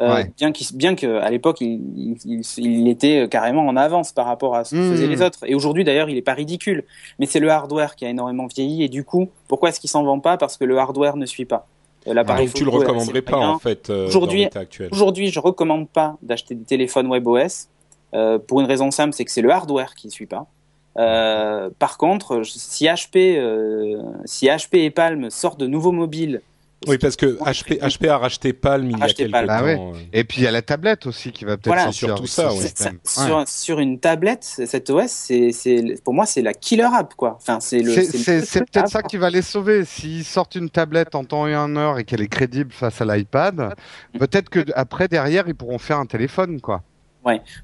Euh, 0.00 0.14
Ouais. 0.14 0.30
Bien 0.74 0.94
qu'à 0.94 1.30
l'époque, 1.30 1.60
il, 1.62 2.16
il, 2.26 2.42
il- 2.58 2.88
était 2.88 3.28
carrément 3.30 3.66
en 3.66 3.76
avance 3.76 4.12
par 4.12 4.26
rapport 4.26 4.54
à 4.56 4.64
ce 4.64 4.74
que 4.74 4.80
Mmh. 4.80 4.90
faisaient 4.92 5.06
les 5.06 5.22
autres. 5.22 5.38
Et 5.46 5.54
aujourd'hui, 5.54 5.84
d'ailleurs, 5.84 6.08
il 6.10 6.16
est 6.18 6.22
pas 6.22 6.34
ridicule. 6.34 6.84
Mais 7.18 7.26
c'est 7.26 7.40
le 7.40 7.50
hardware 7.50 7.94
qui 7.96 8.04
a 8.04 8.10
énormément 8.10 8.46
vieilli. 8.46 8.82
Et 8.82 8.88
du 8.90 9.04
coup, 9.04 9.28
pourquoi 9.48 9.68
est-ce 9.70 9.80
qu'il 9.80 9.90
s'en 9.90 10.02
vend 10.02 10.18
pas? 10.20 10.36
Parce 10.36 10.56
que 10.58 10.64
le 10.64 10.76
hardware 10.78 11.16
ne 11.16 11.24
suit 11.26 11.44
pas. 11.46 11.68
Euh, 12.06 12.14
L'appareil 12.14 12.46
Donc 12.46 12.54
tu 12.54 12.64
le 12.64 12.70
photo 12.70 12.84
recommanderais 12.84 13.22
pas 13.22 13.36
moyen. 13.36 13.52
en 13.52 13.58
fait 13.58 13.90
euh, 13.90 14.06
Aujourd'hui-. 14.06 14.48
Aujourd'hui, 14.90 15.28
je 15.30 15.40
recommande 15.40 15.88
pas 15.88 16.16
d'acheter 16.22 16.54
des 16.54 16.64
téléphones 16.64 17.08
WebOS 17.08 17.68
euh, 18.14 18.38
pour 18.38 18.60
une 18.60 18.66
raison 18.66 18.90
simple, 18.90 19.14
c'est 19.14 19.24
que 19.24 19.30
c'est 19.30 19.42
le 19.42 19.50
hardware 19.50 19.94
qui 19.94 20.06
ne 20.08 20.12
suit 20.12 20.26
pas. 20.26 20.46
Euh, 20.98 21.70
par 21.78 21.96
contre, 21.96 22.42
si 22.44 22.84
HP, 22.84 23.98
si 24.24 24.46
HP 24.46 24.76
et 24.78 24.90
Palm 24.90 25.30
sortent 25.30 25.60
de 25.60 25.66
nouveaux 25.66 25.92
mobiles, 25.92 26.42
Oui, 26.88 26.98
parce 26.98 27.16
que 27.16 27.38
HP, 27.44 27.78
HP 27.80 28.08
a 28.08 28.18
racheté 28.18 28.52
Palm 28.52 28.86
il 28.86 28.92
y 28.92 28.94
a 28.94 28.98
Racheté 28.98 29.24
quelques 29.24 29.32
Palm. 29.32 29.46
temps. 29.46 29.54
Ah 29.58 29.62
ouais. 29.64 29.80
Et 30.12 30.24
puis 30.24 30.40
il 30.40 30.44
y 30.44 30.46
a 30.46 30.50
la 30.50 30.62
tablette 30.62 31.06
aussi 31.06 31.32
qui 31.32 31.44
va 31.44 31.56
peut-être 31.56 31.66
Voilà. 31.76 31.92
sortir 31.92 32.14
avec 32.16 32.28
ça, 32.28 32.52
ouais. 32.52 32.60
Ouais. 32.60 32.96
sur, 33.06 33.48
sur 33.48 33.78
une 33.80 34.00
tablette, 34.00 34.42
cet 34.44 34.90
OS, 34.90 35.06
c'est, 35.08 35.50
pour 36.04 36.14
moi, 36.14 36.26
c'est 36.26 36.42
la 36.42 36.54
killer 36.54 36.88
app, 36.92 37.14
quoi. 37.14 37.36
Enfin, 37.40 37.60
c'est 37.60 37.80
le. 37.80 37.92
Peut-être 37.94 38.88
ça 38.88 39.02
qui 39.02 39.16
va 39.16 39.30
les 39.30 39.42
sauver. 39.42 39.84
S'ils 39.84 40.24
sortent 40.24 40.54
une 40.54 40.70
tablette 40.70 41.14
en 41.14 41.24
temps 41.24 41.46
et 41.46 41.56
en 41.56 41.74
heure 41.76 41.98
et 41.98 42.04
qu'elle 42.04 42.22
est 42.22 42.28
crédible 42.28 42.72
face 42.72 43.00
à 43.00 43.04
l'iPad, 43.04 43.74
peut-être 44.18 44.48
que 44.48 44.64
après 44.74 45.08
derrière 45.08 45.44
ils 45.48 45.54
pourront 45.54 45.78
faire 45.78 45.98
un 45.98 46.06
téléphone 46.06 46.60
quoi. 46.60 46.82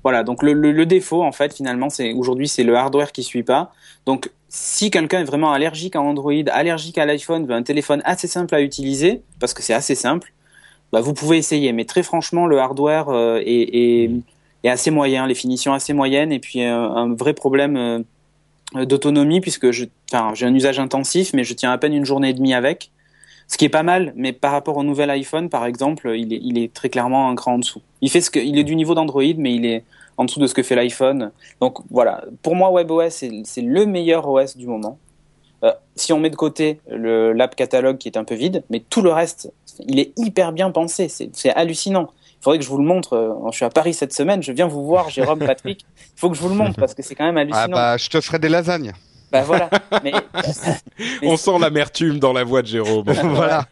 Voilà, 0.04 0.22
donc 0.22 0.44
le, 0.44 0.52
le, 0.52 0.70
le 0.70 0.86
défaut 0.86 1.24
en 1.24 1.32
fait 1.32 1.52
finalement 1.52 1.88
c'est 1.90 2.12
aujourd'hui 2.12 2.46
c'est 2.46 2.62
le 2.62 2.76
hardware 2.76 3.10
qui 3.10 3.22
suit 3.24 3.42
pas. 3.42 3.72
Donc 4.06 4.30
si 4.48 4.90
quelqu'un 4.90 5.20
est 5.20 5.24
vraiment 5.24 5.52
allergique 5.52 5.94
à 5.96 6.00
Android, 6.00 6.32
allergique 6.50 6.98
à 6.98 7.06
l'iPhone, 7.06 7.46
veut 7.46 7.54
un 7.54 7.62
téléphone 7.62 8.00
assez 8.04 8.26
simple 8.26 8.54
à 8.54 8.62
utiliser, 8.62 9.22
parce 9.40 9.52
que 9.52 9.62
c'est 9.62 9.74
assez 9.74 9.94
simple, 9.94 10.32
bah 10.92 11.00
vous 11.00 11.12
pouvez 11.12 11.36
essayer. 11.36 11.72
Mais 11.72 11.84
très 11.84 12.02
franchement, 12.02 12.46
le 12.46 12.58
hardware 12.58 13.10
euh, 13.10 13.42
est, 13.44 14.10
assez 14.64 14.90
moyen, 14.90 15.26
les 15.26 15.34
finitions 15.34 15.74
assez 15.74 15.92
moyennes, 15.92 16.32
et 16.32 16.38
puis 16.38 16.62
euh, 16.62 16.74
un 16.74 17.14
vrai 17.14 17.34
problème 17.34 17.76
euh, 18.74 18.84
d'autonomie 18.84 19.40
puisque 19.40 19.70
j'ai 19.70 19.90
un 20.12 20.54
usage 20.54 20.78
intensif, 20.78 21.32
mais 21.34 21.44
je 21.44 21.54
tiens 21.54 21.72
à 21.72 21.78
peine 21.78 21.92
une 21.92 22.04
journée 22.04 22.30
et 22.30 22.34
demie 22.34 22.54
avec. 22.54 22.90
Ce 23.50 23.56
qui 23.56 23.64
est 23.64 23.70
pas 23.70 23.82
mal, 23.82 24.12
mais 24.14 24.34
par 24.34 24.52
rapport 24.52 24.76
au 24.76 24.82
nouvel 24.82 25.08
iPhone, 25.08 25.48
par 25.48 25.64
exemple, 25.64 26.12
il 26.14 26.58
est, 26.58 26.72
très 26.72 26.90
clairement 26.90 27.30
un 27.30 27.34
cran 27.34 27.54
en 27.54 27.58
dessous. 27.58 27.80
Il 28.02 28.10
fait 28.10 28.20
ce 28.20 28.30
il 28.38 28.58
est 28.58 28.64
du 28.64 28.76
niveau 28.76 28.94
d'Android, 28.94 29.22
mais 29.38 29.54
il 29.54 29.64
est 29.64 29.84
en 30.18 30.24
dessous 30.24 30.40
de 30.40 30.46
ce 30.46 30.54
que 30.54 30.62
fait 30.62 30.74
l'iPhone. 30.74 31.30
Donc 31.60 31.78
voilà, 31.90 32.24
pour 32.42 32.54
moi, 32.54 32.70
WebOS, 32.70 33.10
c'est, 33.10 33.30
c'est 33.44 33.62
le 33.62 33.86
meilleur 33.86 34.28
OS 34.28 34.56
du 34.56 34.66
moment. 34.66 34.98
Euh, 35.64 35.72
si 35.96 36.12
on 36.12 36.20
met 36.20 36.30
de 36.30 36.36
côté 36.36 36.80
le, 36.88 37.32
l'app 37.32 37.56
catalogue 37.56 37.98
qui 37.98 38.08
est 38.08 38.16
un 38.16 38.24
peu 38.24 38.34
vide, 38.34 38.62
mais 38.70 38.80
tout 38.80 39.02
le 39.02 39.10
reste, 39.10 39.52
il 39.86 39.98
est 39.98 40.12
hyper 40.16 40.52
bien 40.52 40.70
pensé. 40.70 41.08
C'est, 41.08 41.50
hallucinant. 41.50 42.10
Il 42.40 42.44
faudrait 42.44 42.58
que 42.58 42.64
je 42.64 42.70
vous 42.70 42.78
le 42.78 42.84
montre. 42.84 43.14
Euh, 43.14 43.50
je 43.50 43.56
suis 43.56 43.64
à 43.64 43.70
Paris 43.70 43.94
cette 43.94 44.12
semaine. 44.12 44.42
Je 44.42 44.52
viens 44.52 44.68
vous 44.68 44.84
voir, 44.84 45.10
Jérôme, 45.10 45.40
Patrick. 45.40 45.84
Il 45.98 46.20
faut 46.20 46.30
que 46.30 46.36
je 46.36 46.42
vous 46.42 46.48
le 46.48 46.54
montre 46.54 46.78
parce 46.78 46.94
que 46.94 47.02
c'est 47.02 47.14
quand 47.14 47.24
même 47.24 47.36
hallucinant. 47.36 47.64
Ah 47.64 47.68
bah, 47.68 47.96
je 47.96 48.08
te 48.08 48.20
ferai 48.20 48.38
des 48.38 48.48
lasagnes. 48.48 48.92
Bah 49.30 49.42
voilà. 49.42 49.68
Mais, 50.02 50.12
On 51.22 51.36
sent 51.36 51.58
l'amertume 51.60 52.18
dans 52.18 52.32
la 52.32 52.44
voix 52.44 52.62
de 52.62 52.68
Jérôme. 52.68 53.04
voilà. 53.24 53.66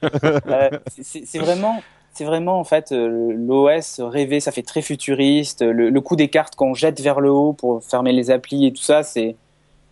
euh, 0.49 0.71
c'est 1.01 1.39
vraiment, 1.39 1.83
c'est 2.17 2.25
vraiment 2.25 2.59
en 2.59 2.65
fait 2.65 2.93
euh, 2.93 3.33
l'OS 3.37 4.01
rêvé. 4.01 4.41
Ça 4.41 4.53
fait 4.53 4.63
très 4.63 4.83
futuriste. 4.83 5.63
Le, 5.63 5.91
le 5.91 6.01
coup 6.01 6.17
des 6.17 6.29
cartes 6.29 6.55
qu'on 6.55 6.75
jette 6.75 7.01
vers 7.01 7.21
le 7.21 7.31
haut 7.31 7.53
pour 7.53 7.85
fermer 7.85 8.13
les 8.13 8.31
applis 8.31 8.67
et 8.67 8.73
tout 8.73 8.83
ça, 8.83 9.03
c'est, 9.03 9.37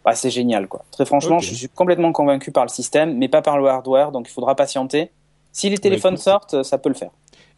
bah, 0.04 0.14
c'est 0.14 0.30
génial 0.30 0.66
quoi. 0.66 0.84
Très 0.90 1.04
franchement, 1.04 1.38
je 1.38 1.54
suis 1.54 1.68
complètement 1.68 2.12
convaincu 2.12 2.50
par 2.50 2.64
le 2.64 2.70
système, 2.70 3.16
mais 3.18 3.28
pas 3.28 3.42
par 3.42 3.58
le 3.58 3.66
hardware. 3.66 4.10
Donc 4.10 4.28
il 4.28 4.32
faudra 4.32 4.54
patienter. 4.54 5.10
Si 5.52 5.70
les 5.70 5.78
téléphones 5.78 6.14
écoute. 6.14 6.24
sortent, 6.24 6.62
ça 6.64 6.78
peut 6.78 6.88
le 6.88 6.96
faire. 6.96 7.10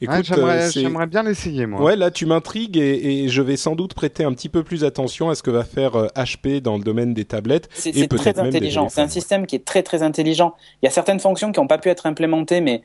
Écoute, 0.03 0.17
Ouais, 0.17 0.23
j'aimerais, 0.23 0.63
euh, 0.65 0.71
j'aimerais 0.71 1.07
bien 1.07 1.23
l'essayer, 1.23 1.65
moi. 1.65 1.81
Ouais, 1.81 1.97
là 1.97 2.11
tu 2.11 2.27
m'intrigues 2.27 2.77
et, 2.77 3.25
et 3.25 3.29
je 3.29 3.41
vais 3.41 3.57
sans 3.57 3.75
doute 3.75 3.95
prêter 3.95 4.25
un 4.25 4.35
petit 4.35 4.51
peu 4.51 4.63
plus 4.63 4.85
attention 4.85 5.31
à 5.31 5.35
ce 5.35 5.43
que 5.43 5.51
va 5.51 5.65
faire 5.65 5.97
euh, 5.97 6.09
HP 6.15 6.61
dans 6.61 6.77
le 6.77 6.85
domaine 6.85 7.15
des 7.15 7.25
tablettes. 7.25 7.71
C'est 7.73 7.91
Et 7.91 8.01
c'est 8.01 8.09
peut-être 8.09 8.21
très 8.21 8.33
même 8.35 8.51
des 8.51 8.59
intelligent. 8.59 8.91
C'est 8.91 9.01
un 9.01 9.05
téléphones, 9.05 9.11
système 9.11 9.47
qui 9.47 9.57
est 9.57 9.65
très 9.65 9.83
très 9.83 10.03
intelligent. 10.03 10.55
Il 10.83 10.87
y 10.87 10.89
a 10.89 10.91
certaines 10.91 11.21
fonctions 11.21 11.51
qui 11.51 11.61
n'ont 11.61 11.67
pas 11.67 11.79
pu 11.79 11.89
être 11.89 12.05
implémentées, 12.05 12.61
mais 12.61 12.83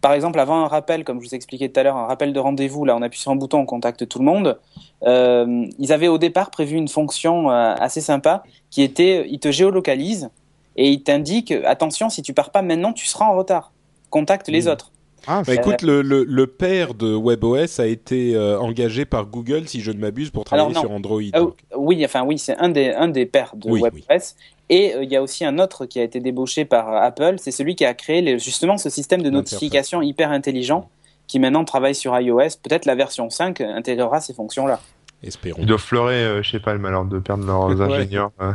par 0.00 0.12
exemple 0.12 0.38
avant 0.38 0.62
un 0.64 0.68
rappel, 0.68 1.04
comme 1.04 1.20
je 1.20 1.28
vous 1.28 1.34
expliquais 1.34 1.68
tout 1.68 1.80
à 1.80 1.82
l'heure, 1.82 1.96
un 1.96 2.06
rappel 2.06 2.32
de 2.32 2.38
rendez-vous, 2.40 2.84
là 2.84 2.96
on 2.96 3.02
appuie 3.02 3.18
sur 3.20 3.30
un 3.32 3.36
bouton, 3.36 3.60
on 3.60 3.66
contacte 3.66 4.06
tout 4.08 4.18
le 4.18 4.24
monde. 4.24 4.58
Euh, 5.04 5.66
ils 5.78 5.92
avaient 5.92 6.08
au 6.08 6.18
départ 6.18 6.50
prévu 6.50 6.76
une 6.76 6.88
fonction 6.88 7.50
euh, 7.50 7.74
assez 7.74 8.00
sympa 8.00 8.42
qui 8.70 8.82
était, 8.82 9.26
il 9.28 9.38
te 9.38 9.50
géolocalise 9.50 10.30
et 10.76 10.90
il 10.90 11.02
t'indique 11.02 11.52
attention 11.64 12.08
si 12.08 12.22
tu 12.22 12.32
pars 12.34 12.50
pas 12.50 12.62
maintenant, 12.62 12.92
tu 12.92 13.06
seras 13.06 13.26
en 13.26 13.36
retard. 13.36 13.72
Contacte 14.10 14.48
les 14.48 14.66
Mm. 14.66 14.68
autres. 14.68 14.92
Ah, 15.26 15.42
Bah, 15.44 15.54
écoute, 15.54 15.82
le, 15.82 16.02
le, 16.02 16.22
le 16.22 16.46
père 16.46 16.94
de 16.94 17.12
WebOS 17.12 17.80
a 17.80 17.86
été 17.86 18.36
euh, 18.36 18.60
engagé 18.60 19.04
par 19.04 19.26
Google, 19.26 19.66
si 19.66 19.80
je 19.80 19.90
ne 19.90 19.98
m'abuse, 19.98 20.30
pour 20.30 20.44
travailler 20.44 20.70
Alors, 20.70 20.82
sur 20.82 20.90
Android. 20.92 21.20
Ah, 21.32 21.40
oui, 21.76 22.04
enfin 22.04 22.22
oui, 22.24 22.38
c'est 22.38 22.56
un 22.58 22.68
des 22.68 22.90
un 22.90 23.08
des 23.08 23.26
pères 23.26 23.56
de 23.56 23.68
Oui, 23.68 23.80
WebOS. 23.80 24.34
Et 24.68 24.94
euh, 24.94 25.04
il 25.04 25.10
y 25.10 25.16
a 25.16 25.22
aussi 25.22 25.44
un 25.44 25.58
autre 25.58 25.86
qui 25.86 26.00
a 26.00 26.02
été 26.02 26.20
débauché 26.20 26.64
par 26.64 26.92
euh, 26.92 26.98
Apple. 27.00 27.36
C'est 27.38 27.50
celui 27.52 27.76
qui 27.76 27.84
a 27.84 27.94
créé 27.94 28.20
les- 28.20 28.38
justement 28.38 28.78
ce 28.78 28.90
système 28.90 29.22
de 29.22 29.30
notification 29.30 30.02
hyper 30.02 30.30
intelligent 30.32 30.88
qui 31.28 31.38
maintenant 31.38 31.64
travaille 31.64 31.94
sur 31.94 32.18
iOS. 32.18 32.58
Peut-être 32.62 32.84
la 32.86 32.94
version 32.94 33.30
5 33.30 33.60
intégrera 33.60 34.20
ces 34.20 34.34
fonctions-là. 34.34 34.80
Espérons. 35.22 35.58
Ils 35.60 35.66
doivent 35.66 35.80
fleurer, 35.80 36.14
euh, 36.24 36.42
je 36.42 36.50
sais 36.50 36.60
pas, 36.60 36.72
le 36.72 36.78
malheur 36.78 37.04
de 37.04 37.18
perdre 37.18 37.44
leurs 37.46 37.68
Ouais. 37.68 37.80
ingénieurs. 37.96 38.30
euh. 38.40 38.52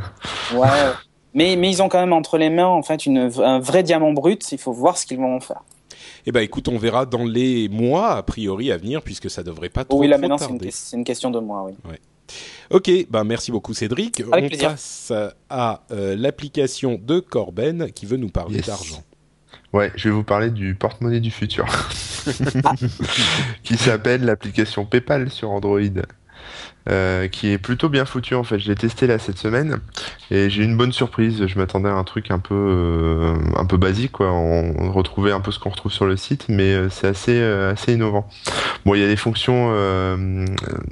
Ouais. 0.54 0.68
mais 1.34 1.56
mais 1.56 1.70
ils 1.70 1.82
ont 1.82 1.90
quand 1.90 2.00
même 2.00 2.14
entre 2.14 2.38
les 2.38 2.50
mains 2.50 2.68
en 2.68 2.84
fait 2.84 3.06
une, 3.06 3.32
un 3.44 3.60
vrai 3.60 3.84
diamant 3.84 4.12
brut. 4.12 4.52
Il 4.52 4.58
faut 4.58 4.74
voir 4.74 4.98
ce 4.98 5.06
qu'ils 5.06 5.18
vont 5.18 5.36
en 5.36 5.40
faire. 5.40 5.62
Eh 6.26 6.32
ben, 6.32 6.42
écoute, 6.42 6.68
on 6.68 6.78
verra 6.78 7.06
dans 7.08 7.24
les 7.26 7.68
mois 7.68 8.12
a 8.12 8.24
priori 8.24 8.72
à 8.72 8.78
venir, 8.78 9.02
puisque 9.02 9.30
ça 9.30 9.42
devrait 9.44 9.70
pas 9.70 9.86
trop, 9.86 10.00
oui, 10.00 10.08
là 10.08 10.18
maintenant 10.20 10.38
c'est 10.38 10.96
une, 10.96 11.04
question 11.04 11.32
de 11.32 11.40
moi. 11.40 11.66
Oui. 11.86 11.96
Ok, 12.70 12.90
ben 13.10 13.24
merci 13.24 13.52
beaucoup 13.52 13.74
Cédric. 13.74 14.22
Avec 14.32 14.46
on 14.46 14.48
plaisir. 14.48 14.70
passe 14.70 15.12
à 15.50 15.84
euh, 15.92 16.16
l'application 16.16 17.00
de 17.02 17.20
Corben 17.20 17.92
qui 17.92 18.06
veut 18.06 18.18
nous 18.18 18.30
parler 18.30 18.58
Yes. 18.58 18.68
d'argent. 18.68 19.04
Ouais, 19.74 19.92
je 19.96 20.10
vais 20.10 20.16
vous 20.16 20.24
parler 20.24 20.50
du 20.52 20.76
porte-monnaie 20.76 21.20
du 21.22 21.32
futur. 21.32 21.66
qui 23.64 23.78
s'appelle 23.78 24.24
l'application 24.26 24.86
PayPal 24.86 25.30
sur 25.30 25.52
Android. 25.52 25.80
Euh, 26.90 27.28
qui 27.28 27.52
est 27.52 27.60
plutôt 27.60 27.90
bien 27.90 28.06
foutu 28.06 28.34
en 28.34 28.44
fait. 28.44 28.58
Je 28.58 28.68
l'ai 28.68 28.74
testé 28.74 29.06
là 29.06 29.20
cette 29.20 29.38
semaine 29.38 29.80
et 30.32 30.50
j'ai 30.50 30.64
eu 30.64 30.66
une 30.66 30.76
bonne 30.76 30.92
surprise. 30.92 31.46
Je 31.46 31.60
m'attendais 31.60 31.90
à 31.90 31.94
un 31.94 32.04
truc 32.04 32.32
un 32.32 32.40
peu 32.40 32.56
euh, 32.56 33.36
un 33.56 33.66
peu 33.66 33.78
basique 33.78 34.14
quoi. 34.14 34.32
On, 34.32 34.74
on 34.80 34.92
retrouvait 34.92 35.32
un 35.32 35.42
peu 35.42 35.52
ce 35.52 35.60
qu'on 35.60 35.70
retrouve 35.70 35.92
sur 35.92 36.08
le 36.08 36.18
site, 36.18 36.46
mais 36.50 36.74
euh, 36.74 36.90
c'est 36.90 37.06
assez 37.06 37.40
euh, 37.40 37.72
assez 37.74 37.94
innovant. 37.94 38.28
Bon, 38.84 38.96
il 38.96 39.02
y 39.02 39.04
a 39.04 39.08
des 39.08 39.16
fonctions, 39.16 39.70
euh, 39.76 40.44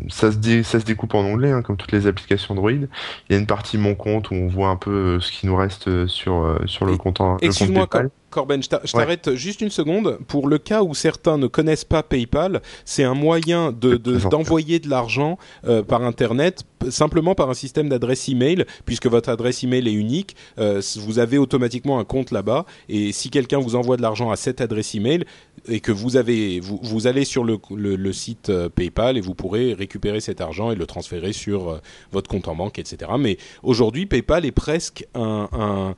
ça 0.09 0.31
se 0.31 0.37
dé- 0.37 0.61
ça 0.61 0.79
se 0.79 0.85
découpe 0.85 1.15
en 1.15 1.21
onglets 1.21 1.49
hein, 1.49 1.63
comme 1.63 1.75
toutes 1.75 1.91
les 1.91 2.05
applications 2.05 2.53
Android. 2.53 2.69
Il 2.71 2.87
y 3.31 3.33
a 3.33 3.37
une 3.39 3.47
partie 3.47 3.79
mon 3.79 3.95
compte 3.95 4.29
où 4.29 4.35
on 4.35 4.47
voit 4.47 4.67
un 4.69 4.75
peu 4.75 4.91
euh, 4.91 5.19
ce 5.19 5.31
qui 5.31 5.47
nous 5.47 5.55
reste 5.55 6.05
sur 6.05 6.55
sur 6.67 6.85
le 6.85 6.97
compte 6.97 7.19
Excuse-moi. 7.41 7.87
Corben, 8.29 8.61
je 8.61 8.69
Ouais. 8.69 8.79
t'arrête 8.93 9.33
juste 9.33 9.61
une 9.61 9.71
seconde. 9.71 10.19
Pour 10.27 10.47
le 10.47 10.59
cas 10.59 10.83
où 10.83 10.93
certains 10.93 11.39
ne 11.39 11.47
connaissent 11.47 11.83
pas 11.83 12.03
PayPal, 12.03 12.61
c'est 12.85 13.03
un 13.03 13.15
moyen 13.15 13.71
de- 13.71 13.93
Je 13.93 13.95
de- 13.97 14.29
d'envoyer 14.29 14.77
de, 14.77 14.87
l'argent 14.87 15.39
euh, 15.67 15.78
par 15.83 16.03
Internet, 16.03 16.63
simplement 16.89 17.35
par 17.35 17.49
un 17.49 17.53
système 17.53 17.89
d'adresse 17.89 18.29
email, 18.29 18.65
puisque 18.85 19.07
votre 19.07 19.29
adresse 19.29 19.63
email 19.63 19.87
est 19.87 19.93
unique. 19.93 20.35
euh, 20.57 20.81
vous 20.97 21.19
avez 21.19 21.37
automatiquement 21.37 21.99
un 21.99 22.05
compte 22.05 22.31
là-bas, 22.31 22.65
et 22.89 23.11
si 23.11 23.29
quelqu'un 23.29 23.59
vous 23.59 23.75
envoie 23.75 23.97
de 23.97 24.01
l'argent 24.01 24.31
à 24.31 24.35
cette 24.35 24.61
adresse 24.61 24.95
email 24.95 25.25
et 25.67 25.79
que 25.79 25.91
vous 25.91 26.15
avez, 26.17 26.59
vous, 26.59 26.79
vous 26.81 27.07
allez 27.07 27.25
sur 27.25 27.43
le, 27.43 27.57
le- 27.75 27.95
le 27.95 28.13
site 28.13 28.49
euh, 28.49 28.69
PayPal 28.69 29.17
et 29.17 29.21
vous 29.21 29.35
pourrez 29.35 29.73
récupérer 29.73 30.19
cet 30.21 30.41
argent 30.41 30.71
et 30.71 30.75
le 30.75 30.85
transférer 30.85 31.33
sur 31.33 31.69
euh, 31.69 31.79
votre 32.11 32.29
compte 32.29 32.47
en 32.47 32.55
banque, 32.55 32.79
etc. 32.79 33.11
Mais 33.19 33.37
aujourd'hui, 33.63 34.05
PayPal 34.05 34.45
est 34.45 34.51
presque 34.51 35.05
un, 35.15 35.49
un- 35.51 35.95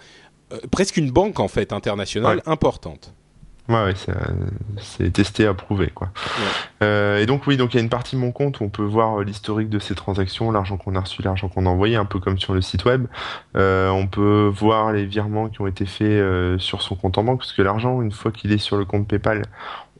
euh, 0.53 0.57
presque 0.71 0.97
une 0.97 1.11
banque 1.11 1.39
en 1.39 1.47
fait 1.47 1.71
internationale 1.73 2.41
importante. 2.45 3.13
Ouais, 3.71 3.85
ouais, 3.85 3.93
c'est, 3.95 4.11
euh, 4.11 4.33
c'est 4.81 5.13
testé, 5.13 5.47
approuvé, 5.47 5.87
quoi. 5.95 6.09
Euh, 6.83 7.19
et 7.19 7.25
donc 7.25 7.47
oui, 7.47 7.55
donc 7.55 7.73
il 7.73 7.77
y 7.77 7.79
a 7.79 7.83
une 7.83 7.89
partie 7.89 8.17
de 8.17 8.21
mon 8.21 8.33
compte 8.33 8.59
où 8.59 8.65
on 8.65 8.69
peut 8.69 8.83
voir 8.83 9.19
euh, 9.19 9.23
l'historique 9.23 9.69
de 9.69 9.79
ces 9.79 9.95
transactions, 9.95 10.51
l'argent 10.51 10.75
qu'on 10.75 10.93
a 10.95 10.99
reçu, 10.99 11.21
l'argent 11.21 11.47
qu'on 11.47 11.65
a 11.65 11.69
envoyé, 11.69 11.95
un 11.95 12.03
peu 12.03 12.19
comme 12.19 12.37
sur 12.37 12.53
le 12.53 12.59
site 12.59 12.83
web. 12.83 13.07
Euh, 13.55 13.89
on 13.89 14.07
peut 14.07 14.51
voir 14.53 14.91
les 14.91 15.05
virements 15.05 15.47
qui 15.47 15.61
ont 15.61 15.67
été 15.67 15.85
faits 15.85 16.07
euh, 16.07 16.59
sur 16.59 16.81
son 16.81 16.95
compte 16.95 17.17
en 17.17 17.23
banque, 17.23 17.39
parce 17.39 17.53
que 17.53 17.61
l'argent, 17.61 18.01
une 18.01 18.11
fois 18.11 18.33
qu'il 18.33 18.51
est 18.51 18.57
sur 18.57 18.75
le 18.75 18.83
compte 18.83 19.07
PayPal, 19.07 19.43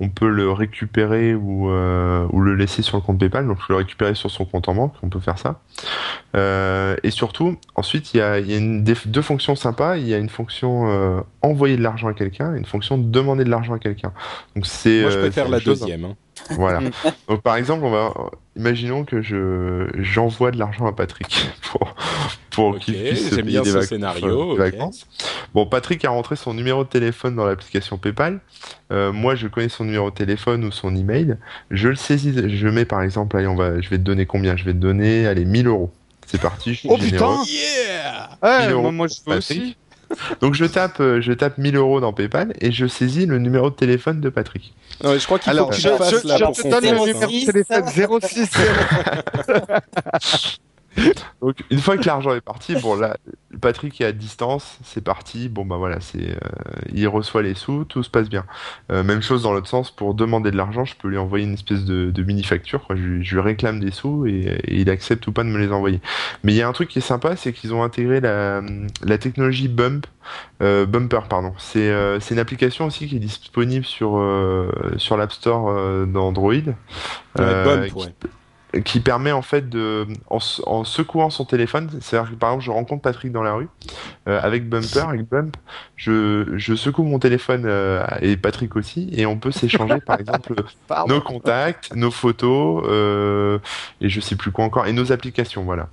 on 0.04 0.10
peut 0.10 0.28
le 0.30 0.52
récupérer 0.52 1.36
ou, 1.36 1.70
euh, 1.70 2.26
ou 2.32 2.42
le 2.42 2.56
laisser 2.56 2.82
sur 2.82 2.98
le 2.98 3.02
compte 3.04 3.20
PayPal, 3.20 3.48
donc 3.48 3.60
le 3.70 3.76
récupérer 3.76 4.16
sur 4.16 4.30
son 4.32 4.46
compte 4.46 4.68
en 4.68 4.74
banque, 4.76 4.94
on 5.04 5.10
peut 5.10 5.20
faire 5.20 5.38
ça. 5.38 5.62
Euh, 6.36 6.96
et 7.04 7.12
surtout, 7.12 7.58
ensuite, 7.76 8.14
il 8.14 8.18
y 8.18 8.22
a, 8.22 8.40
il 8.40 8.50
y 8.50 8.54
a 8.54 8.58
une, 8.58 8.84
des- 8.84 8.96
deux 9.06 9.22
fonctions 9.22 9.56
sympas. 9.56 9.98
Il 9.98 10.08
y 10.08 10.14
a 10.14 10.18
une 10.18 10.30
fonction 10.30 10.90
euh, 10.90 11.22
envoyer 11.42 11.78
de 11.78 11.84
l'argent 11.84 12.08
à 12.08 12.14
quelqu'un 12.14 12.56
et 12.56 12.58
une 12.58 12.66
fonction 12.66 12.98
demander 12.98 13.44
de 13.44 13.50
l'argent 13.50 13.74
à 13.74 13.80
quelqu'un. 13.80 14.12
Donc 14.56 14.66
c'est. 14.66 15.02
Moi, 15.02 15.12
je 15.12 15.20
préfère 15.20 15.50
la 15.50 15.60
chose- 15.60 15.80
deuxième. 15.80 16.06
hein. 16.06 16.16
Voilà. 16.52 16.80
Donc 17.30 17.42
par 17.44 17.56
exemple, 17.56 17.84
on 17.86 17.92
va 17.92 18.14
imaginons 18.56 19.04
que 19.06 19.22
je 19.22 19.88
j'envoie 20.00 20.50
de 20.52 20.58
l'argent 20.58 20.88
à 20.88 20.92
Patrick 20.94 21.48
pour 21.72 21.94
pour 22.52 22.78
qu'il 22.80 22.96
puisse 22.96 23.30
payer 23.30 23.42
bien 23.42 23.62
des 23.62 23.70
ce 23.70 23.74
vacances, 23.74 23.90
scénario, 23.90 24.46
des 24.46 24.52
ok. 24.52 24.58
vacances. 24.60 25.08
Bon, 25.54 25.66
Patrick 25.66 26.04
a 26.06 26.10
rentré 26.10 26.36
son 26.36 26.54
numéro 26.54 26.84
de 26.84 26.90
téléphone 26.90 27.36
dans 27.36 27.46
l'application 27.46 27.98
PayPal. 27.98 28.40
Euh, 28.92 29.12
moi, 29.12 29.36
je 29.36 29.48
connais 29.48 29.70
son 29.70 29.86
numéro 29.86 30.10
de 30.10 30.16
téléphone 30.16 30.64
ou 30.66 30.72
son 30.72 30.96
email. 30.96 31.38
Je 31.72 31.90
le 31.90 31.96
saisis. 31.96 32.34
Je 32.50 32.68
mets 32.68 32.86
par 32.86 33.02
exemple, 33.02 33.36
allez, 33.38 33.48
on 33.48 33.56
va, 33.56 33.80
je 33.82 33.90
vais 33.90 33.98
te 33.98 34.04
donner 34.04 34.26
combien? 34.26 34.56
Je 34.58 34.66
vais 34.66 34.74
te 34.74 34.78
donner, 34.78 35.26
allez, 35.28 35.46
1000 35.46 35.68
euros. 35.68 35.92
C'est 36.26 36.42
parti. 36.42 36.74
Je 36.74 36.80
suis 36.80 36.90
Oh, 36.92 36.98
généreux. 36.98 37.12
putain 37.12 37.44
Yeah 37.52 38.30
Ouais, 38.44 38.66
1000 38.68 38.72
euros 38.74 38.82
moi, 38.92 38.92
moi, 38.92 39.08
je 39.08 39.38
aussi. 39.38 39.76
Donc 40.42 40.56
je 40.56 40.66
tape, 40.66 41.00
euh, 41.00 41.22
je 41.22 41.32
tape 41.32 41.58
1000 41.58 41.78
euros 41.78 42.02
dans 42.02 42.12
PayPal 42.12 42.54
et 42.60 42.74
je 42.74 42.86
saisis 42.86 43.26
le 43.26 43.40
numéro 43.40 43.70
de 43.70 43.76
téléphone 43.76 44.20
de 44.20 44.28
Patrick. 44.30 44.74
Non, 45.02 45.14
mais 45.14 45.20
je 45.20 45.26
crois 45.26 45.40
qu'il 45.40 45.54
faut 45.54 45.68
que 45.68 45.76
je, 45.76 45.88
fasses 45.88 46.22
je, 46.24 46.28
là 46.28 46.36
je 46.38 46.44
pour 46.44 46.54
te 46.58 46.68
donne 46.68 46.84
le 46.84 46.90
numéro 46.90 47.08
de 47.08 47.46
téléphone 47.46 48.20
06. 48.22 48.50
Donc 51.42 51.64
une 51.70 51.80
fois 51.80 51.98
que 51.98 52.06
l'argent 52.06 52.36
est 52.36 52.42
parti, 52.42 52.76
bon 52.76 52.96
là, 52.96 53.18
Patrick 53.62 54.00
est 54.02 54.06
à 54.06 54.12
distance, 54.12 54.78
c'est 54.84 55.04
parti. 55.04 55.48
Bon 55.50 55.66
bah 55.66 55.78
voilà, 55.78 56.00
c'est, 56.02 56.32
euh, 56.32 56.36
il 56.94 57.08
reçoit 57.08 57.42
les 57.42 57.54
sous, 57.56 57.86
tout 57.86 58.04
se 58.04 58.10
passe 58.10 58.30
bien. 58.30 58.46
Euh, 58.92 59.02
même 59.04 59.22
chose 59.22 59.44
dans 59.44 59.54
l'autre 59.54 59.68
sens, 59.70 59.90
pour 59.90 60.14
demander 60.14 60.52
de 60.52 60.58
l'argent, 60.58 60.84
je 60.86 60.96
peux 60.96 61.08
lui 61.08 61.18
envoyer 61.18 61.46
une 61.46 61.54
espèce 61.54 61.86
de, 61.86 62.12
de 62.12 62.24
mini 62.24 62.44
facture. 62.44 62.84
Quoi. 62.86 62.96
Je, 62.96 63.02
lui- 63.02 63.24
je 63.24 63.36
lui 63.36 63.42
réclame 63.42 63.80
des 63.80 63.92
sous 63.92 64.26
et, 64.28 64.60
et 64.66 64.76
il 64.82 64.90
accepte 64.90 65.26
ou 65.28 65.32
pas 65.32 65.44
de 65.44 65.50
me 65.50 65.58
les 65.58 65.72
envoyer. 65.72 66.02
Mais 66.44 66.54
il 66.54 66.58
y 66.58 66.62
a 66.62 66.68
un 66.68 66.74
truc 66.74 66.90
qui 66.90 67.00
est 67.00 67.02
sympa, 67.02 67.36
c'est 67.36 67.54
qu'ils 67.54 67.74
ont 67.74 67.84
intégré 67.84 68.20
la, 68.20 68.62
la 69.04 69.18
technologie 69.18 69.70
Bump, 69.70 70.06
euh, 70.62 70.86
Bumper 70.86 71.22
pardon. 71.30 71.54
C'est, 71.58 71.92
c'est 72.20 72.36
une 72.36 72.40
application 72.40 72.86
aussi 72.86 73.08
qui 73.08 73.16
est 73.16 73.20
disponible 73.20 73.86
sur 73.86 74.12
sur 74.98 75.18
l'App 75.18 75.32
Store 75.32 76.06
d'Android. 76.06 76.54
Ouais, 76.54 76.66
Bump, 77.64 77.86
qui- 77.88 77.94
ouais. 77.96 78.14
Qui 78.86 79.02
permet 79.02 79.32
en 79.32 79.42
fait 79.42 79.70
de, 79.70 80.08
en, 80.30 80.40
en 80.66 80.84
secouant 80.84 81.30
son 81.30 81.44
téléphone, 81.44 81.90
c'est-à-dire 82.00 82.32
que 82.32 82.36
par 82.36 82.52
exemple 82.52 82.66
je 82.66 82.72
rencontre 82.72 83.02
Patrick 83.02 83.32
dans 83.32 83.44
la 83.44 83.54
rue 83.54 83.68
euh, 84.28 84.40
avec 84.42 84.70
Bumper, 84.70 85.10
avec 85.10 85.28
Bump, 85.30 85.58
je, 85.98 86.54
je 86.56 86.76
secoue 86.76 87.04
mon 87.04 87.20
téléphone 87.20 87.64
euh, 87.66 88.06
et 88.22 88.38
Patrick 88.38 88.76
aussi, 88.76 89.10
et 89.12 89.26
on 89.26 89.38
peut 89.38 89.52
s'échanger 89.52 90.00
par 90.00 90.20
exemple 90.20 90.56
nos 91.08 91.20
contacts, 91.20 91.94
nos 91.96 92.12
photos 92.12 92.84
euh, 92.88 93.60
et 94.00 94.08
je 94.08 94.22
sais 94.22 94.36
plus 94.36 94.52
quoi 94.52 94.64
encore, 94.64 94.88
et 94.88 94.94
nos 94.94 95.12
applications, 95.12 95.64
voilà. 95.64 95.90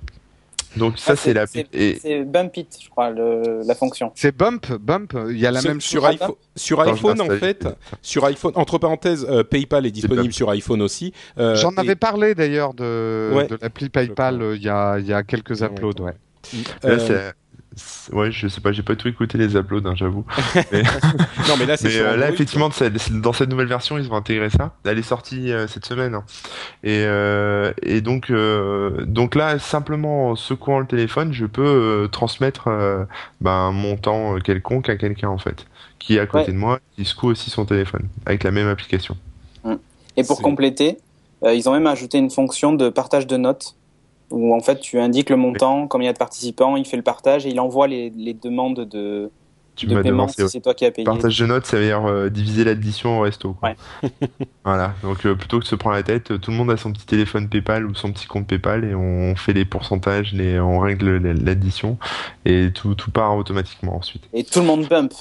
Donc 0.77 0.97
ça 0.99 1.13
Ah, 1.13 1.15
c'est 1.15 1.33
la 1.33 1.47
C'est 1.47 2.23
Bump 2.25 2.55
It, 2.57 2.77
je 2.83 2.89
crois, 2.89 3.09
le, 3.09 3.61
la 3.65 3.75
fonction. 3.75 4.11
C'est 4.15 4.35
Bump, 4.35 4.71
Bump. 4.79 5.13
Il 5.29 5.37
y 5.39 5.45
a 5.47 5.51
la 5.51 5.61
sur, 5.61 5.69
même 5.69 5.81
sur 5.81 6.05
iPhone, 6.05 6.35
sur 6.55 6.79
iPhone 6.81 7.21
en 7.21 7.29
fait, 7.29 7.67
sur 8.01 8.23
iPhone. 8.25 8.51
Entre 8.55 8.77
parenthèses, 8.77 9.25
euh, 9.29 9.43
PayPal 9.43 9.85
est 9.85 9.91
disponible 9.91 10.33
sur 10.33 10.49
iPhone 10.51 10.81
aussi. 10.81 11.13
Euh, 11.37 11.55
J'en 11.55 11.71
et- 11.71 11.79
avais 11.79 11.95
parlé 11.95 12.35
d'ailleurs 12.35 12.73
de, 12.73 13.31
Ouais. 13.33 13.47
de 13.47 13.57
l'appli 13.61 13.89
PayPal 13.89 14.41
euh, 14.41 14.55
il 14.55 14.61
y 14.63 14.69
a, 14.69 14.99
il 14.99 15.07
y 15.07 15.13
a 15.13 15.23
quelques 15.23 15.61
uploads. 15.63 16.01
Ouais. 16.03 16.13
Euh, 16.85 16.89
Là, 16.95 16.99
c'est- 16.99 17.07
c'est- 17.07 17.33
Ouais, 18.11 18.31
je 18.31 18.47
sais 18.47 18.61
pas, 18.61 18.71
j'ai 18.71 18.81
pas 18.83 18.95
tout 18.95 19.07
écouté 19.07 19.37
les 19.37 19.55
uploads, 19.55 19.87
hein, 19.87 19.93
j'avoue. 19.95 20.25
Mais, 20.71 20.81
non, 21.47 21.55
mais 21.59 21.65
là, 21.65 21.77
c'est 21.77 21.99
euh, 21.99 22.15
là, 22.15 22.29
effectivement, 22.29 22.71
c'est- 22.71 23.11
dans 23.11 23.33
cette 23.33 23.49
nouvelle 23.49 23.67
version, 23.67 23.97
ils 23.97 24.11
ont 24.11 24.15
intégré 24.15 24.49
ça. 24.49 24.73
Elle 24.85 24.97
est 24.97 25.03
sortie 25.03 25.51
euh, 25.51 25.67
cette 25.67 25.85
semaine. 25.85 26.15
hein. 26.15 26.23
Et, 26.83 27.03
euh, 27.05 27.71
et 27.83 28.01
donc, 28.01 28.29
euh, 28.31 29.05
donc 29.05 29.35
là, 29.35 29.59
simplement 29.59 30.29
en 30.31 30.35
secouant 30.35 30.79
le 30.79 30.87
téléphone, 30.87 31.33
je 31.33 31.45
peux 31.45 31.61
euh, 31.65 32.07
transmettre 32.07 32.67
euh, 32.67 33.05
ben, 33.41 33.51
un 33.51 33.71
montant 33.71 34.39
quelconque 34.39 34.89
à 34.89 34.95
quelqu'un, 34.97 35.29
en 35.29 35.37
fait, 35.37 35.65
qui 35.99 36.15
est 36.15 36.19
à 36.19 36.25
côté 36.25 36.47
Ouais. 36.47 36.53
de 36.53 36.57
moi, 36.57 36.79
qui 36.95 37.05
secoue 37.05 37.27
aussi 37.27 37.49
son 37.49 37.65
téléphone, 37.65 38.07
avec 38.25 38.43
la 38.43 38.51
même 38.51 38.67
application. 38.67 39.15
Et 40.17 40.23
pour 40.23 40.37
C'est- 40.37 40.43
compléter, 40.43 40.97
euh, 41.43 41.53
ils 41.53 41.69
ont 41.69 41.73
même 41.73 41.87
ajouté 41.87 42.17
une 42.17 42.29
fonction 42.31 42.73
de 42.73 42.89
partage 42.89 43.25
de 43.27 43.37
notes 43.37 43.75
où 44.31 44.53
en 44.53 44.59
fait 44.59 44.79
tu 44.79 44.99
indiques 44.99 45.29
le 45.29 45.37
montant, 45.37 45.87
combien 45.87 46.05
il 46.05 46.07
y 46.07 46.09
a 46.09 46.13
de 46.13 46.17
participants, 46.17 46.75
il 46.75 46.85
fait 46.85 46.97
le 46.97 47.03
partage 47.03 47.45
et 47.45 47.49
il 47.49 47.59
envoie 47.59 47.87
les, 47.87 48.09
les 48.11 48.33
demandes 48.33 48.81
de, 48.81 49.31
Tu 49.75 49.87
de 49.87 50.01
paiement 50.01 50.27
si 50.27 50.47
c'est 50.47 50.61
toi 50.61 50.73
qui 50.73 50.85
as 50.85 50.91
payé. 50.91 51.05
Partage 51.05 51.37
de 51.37 51.45
notes, 51.45 51.65
ça 51.65 51.77
veut 51.77 51.85
dire 51.85 52.05
euh, 52.05 52.29
diviser 52.29 52.63
l'addition 52.63 53.19
au 53.19 53.21
resto. 53.21 53.53
Quoi. 53.53 53.73
Ouais. 54.03 54.09
voilà, 54.65 54.93
donc 55.01 55.25
euh, 55.25 55.35
plutôt 55.35 55.59
que 55.59 55.63
de 55.63 55.69
se 55.69 55.75
prendre 55.75 55.95
la 55.95 56.03
tête, 56.03 56.31
euh, 56.31 56.37
tout 56.37 56.51
le 56.51 56.57
monde 56.57 56.71
a 56.71 56.77
son 56.77 56.91
petit 56.91 57.05
téléphone 57.05 57.49
PayPal 57.49 57.85
ou 57.85 57.95
son 57.95 58.11
petit 58.11 58.27
compte 58.27 58.47
PayPal 58.47 58.83
et 58.83 58.95
on 58.95 59.35
fait 59.35 59.53
les 59.53 59.65
pourcentages, 59.65 60.33
les, 60.33 60.59
on 60.59 60.79
règle 60.79 61.17
l'addition 61.17 61.97
et 62.45 62.71
tout, 62.73 62.95
tout 62.95 63.11
part 63.11 63.35
automatiquement 63.35 63.95
ensuite. 63.95 64.23
Et 64.33 64.43
tout 64.43 64.59
le 64.59 64.65
monde 64.65 64.87
bump. 64.87 65.13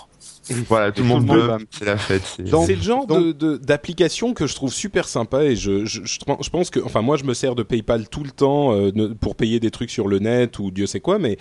Voilà, 0.69 0.93
tout 0.93 1.03
le 1.03 1.09
monde 1.09 1.27
tout 1.27 1.33
le 1.35 1.39
monde 1.41 1.47
veut, 1.49 1.53
va- 1.53 1.59
c'est 1.71 1.85
la 1.85 1.97
fête. 1.97 2.23
c'est- 2.25 2.43
Donc- 2.45 2.67
c'est 2.67 2.75
le 2.77 2.83
genre 2.83 3.07
donc- 3.07 3.19
de- 3.25 3.33
de 3.33 3.57
d'application 3.57 4.35
que 4.35 4.47
je 4.47 4.55
trouve 4.55 4.73
super 4.73 5.07
sympa 5.09 5.45
et 5.45 5.57
je, 5.57 5.85
je, 5.85 6.03
je, 6.05 6.19
je 6.41 6.51
pense 6.51 6.71
que 6.71 6.81
enfin 6.81 7.03
moi 7.03 7.17
je 7.17 7.25
me 7.25 7.35
sers 7.35 7.55
de 7.55 7.63
PayPal 7.63 8.09
tout 8.09 8.25
le 8.25 8.31
temps 8.31 8.73
euh, 8.75 9.15
pour 9.21 9.37
payer 9.37 9.61
des 9.61 9.71
trucs 9.71 9.91
sur 9.91 10.09
le 10.09 10.19
net 10.19 10.59
ou 10.59 10.71
Dieu 10.71 10.87
sait 10.87 11.01
quoi 11.01 11.19
mais 11.19 11.37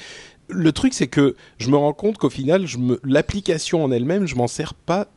le 0.50 0.72
truc 0.72 0.94
c'est 0.94 1.08
que 1.08 1.36
je 1.58 1.70
me 1.70 1.78
rends 1.78 1.94
compte 1.94 2.18
qu'au 2.18 2.30
final 2.30 2.66
je 2.68 2.78
me 2.78 3.00
l'application 3.04 3.84
en 3.84 3.92
elle-même 3.92 4.28
je 4.28 4.36
m'en 4.36 4.48
sers 4.48 4.74
pas 4.74 5.08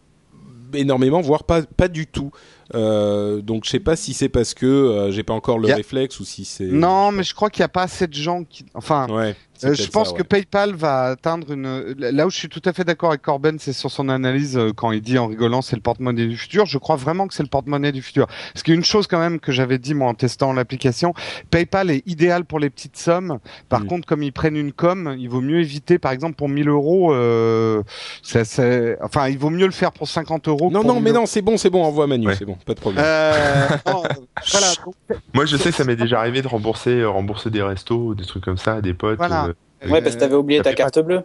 énormément 0.75 1.21
voire 1.21 1.45
pas 1.45 1.63
pas 1.63 1.89
du 1.89 2.07
tout 2.07 2.31
Euh, 2.75 3.41
donc 3.41 3.65
je 3.65 3.71
sais 3.71 3.81
pas 3.81 3.97
si 3.97 4.15
c'est 4.15 4.29
parce 4.29 4.55
que 4.55 4.67
euh, 4.67 5.11
j'ai 5.11 5.23
pas 5.23 5.35
encore 5.35 5.59
le 5.59 5.71
a- 5.71 5.75
réflexe 5.75 6.21
ou 6.21 6.25
si 6.25 6.45
c'est 6.45 6.65
Non, 6.65 7.11
mais 7.13 7.23
je 7.25 7.35
crois 7.35 7.51
qu'il 7.51 7.63
n'y 7.63 7.67
a 7.67 7.69
pas 7.69 7.83
assez 7.83 8.07
de 8.07 8.15
gens 8.15 8.45
qui. 8.45 8.65
Enfin, 8.75 9.09
ouais 9.11 9.35
Euh, 9.63 9.75
je 9.75 9.89
pense 9.89 10.11
ça, 10.11 10.15
que. 10.17 10.23
PayPal 10.23 10.75
va 10.75 11.03
atteindre 11.09 11.51
une. 11.53 11.95
Là 11.99 12.27
où 12.27 12.31
je 12.31 12.37
suis 12.39 12.49
tout 12.49 12.63
à 12.65 12.73
fait 12.73 12.83
d'accord 12.85 13.11
avec 13.11 13.21
Corben, 13.21 13.59
c'est 13.59 13.75
sur 13.75 13.91
son 13.91 14.09
analyse 14.09 14.57
euh, 14.57 14.73
quand 14.75 14.91
il 14.91 15.03
dit 15.03 15.19
en 15.19 15.27
rigolant 15.27 15.61
c'est 15.61 15.77
le 15.77 15.83
porte-monnaie 15.83 16.27
du 16.27 16.37
futur. 16.39 16.65
Je 16.65 16.79
crois 16.79 16.97
vraiment 16.97 17.27
que 17.29 17.35
c'est 17.35 17.43
le 17.43 17.49
porte-monnaie 17.51 17.93
du 17.93 18.01
futur. 18.01 18.27
Parce 18.55 18.63
qu'il 18.63 18.73
y 18.73 18.77
a 18.77 18.79
une 18.79 18.85
chose 18.87 19.07
quand 19.07 19.19
même 19.19 19.39
que 19.39 19.53
j'avais 19.53 19.77
dit 19.79 19.93
moi 19.93 20.09
en 20.09 20.15
testant 20.15 20.55
l'application, 20.55 21.13
PayPal 21.51 21.91
est 21.91 22.03
idéal 22.09 22.47
pour 22.47 22.59
les 22.59 22.71
petites 22.71 22.97
sommes. 22.97 23.39
Par 23.69 23.81
Mm. 23.83 23.87
contre, 23.87 24.07
comme 24.09 24.23
ils 24.23 24.33
prennent 24.33 24.57
une 24.57 24.73
com, 24.73 25.15
il 25.19 25.29
vaut 25.29 25.43
mieux 25.43 25.59
éviter, 25.61 25.99
par 25.99 26.13
exemple 26.13 26.37
pour 26.37 26.49
1000 26.49 26.69
euros, 26.71 27.13
euh, 27.13 27.83
ça, 28.23 28.45
c'est- 28.47 28.97
enfin 29.03 29.29
il 29.29 29.37
vaut 29.39 29.51
mieux 29.51 29.67
le 29.67 29.73
faire 29.73 29.93
pour 29.93 30.09
50 30.09 30.49
euros. 30.49 30.71
non 30.71 30.83
non 30.85 30.95
mais 31.01 31.11
1000 31.11 31.15
non 31.21 31.27
c'est 31.27 31.43
bon 31.43 31.59
c'est 31.59 31.69
bon 31.71 31.83
envoie 31.85 32.07
Manu 32.07 32.29
Ouais. 32.29 32.35
c'est 32.39 32.47
bon 32.47 32.57
pas 32.65 32.75
de 32.75 32.81
problème 32.81 33.05
Euh, 33.07 33.69
non, 33.87 34.03
voilà. 34.53 34.67
donc, 34.85 34.95
Moi, 35.35 35.47
je 35.47 35.57
sais 35.57 35.71
que 35.71 35.77
ça 35.77 35.85
m'est 35.85 35.97
déjà 35.97 36.19
arrivé 36.21 36.43
de 36.43 36.49
rembourser, 36.49 37.01
euh, 37.01 37.09
rembourser 37.11 37.51
des 37.51 37.63
restos 37.63 37.97
ou 38.09 38.15
des 38.15 38.25
trucs 38.25 38.45
comme 38.45 38.59
ça 38.59 38.75
à 38.77 38.81
des 38.81 38.95
potes. 38.95 39.19
Voilà. 39.19 39.47
euh, 39.47 39.89
Ouais, 39.91 40.03
parce 40.03 40.15
que 40.15 40.21
t'avais 40.21 40.35
oublié 40.35 40.61
ta 40.63 40.71
pas- 40.71 40.77
carte 40.77 40.99
bleue. 41.01 41.23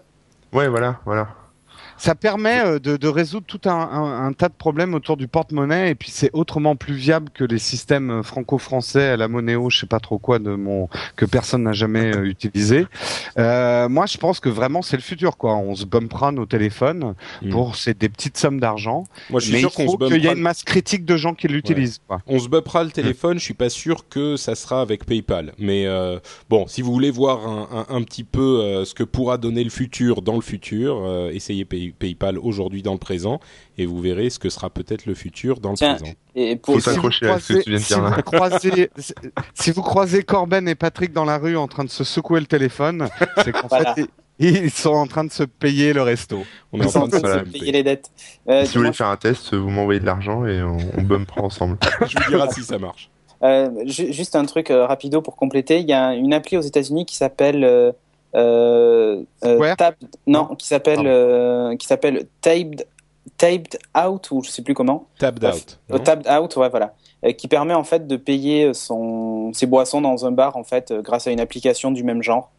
Ouais, 0.54 0.68
voilà, 0.70 1.00
voilà. 1.06 1.28
Ça 1.98 2.14
permet 2.16 2.60
euh, 2.66 2.80
de, 2.80 2.98
de 2.98 3.08
résoudre 3.08 3.46
tout 3.48 3.62
un, 3.66 3.72
un- 3.72 4.26
un 4.28 4.34
tas 4.34 4.50
de 4.50 4.54
problèmes 4.54 4.94
autour 4.94 5.16
du 5.18 5.28
porte-monnaie 5.28 5.92
et 5.92 5.96
puis 5.96 6.12
c'est 6.12 6.30
autrement 6.34 6.76
plus 6.76 6.94
viable 6.94 7.30
que 7.34 7.44
les 7.44 7.58
systèmes 7.60 8.10
euh, 8.12 8.24
franco-français 8.24 9.10
à 9.10 9.18
la 9.18 9.28
Monéo, 9.28 9.70
je 9.70 9.80
sais 9.80 9.86
pas 9.88 10.00
trop 10.00 10.18
quoi 10.18 10.40
de 10.40 10.56
mon 10.56 10.90
que 11.16 11.26
personne 11.26 11.64
n'a 11.64 11.72
jamais 11.74 12.14
euh, 12.16 12.26
utilisé. 12.26 12.86
Euh, 13.38 13.88
moi, 13.90 14.06
je 14.06 14.18
pense 14.18 14.40
que 14.40 14.50
vraiment 14.50 14.82
c'est 14.82 14.98
le 14.98 15.02
futur 15.02 15.38
quoi. 15.38 15.56
On 15.56 15.76
se 15.76 15.86
bumpera 15.86 16.32
nos 16.32 16.46
téléphones 16.46 17.14
Mm. 17.42 17.50
pour 17.50 17.76
c'est 17.76 17.98
des 17.98 18.10
petites 18.10 18.38
sommes 18.38 18.60
d'argent, 18.60 19.04
moi 19.30 19.40
je 19.40 19.46
suis 19.46 19.54
mais 19.54 19.60
sûr 19.60 19.72
qu'on 19.74 19.86
qu'il 19.86 19.92
y 19.92 19.94
ait 19.94 20.10
bumpera 20.20 20.34
une 20.34 20.42
masse 20.42 20.64
critique 20.64 21.06
de 21.06 21.18
gens 21.18 21.34
qui 21.34 21.48
l'utilisent. 21.48 22.02
quoi. 22.08 22.22
On 22.28 22.40
se 22.40 22.48
buppera 22.50 22.84
le 22.84 22.92
téléphone, 22.92 23.38
je 23.40 23.44
suis 23.44 23.54
pas 23.54 23.70
sûr 23.70 24.08
que 24.10 24.36
ça 24.38 24.56
sera 24.56 24.82
avec 24.82 25.06
PayPal. 25.06 25.54
Mais 25.58 25.86
euh, 25.86 26.20
bon, 26.50 26.68
si 26.68 26.82
vous 26.82 26.92
voulez 26.92 27.12
voir 27.12 27.48
un, 27.48 27.86
un, 27.90 28.02
petit 28.04 28.24
peu 28.24 28.84
ce 28.86 28.94
que 28.94 29.04
pourra 29.04 29.38
donner 29.38 29.64
le 29.64 29.70
futur 29.70 30.22
dans 30.22 30.36
le 30.36 30.42
futur, 30.42 31.30
essayez 31.32 31.66
Pay- 31.92 32.16
PayPal 32.16 32.38
aujourd'hui 32.40 32.82
dans 32.84 32.94
le 32.94 33.00
présent 33.00 33.40
et 33.78 33.86
vous 33.86 34.00
verrez 34.00 34.30
ce 34.30 34.40
que 34.40 34.50
sera 34.50 34.70
peut-être 34.70 35.06
le 35.06 35.14
futur 35.16 35.60
dans 35.60 35.72
le 35.72 35.78
Tiens, 35.78 35.96
présent. 35.96 36.14
Et 36.36 36.56
pour 36.56 36.74
Faut 36.76 36.80
Et 36.80 36.82
si 36.84 36.90
s'accrocher 36.90 37.30
à 37.30 37.40
ce 37.40 37.54
que 37.54 37.64
tu 37.64 37.70
viens 37.70 37.80
de 37.80 37.84
si 37.84 37.94
dire 37.94 38.02
là. 38.04 38.10
vous 38.16 38.22
croisez, 38.24 38.90
si 39.54 39.72
vous 39.72 39.82
croisez 39.82 40.24
Corben 40.24 40.68
et 40.68 40.76
Patrick 40.76 41.14
dans 41.14 41.26
la 41.26 41.38
rue 41.38 41.58
en 41.58 41.68
train 41.68 41.84
de 41.84 41.90
se 41.90 42.04
secouer 42.04 42.40
le 42.40 42.46
téléphone, 42.46 43.08
c'est 43.44 43.52
qu'en 43.52 43.68
Voilà. 43.68 43.94
fait 43.96 44.06
ils 44.38 44.70
sont 44.70 44.90
en 44.94 45.08
train 45.08 45.24
de 45.24 45.32
se 45.32 45.44
payer 45.44 45.94
le 45.94 46.02
resto. 46.02 46.44
On 46.74 46.82
est 46.82 46.98
en 46.98 47.08
train 47.08 47.20
de 47.22 47.26
se 47.26 47.50
payer 47.52 47.72
les 47.72 47.84
dettes. 47.84 48.12
Euh, 48.50 48.66
si 48.66 48.74
vous 48.74 48.82
voulez 48.82 48.92
faire 48.94 49.08
un 49.08 49.16
test, 49.16 49.54
vous 49.54 49.70
m'envoyez 49.70 50.02
de 50.02 50.06
l'argent 50.06 50.46
et 50.46 50.62
on, 50.62 50.76
on 50.98 51.02
bumpera 51.04 51.42
ensemble. 51.42 51.78
Je 52.06 52.18
vous 52.22 52.30
dirai 52.30 52.48
si 52.52 52.62
ça 52.64 52.78
marche. 52.78 53.10
Euh, 53.44 53.70
ju- 53.86 54.12
juste 54.12 54.36
un 54.36 54.44
truc 54.46 54.72
euh, 54.72 54.86
rapido 54.88 55.22
pour 55.22 55.38
compléter. 55.38 55.80
Il 55.80 55.88
y 55.88 55.94
a 55.94 56.14
une 56.16 56.34
appli 56.34 56.58
aux 56.58 56.62
États-Unis 56.62 57.06
qui 57.06 57.16
s'appelle 57.16 57.64
euh, 58.36 59.24
euh, 59.46 59.74
non, 60.28 60.48
Non 60.50 60.56
qui 60.56 60.68
s'appelle 60.68 61.06
euh, 61.06 61.76
qui 61.78 61.88
s'appelle 61.88 62.28
Taped 62.42 62.86
Taped 63.38 63.80
Out 63.98 64.32
ou 64.32 64.44
je 64.44 64.50
sais 64.50 64.62
plus 64.62 64.74
comment. 64.74 65.08
Tapped 65.20 65.44
out. 65.44 65.80
Euh, 65.92 65.98
Tapped 66.00 66.28
Out, 66.30 66.56
ouais, 66.58 66.70
voilà, 66.70 66.94
Euh, 67.26 67.32
qui 67.32 67.48
permet 67.48 67.74
en 67.74 67.84
fait 67.84 68.08
de 68.08 68.18
payer 68.18 68.74
son 68.74 69.52
ses 69.54 69.66
boissons 69.66 70.02
dans 70.02 70.26
un 70.26 70.32
bar 70.32 70.58
en 70.58 70.64
fait 70.64 70.92
euh, 70.92 71.02
grâce 71.02 71.28
à 71.28 71.32
une 71.32 71.40
application 71.40 71.92
du 71.92 72.04
même 72.04 72.22
genre. 72.22 72.52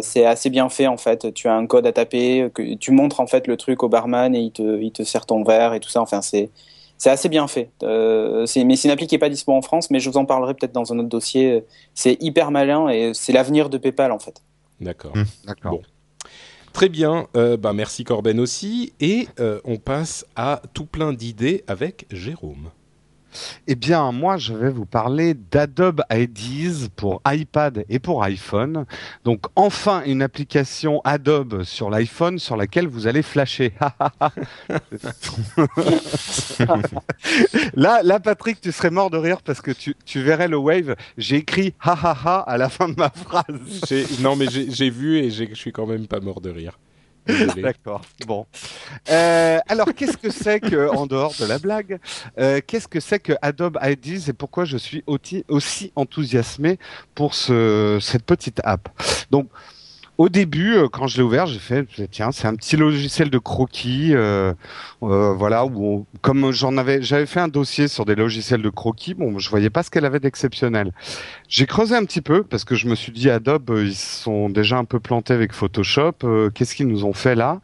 C'est 0.00 0.24
assez 0.24 0.48
bien 0.48 0.68
fait 0.68 0.86
en 0.86 0.96
fait. 0.96 1.34
Tu 1.34 1.48
as 1.48 1.54
un 1.54 1.66
code 1.66 1.86
à 1.86 1.92
taper, 1.92 2.50
que 2.54 2.74
tu 2.74 2.92
montres 2.92 3.18
en 3.18 3.26
fait 3.26 3.48
le 3.48 3.56
truc 3.56 3.82
au 3.82 3.88
barman 3.88 4.32
et 4.32 4.38
il 4.38 4.52
te 4.52 4.80
il 4.80 4.92
te 4.92 5.02
sert 5.02 5.26
ton 5.26 5.42
verre 5.42 5.74
et 5.74 5.80
tout 5.80 5.88
ça. 5.88 6.00
Enfin 6.00 6.22
c'est 6.22 6.50
c'est 6.98 7.10
assez 7.10 7.28
bien 7.28 7.48
fait. 7.48 7.70
C'est 7.80 8.62
mais 8.64 8.76
c'est 8.76 8.86
une 8.86 8.92
appli 8.92 9.08
qui 9.08 9.16
est 9.16 9.18
pas 9.18 9.28
dispo 9.28 9.52
en 9.52 9.62
France, 9.62 9.90
mais 9.90 9.98
je 9.98 10.08
vous 10.08 10.18
en 10.18 10.24
parlerai 10.24 10.54
peut-être 10.54 10.72
dans 10.72 10.92
un 10.92 10.98
autre 11.00 11.08
dossier. 11.08 11.64
C'est 11.94 12.16
hyper 12.22 12.52
malin 12.52 12.88
et 12.88 13.12
c'est 13.12 13.32
l'avenir 13.32 13.68
de 13.68 13.76
PayPal 13.78 14.12
en 14.12 14.20
fait. 14.20 14.40
D'accord. 14.80 15.14
D'accord. 15.44 15.72
Bon. 15.72 15.82
Très 16.72 16.88
bien. 16.90 17.26
Euh, 17.36 17.56
bah 17.56 17.72
merci 17.72 18.04
Corben 18.04 18.38
aussi. 18.38 18.92
Et 19.00 19.28
euh, 19.40 19.60
on 19.64 19.78
passe 19.78 20.26
à 20.36 20.60
tout 20.74 20.84
plein 20.84 21.12
d'idées 21.12 21.64
avec 21.66 22.06
Jérôme. 22.10 22.70
Eh 23.66 23.74
bien, 23.74 24.12
moi, 24.12 24.36
je 24.36 24.52
vais 24.54 24.70
vous 24.70 24.86
parler 24.86 25.34
d'Adobe 25.34 26.02
IDs 26.10 26.88
pour 26.94 27.20
iPad 27.26 27.84
et 27.88 27.98
pour 27.98 28.22
iPhone. 28.22 28.86
Donc, 29.24 29.44
enfin, 29.54 30.02
une 30.04 30.22
application 30.22 31.00
Adobe 31.04 31.62
sur 31.64 31.90
l'iPhone 31.90 32.38
sur 32.38 32.56
laquelle 32.56 32.88
vous 32.88 33.06
allez 33.06 33.22
flasher. 33.22 33.72
là, 37.74 38.02
là, 38.02 38.20
Patrick, 38.20 38.60
tu 38.60 38.72
serais 38.72 38.90
mort 38.90 39.10
de 39.10 39.18
rire 39.18 39.42
parce 39.42 39.60
que 39.60 39.70
tu, 39.70 39.94
tu 40.04 40.22
verrais 40.22 40.48
le 40.48 40.56
wave. 40.56 40.96
J'ai 41.16 41.36
écrit 41.36 41.74
ha 41.80 41.96
ha 42.02 42.16
ha 42.24 42.40
à 42.40 42.56
la 42.56 42.68
fin 42.68 42.88
de 42.88 42.94
ma 42.96 43.10
phrase. 43.10 43.44
Non 44.20 44.36
mais 44.36 44.46
j'ai 44.50 44.90
vu 44.90 45.18
et 45.18 45.30
je 45.30 45.54
suis 45.54 45.72
quand 45.72 45.86
même 45.86 46.06
pas 46.06 46.20
mort 46.20 46.40
de 46.40 46.50
rire. 46.50 46.78
D'accord. 47.56 48.02
Bon. 48.26 48.46
Euh, 49.10 49.58
alors, 49.68 49.88
qu'est-ce 49.94 50.16
que 50.16 50.30
c'est 50.30 50.60
que, 50.60 50.88
en 50.88 51.06
dehors 51.06 51.34
de 51.38 51.44
la 51.44 51.58
blague, 51.58 51.98
euh, 52.38 52.60
qu'est-ce 52.66 52.88
que 52.88 53.00
c'est 53.00 53.18
que 53.18 53.32
Adobe 53.42 53.78
IDs 53.82 54.28
et 54.28 54.32
pourquoi 54.32 54.64
je 54.64 54.76
suis 54.76 55.02
aussi, 55.06 55.44
aussi 55.48 55.92
enthousiasmé 55.96 56.78
pour 57.14 57.34
ce, 57.34 57.98
cette 58.00 58.24
petite 58.24 58.60
app? 58.64 58.88
Donc, 59.30 59.48
au 60.18 60.28
début, 60.30 60.74
euh, 60.76 60.88
quand 60.88 61.06
je 61.06 61.18
l'ai 61.18 61.22
ouvert, 61.22 61.46
j'ai 61.46 61.58
fait 61.58 61.86
tiens, 62.10 62.32
c'est 62.32 62.46
un 62.46 62.54
petit 62.54 62.76
logiciel 62.76 63.28
de 63.28 63.38
croquis, 63.38 64.14
euh, 64.14 64.54
euh, 65.02 65.32
voilà. 65.34 65.64
Où 65.66 65.84
on- 65.86 66.06
comme 66.22 66.52
j'en 66.52 66.76
avais, 66.78 67.02
j'avais 67.02 67.26
fait 67.26 67.40
un 67.40 67.48
dossier 67.48 67.86
sur 67.88 68.04
des 68.06 68.14
logiciels 68.14 68.62
de 68.62 68.70
croquis. 68.70 69.14
Bon, 69.14 69.38
je 69.38 69.50
voyais 69.50 69.68
pas 69.70 69.82
ce 69.82 69.90
qu'elle 69.90 70.04
avait 70.06 70.20
d'exceptionnel. 70.20 70.92
J'ai 71.48 71.66
creusé 71.66 71.94
un 71.94 72.04
petit 72.04 72.22
peu 72.22 72.42
parce 72.44 72.64
que 72.64 72.74
je 72.74 72.86
me 72.88 72.94
suis 72.94 73.12
dit 73.12 73.28
Adobe, 73.28 73.70
euh, 73.70 73.84
ils 73.84 73.94
sont 73.94 74.48
déjà 74.48 74.78
un 74.78 74.84
peu 74.84 75.00
plantés 75.00 75.34
avec 75.34 75.52
Photoshop. 75.52 76.12
euh, 76.24 76.50
Qu'est-ce 76.50 76.74
qu'ils 76.74 76.88
nous 76.88 77.04
ont 77.04 77.12
fait 77.12 77.34
là? 77.34 77.60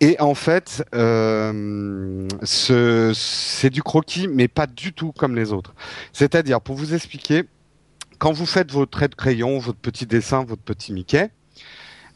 Et 0.00 0.16
en 0.20 0.34
fait, 0.34 0.84
euh, 0.94 2.26
ce- 2.42 3.12
c'est 3.14 3.70
du 3.70 3.82
croquis, 3.82 4.28
mais 4.28 4.48
pas 4.48 4.66
du 4.66 4.92
tout 4.92 5.12
comme 5.12 5.34
les 5.34 5.52
autres. 5.52 5.74
C'est-à-dire, 6.12 6.60
pour 6.60 6.76
vous 6.76 6.94
expliquer. 6.94 7.44
quand 8.18 8.32
vous 8.32 8.44
faites 8.44 8.70
vos 8.70 8.84
traits 8.84 9.12
de 9.12 9.16
crayon, 9.16 9.58
votre 9.58 9.78
petit 9.78 10.04
dessin, 10.04 10.44
votre 10.44 10.60
petit 10.60 10.92
Mickey, 10.92 11.30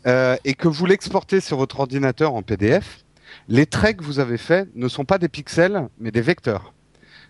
euh, 0.06 0.36
et 0.44 0.54
que 0.54 0.68
vous 0.68 0.86
l'exportez 0.86 1.40
sur 1.40 1.56
votre 1.56 1.80
ordinateur 1.80 2.34
en 2.34 2.42
PDF, 2.42 3.04
les 3.48 3.66
traits 3.66 3.96
que 3.96 4.04
vous 4.04 4.18
avez 4.18 4.36
faits 4.36 4.68
ne 4.74 4.88
sont 4.88 5.04
pas 5.04 5.18
des 5.18 5.28
pixels, 5.28 5.88
mais 5.98 6.10
des 6.10 6.20
vecteurs. 6.20 6.73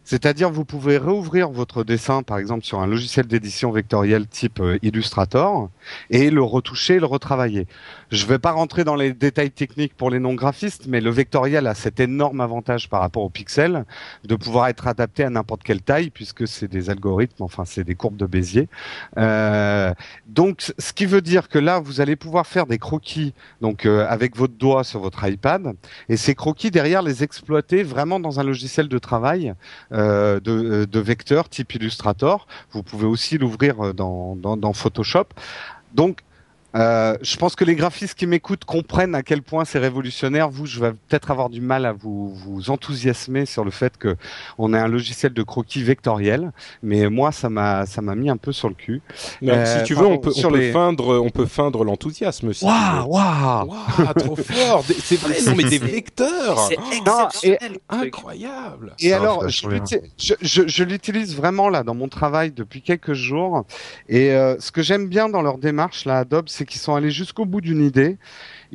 C'est-à-dire 0.05 0.51
vous 0.51 0.65
pouvez 0.65 0.99
réouvrir 0.99 1.49
votre 1.51 1.83
dessin, 1.83 2.23
par 2.23 2.39
exemple 2.39 2.65
sur 2.65 2.81
un 2.81 2.87
logiciel 2.87 3.27
d'édition 3.27 3.71
vectorielle 3.71 4.27
type 4.27 4.61
euh, 4.61 4.79
Illustrator, 4.83 5.71
et 6.11 6.31
le 6.31 6.43
retoucher, 6.43 6.99
le 6.99 7.07
retravailler. 7.07 7.67
Je 8.11 8.25
ne 8.25 8.29
vais 8.29 8.39
pas 8.39 8.53
rentrer 8.53 8.85
dans 8.85 8.97
les 8.97 9.13
détails 9.13 9.51
techniques 9.51 9.95
pour 9.97 10.11
les 10.11 10.19
non-graphistes, 10.19 10.87
mais 10.87 11.01
le 11.01 11.11
vectoriel 11.11 11.67
a 11.67 11.75
cet 11.75 12.01
énorme 12.01 12.41
avantage 12.41 12.89
par 12.89 13.01
rapport 13.01 13.23
au 13.23 13.31
pixel 13.31 13.85
de 14.25 14.37
pouvoir 14.37 14.69
être 14.69 14.87
adapté 14.87 15.25
à 15.25 15.31
n'importe 15.31 15.63
quelle 15.63 15.83
taille, 15.83 16.11
puisque 16.11 16.47
c'est 16.47 16.69
des 16.69 16.91
algorithmes, 16.91 17.43
enfin 17.43 17.65
c'est 17.65 17.85
des 17.85 17.95
courbes 17.95 18.17
de 18.17 18.27
Bézier. 18.27 18.69
Euh, 19.19 19.93
donc, 20.27 20.73
ce 20.79 20.93
qui 20.93 21.07
veut 21.07 21.23
dire 21.23 21.49
que 21.49 21.59
là, 21.59 21.81
vous 21.81 22.01
allez 22.01 22.17
pouvoir 22.17 22.47
faire 22.47 22.67
des 22.67 22.79
croquis, 22.79 23.33
donc 23.61 23.87
euh, 23.87 24.07
avec 24.09 24.37
votre 24.37 24.55
doigt 24.55 24.85
sur 24.85 25.01
votre 25.01 25.27
iPad, 25.27 25.75
et 26.09 26.17
ces 26.17 26.35
croquis 26.35 26.71
derrière 26.71 27.03
les 27.03 27.23
exploiter 27.23 27.83
vraiment 27.83 28.21
dans 28.21 28.39
un 28.39 28.45
logiciel 28.45 28.89
de 28.89 28.99
travail 28.99 29.55
de, 29.95 30.85
de 30.85 31.01
vecteur 31.01 31.49
type 31.49 31.75
Illustrator. 31.75 32.47
Vous 32.73 32.83
pouvez 32.83 33.07
aussi 33.07 33.39
l'ouvrir 33.39 33.95
dans, 33.95 34.37
dans, 34.37 34.57
dans 34.57 34.73
Photoshop. 34.73 35.27
Donc, 35.95 36.21
euh, 36.75 37.17
je 37.23 37.37
pense 37.37 37.57
que 37.57 37.65
les 37.65 37.75
graphistes 37.75 38.15
qui 38.15 38.27
m'écoutent 38.27 38.65
comprennent 38.65 39.15
à 39.15 39.23
quel 39.23 39.43
point 39.43 39.65
c'est 39.65 39.79
révolutionnaire. 39.79 40.49
Vous, 40.51 40.67
je 40.67 40.81
vais 40.81 40.93
peut-être 40.93 41.31
avoir 41.31 41.51
du 41.51 41.61
mal 41.61 41.87
à 41.87 41.93
vous, 41.93 42.35
vous 42.35 42.71
enthousiasmer 42.71 43.47
sur 43.47 43.65
le 43.65 43.71
fait 43.71 43.97
que 43.97 44.17
on 44.59 44.75
ait 44.75 44.79
un 44.79 44.89
logiciel 44.89 45.33
de 45.33 45.43
croquis 45.43 45.83
vectoriel, 45.83 46.53
mais 46.83 47.09
moi, 47.09 47.33
ça 47.33 47.51
m'a 47.51 47.87
ça 47.87 48.03
m'a 48.03 48.15
mis 48.15 48.31
un 48.31 48.37
peu 48.37 48.53
sur 48.53 48.69
le 48.69 48.75
cul. 48.75 49.03
Euh, 49.43 49.79
si 49.79 49.85
tu 49.85 49.95
veux, 49.95 50.07
on 50.07 50.19
peut, 50.19 50.33
on 50.37 50.51
peut 50.51 50.73
feindre 50.73 51.21
on 51.23 51.31
peut 51.31 51.47
feindre 51.47 51.85
l'enthousiasme. 51.85 52.53
Si 52.53 52.65
waouh, 52.65 53.07
waouh, 53.07 53.69
wow, 53.69 54.13
trop 54.17 54.37
fort 54.37 54.85
C'est 55.03 55.17
vrai, 55.17 55.37
non 55.47 55.55
mais 55.57 55.65
des 55.65 55.79
vecteurs. 55.79 56.59
C'est 56.69 56.79
exceptionnel, 56.97 57.79
incroyable. 57.89 58.95
Et 58.99 59.13
alors, 59.13 59.49
je, 59.49 59.69
je, 60.19 60.35
je, 60.41 60.63
je 60.67 60.85
l'utilise 60.85 61.37
vraiment 61.37 61.69
là 61.69 61.83
dans 61.83 61.95
mon 61.95 62.09
travail 62.09 62.51
depuis 62.51 62.83
quelques 62.83 63.15
jours. 63.15 63.65
Et 64.09 64.33
euh, 64.33 64.57
ce 64.59 64.71
que 64.73 64.83
j'aime 64.83 65.09
bien 65.09 65.29
dans 65.29 65.43
leur 65.43 65.59
démarche 65.59 66.05
là, 66.05 66.19
Adobe, 66.19 66.47
c'est 66.49 66.64
qui 66.65 66.79
sont 66.79 66.95
allés 66.95 67.11
jusqu'au 67.11 67.45
bout 67.45 67.61
d'une 67.61 67.85
idée. 67.85 68.19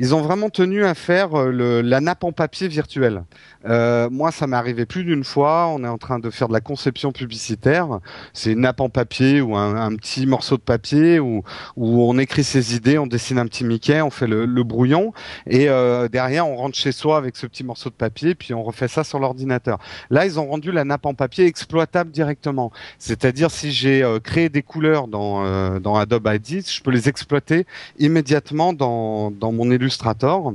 Ils 0.02 0.16
ont 0.16 0.22
vraiment 0.22 0.50
tenu 0.50 0.86
à 0.86 0.96
faire 0.96 1.36
euh, 1.36 1.52
le, 1.52 1.82
la 1.82 2.00
nappe 2.00 2.24
en 2.24 2.32
papier 2.32 2.70
virtuelle. 2.70 3.24
Euh, 3.66 4.10
moi, 4.10 4.32
ça 4.32 4.48
m'est 4.48 4.56
arrivé 4.56 4.86
plus 4.86 5.04
d'une 5.04 5.26
fois. 5.26 5.68
On 5.68 5.84
est 5.84 5.88
en 5.88 5.98
train 5.98 6.20
de 6.20 6.30
faire 6.30 6.48
de 6.48 6.54
la 6.54 6.62
conception 6.62 7.12
publicitaire. 7.12 8.00
C'est 8.34 8.54
une 8.54 8.62
nappe 8.62 8.80
en 8.80 8.90
papier 8.90 9.42
ou 9.42 9.58
un, 9.58 9.94
petit 9.96 10.26
morceau 10.26 10.56
de 10.56 10.62
papier 10.62 11.20
où, 11.20 11.44
où 11.76 12.02
on 12.04 12.18
écrit 12.18 12.46
ses 12.46 12.76
idées, 12.76 12.98
on 12.98 13.08
dessine 13.08 13.38
un 13.38 13.46
petit 13.46 13.66
Mickey, 13.66 14.02
on 14.02 14.10
fait 14.10 14.28
le, 14.28 14.46
le 14.46 14.64
brouillon 14.64 15.14
et 15.48 15.68
euh, 15.68 16.08
derrière 16.08 16.48
on 16.48 16.56
rentre 16.56 16.78
chez 16.78 16.92
soi 16.92 17.18
avec 17.18 17.36
ce 17.36 17.48
petit 17.48 17.64
morceau 17.64 17.90
de 17.90 17.96
papier 17.96 18.36
puis 18.36 18.54
on 18.54 18.64
refait 18.64 18.88
ça 18.88 19.04
sur 19.04 19.20
l'ordinateur. 19.20 19.80
Là, 20.10 20.26
ils 20.26 20.40
ont 20.40 20.48
rendu 20.48 20.72
la 20.72 20.86
nappe 20.86 21.06
en 21.06 21.14
papier 21.14 21.46
exploitable 21.46 22.12
directement. 22.12 22.72
C'est-à-dire 22.98 23.52
si 23.52 23.72
j'ai 23.72 24.04
euh, 24.04 24.20
créé 24.20 24.48
des 24.48 24.62
couleurs 24.62 25.08
dans, 25.08 25.46
euh, 25.46 25.80
dans 25.80 25.96
Adobe 25.96 26.30
ID, 26.34 26.66
je 26.66 26.82
peux 26.82 26.92
les 26.92 27.10
exploiter 27.10 27.66
immédiatement 27.98 28.72
dans, 28.72 29.32
dans 29.32 29.52
mon 29.52 29.70
Illustrator. 29.90 30.54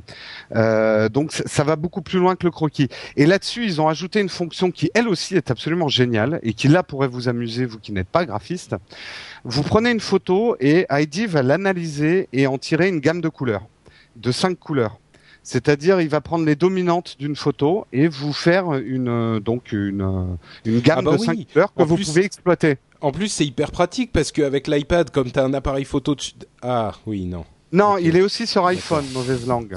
Euh, 0.55 1.09
donc 1.09 1.33
ça 1.33 1.65
va 1.65 1.75
beaucoup 1.77 2.03
plus 2.03 2.19
loin 2.21 2.37
que 2.37 2.47
le 2.47 2.53
croquis. 2.53 2.89
Et 3.17 3.27
là-dessus, 3.27 3.65
ils 3.65 3.81
ont 3.81 3.89
ajouté 3.89 4.21
une 4.21 4.29
fonction 4.29 4.71
qui, 4.71 4.91
elle 4.95 5.09
aussi, 5.09 5.35
est 5.35 5.51
absolument 5.51 5.89
géniale 5.89 6.39
et 6.45 6.55
qui, 6.55 6.69
là, 6.69 6.83
pourrait 6.85 7.09
vous 7.09 7.29
amuser, 7.29 7.67
vous 7.67 7.79
qui 7.81 7.93
n'êtes 7.93 8.09
pas 8.09 8.25
graphiste. 8.25 8.77
Vous 9.45 9.63
prenez 9.65 9.91
une 9.91 10.01
photo 10.01 10.57
et 10.61 10.87
ID 10.91 11.27
va 11.29 11.43
l'analyser 11.43 12.29
et 12.33 12.47
en 12.47 12.59
tirer 12.59 12.89
une 12.89 13.01
gamme 13.01 13.21
de 13.21 13.29
couleurs, 13.29 13.67
de 14.17 14.31
cinq 14.31 14.59
couleurs. 14.59 14.99
C'est-à-dire, 15.43 16.01
il 16.01 16.09
va 16.09 16.21
prendre 16.23 16.47
les 16.47 16.57
dominantes 16.57 17.17
d'une 17.19 17.37
photo 17.37 17.87
et 17.93 18.09
vous 18.09 18.33
faire 18.33 18.73
une 18.75 19.41
donc 19.41 19.73
une 19.73 20.39
une 20.65 20.81
gamme 20.81 21.01
ah 21.01 21.03
bah 21.03 21.11
de 21.13 21.19
oui. 21.19 21.27
cinq 21.27 21.47
couleurs 21.53 21.75
que 21.75 21.83
En 21.83 21.85
vous 21.85 21.97
plus- 21.97 22.07
pouvez 22.07 22.25
exploiter. 22.25 22.79
En 23.03 23.13
plus, 23.13 23.29
c'est 23.29 23.45
hyper 23.45 23.71
pratique 23.71 24.11
parce 24.13 24.33
qu'avec 24.33 24.67
l'iPad, 24.69 25.11
comme 25.11 25.31
tu 25.31 25.39
as 25.39 25.45
un 25.45 25.53
appareil 25.53 25.85
photo 25.85 26.15
dessus... 26.15 26.33
Ah 26.63 26.93
oui, 27.07 27.27
non. 27.27 27.45
Non, 27.75 27.99
il 27.99 28.17
est 28.17 28.23
aussi 28.23 28.47
sur 28.47 28.65
iPhone, 28.67 29.05
mauvaise 29.13 29.47
langue. 29.49 29.77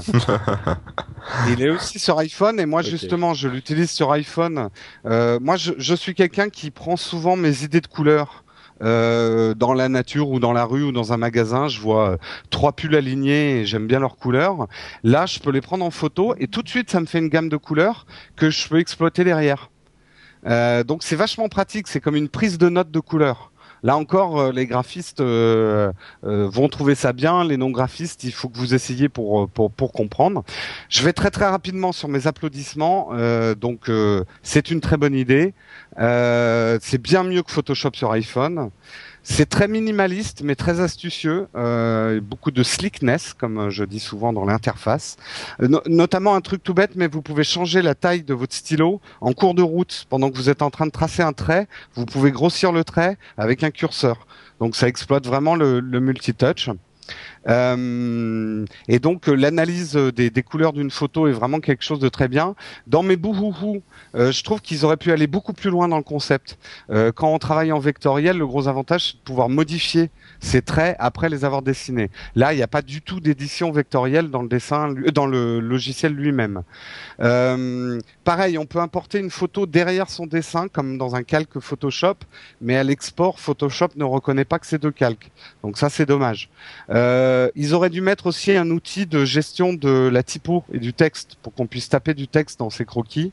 il 1.50 1.62
est 1.64 1.70
aussi 1.72 1.98
sur 1.98 2.20
iPhone 2.20 2.60
et 2.60 2.68
moi 2.68 2.84
justement 2.84 3.34
je 3.34 3.48
l'utilise 3.48 3.90
sur 3.90 4.12
iPhone. 4.12 4.70
Euh, 5.08 5.40
moi 5.42 5.56
je, 5.58 5.74
je 5.80 5.96
suis 5.96 6.14
quelqu'un 6.14 6.50
qui 6.50 6.70
prend 6.70 6.96
souvent 6.96 7.36
mes 7.36 7.64
idées 7.64 7.82
de 7.82 7.88
couleurs. 7.88 8.44
euh, 8.84 9.56
dans 9.56 9.74
la 9.74 9.90
nature 9.90 10.30
ou 10.30 10.40
dans 10.40 10.54
la 10.54 10.64
rue 10.64 10.84
ou 10.84 10.92
dans 10.92 11.12
un 11.12 11.18
magasin, 11.18 11.68
je 11.68 11.82
vois 11.82 12.12
euh, 12.12 12.18
trois 12.52 12.74
pulls 12.74 12.96
alignés 12.96 13.62
et 13.62 13.66
j'aime 13.66 13.88
bien 13.88 14.00
leurs 14.00 14.18
couleurs. 14.18 14.68
Là, 15.04 15.26
je 15.26 15.40
peux 15.40 15.50
les 15.52 15.62
prendre 15.62 15.84
en 15.84 15.90
photo 15.92 16.36
et 16.38 16.48
tout 16.48 16.62
de 16.62 16.70
suite, 16.70 16.92
ça 16.92 17.00
me 17.00 17.08
fait 17.08 17.18
une 17.20 17.30
gamme 17.30 17.50
de 17.50 17.58
couleurs 17.58 18.06
que 18.36 18.52
je 18.52 18.68
peux 18.70 18.80
exploiter 18.80 19.24
derrière. 19.24 19.72
Euh, 20.46 20.84
donc 20.84 21.02
c'est 21.04 21.16
vachement 21.16 21.50
pratique, 21.50 21.88
c'est 21.88 22.00
comme 22.00 22.16
une 22.16 22.30
prise 22.30 22.60
de 22.60 22.70
notes 22.70 22.92
de 22.92 23.00
couleurs. 23.00 23.52
Là 23.84 23.98
encore, 23.98 24.40
euh, 24.40 24.52
les 24.52 24.66
graphistes 24.66 25.22
euh, 25.22 25.92
euh, 26.26 26.48
vont 26.50 26.68
trouver 26.68 26.96
ça 26.96 27.14
bien. 27.14 27.44
Les 27.44 27.58
non-graphistes, 27.58 28.24
il 28.24 28.32
faut 28.32 28.50
que 28.50 28.58
vous 28.58 28.74
essayiez 28.74 29.10
pour, 29.10 29.50
pour, 29.50 29.72
pour 29.72 29.92
comprendre. 29.92 30.44
Je 30.90 31.04
vais 31.04 31.14
très 31.14 31.32
très 31.32 31.48
rapidement 31.48 31.92
sur 31.92 32.08
mes 32.08 32.28
applaudissements. 32.28 33.10
Donc 33.56 33.92
c'est 34.44 34.72
une 34.72 34.82
très 34.82 34.98
bonne 34.98 35.16
idée. 35.16 35.54
C'est 35.98 37.02
bien 37.02 37.24
mieux 37.24 37.44
que 37.44 37.52
Photoshop 37.52 37.92
sur 37.94 38.12
iPhone. 38.12 38.70
C'est 39.30 39.50
très 39.50 39.68
minimaliste 39.68 40.42
mais 40.42 40.56
très 40.56 40.80
astucieux. 40.80 41.48
Euh, 41.56 42.22
beaucoup 42.22 42.50
de 42.50 42.64
slickness, 42.64 43.34
comme 43.34 43.70
je 43.70 43.84
dis 43.84 44.00
souvent 44.00 44.32
dans 44.32 44.46
l'interface. 44.46 45.18
Euh, 45.62 45.68
no- 45.68 45.82
notamment 45.86 46.34
un 46.34 46.40
truc 46.40 46.64
tout 46.64 46.74
bête, 46.74 46.92
mais 46.96 47.08
vous 47.08 47.22
pouvez 47.22 47.44
changer 47.44 47.82
la 47.82 47.94
taille 47.94 48.24
de 48.24 48.34
votre 48.34 48.56
stylo 48.56 49.02
en 49.20 49.34
cours 49.34 49.54
de 49.54 49.62
route 49.62 50.06
pendant 50.10 50.32
que 50.32 50.38
vous 50.38 50.50
êtes 50.50 50.62
en 50.62 50.70
train 50.70 50.86
de 50.86 50.92
tracer 50.92 51.24
un 51.24 51.34
trait. 51.34 51.68
Vous 51.94 52.06
pouvez 52.06 52.32
grossir 52.32 52.72
le 52.72 52.86
trait 52.86 53.18
avec 53.38 53.64
un 53.64 53.70
curseur. 53.70 54.28
Donc 54.62 54.78
ça 54.78 54.88
exploite 54.88 55.28
vraiment 55.28 55.56
le, 55.56 55.82
le 55.82 56.00
multitouch. 56.00 56.70
Euh, 57.48 58.66
et 58.88 59.00
donc 59.00 59.30
euh, 59.30 59.34
l'analyse 59.34 59.94
des, 59.96 60.44
couleurs 60.44 60.74
d'une 60.74 60.92
photo 60.92 61.28
est 61.28 61.32
vraiment 61.32 61.60
quelque 61.60 61.84
chose 61.84 62.00
de 62.00 62.10
très 62.10 62.28
bien. 62.28 62.56
Dans 62.88 63.04
mes 63.04 63.16
bouhouhou, 63.16 63.82
euh, 64.16 64.32
je 64.32 64.44
trouve 64.44 64.62
qu'ils 64.62 64.86
auraient 64.86 64.98
pu 64.98 65.12
aller 65.12 65.28
beaucoup 65.28 65.54
plus 65.54 65.70
loin 65.70 65.88
dans 65.88 65.98
le 65.98 66.04
concept. 66.04 66.58
Quand 67.16 67.34
on 67.34 67.40
travaille 67.40 67.72
en 67.72 67.80
vectoriel, 67.80 68.38
le 68.38 68.48
gros 68.48 68.68
avantage 68.68 69.08
c'est 69.08 69.14
de 69.16 69.22
pouvoir 69.24 69.50
modifier 69.50 70.10
ces 70.40 70.62
traits 70.62 70.96
après 71.00 71.30
les 71.30 71.46
avoir 71.46 71.62
dessinés. 71.62 72.10
Là, 72.36 72.54
il 72.54 72.58
n'y 72.58 72.64
a 72.64 72.68
pas 72.68 72.82
du 72.82 73.02
tout 73.02 73.20
d'édition 73.20 73.72
vectorielle 73.72 74.30
dans 74.30 74.42
le 74.42 74.48
dessin, 74.48 74.94
dans 75.14 75.26
le 75.26 75.60
logiciel 75.60 76.14
lui-même. 76.14 76.64
Pareil, 78.24 78.58
on 78.58 78.66
peut 78.66 78.80
importer 78.80 79.20
une 79.20 79.30
photo 79.30 79.66
derrière 79.66 80.10
son 80.10 80.26
dessin, 80.26 80.68
comme 80.68 80.98
dans 80.98 81.16
un 81.16 81.24
calque 81.24 81.60
Photoshop, 81.60 82.16
mais 82.62 82.78
à 82.78 82.84
l'export, 82.84 83.40
Photoshop 83.40 83.90
ne 83.96 84.04
reconnaît 84.04 84.46
pas 84.46 84.60
que 84.60 84.68
c'est 84.68 84.82
deux 84.82 84.92
calques. 84.92 85.32
Donc 85.64 85.78
ça, 85.78 85.90
c'est 85.90 86.06
dommage. 86.06 86.50
Ils 87.56 87.74
auraient 87.74 87.90
dû 87.90 88.02
mettre 88.02 88.28
aussi 88.28 88.52
un 88.56 88.70
outil 88.72 89.06
de 89.06 89.26
gestion 89.26 89.74
de 89.74 90.08
la 90.08 90.24
typo 90.24 90.64
et 90.72 90.80
du 90.80 90.94
texte 90.94 91.38
pour 91.42 91.54
qu'on 91.54 91.68
puisse 91.68 91.90
taper 91.90 92.14
du 92.14 92.28
texte 92.28 92.60
dans 92.60 92.70
ces 92.70 92.86
croquis. 92.86 93.32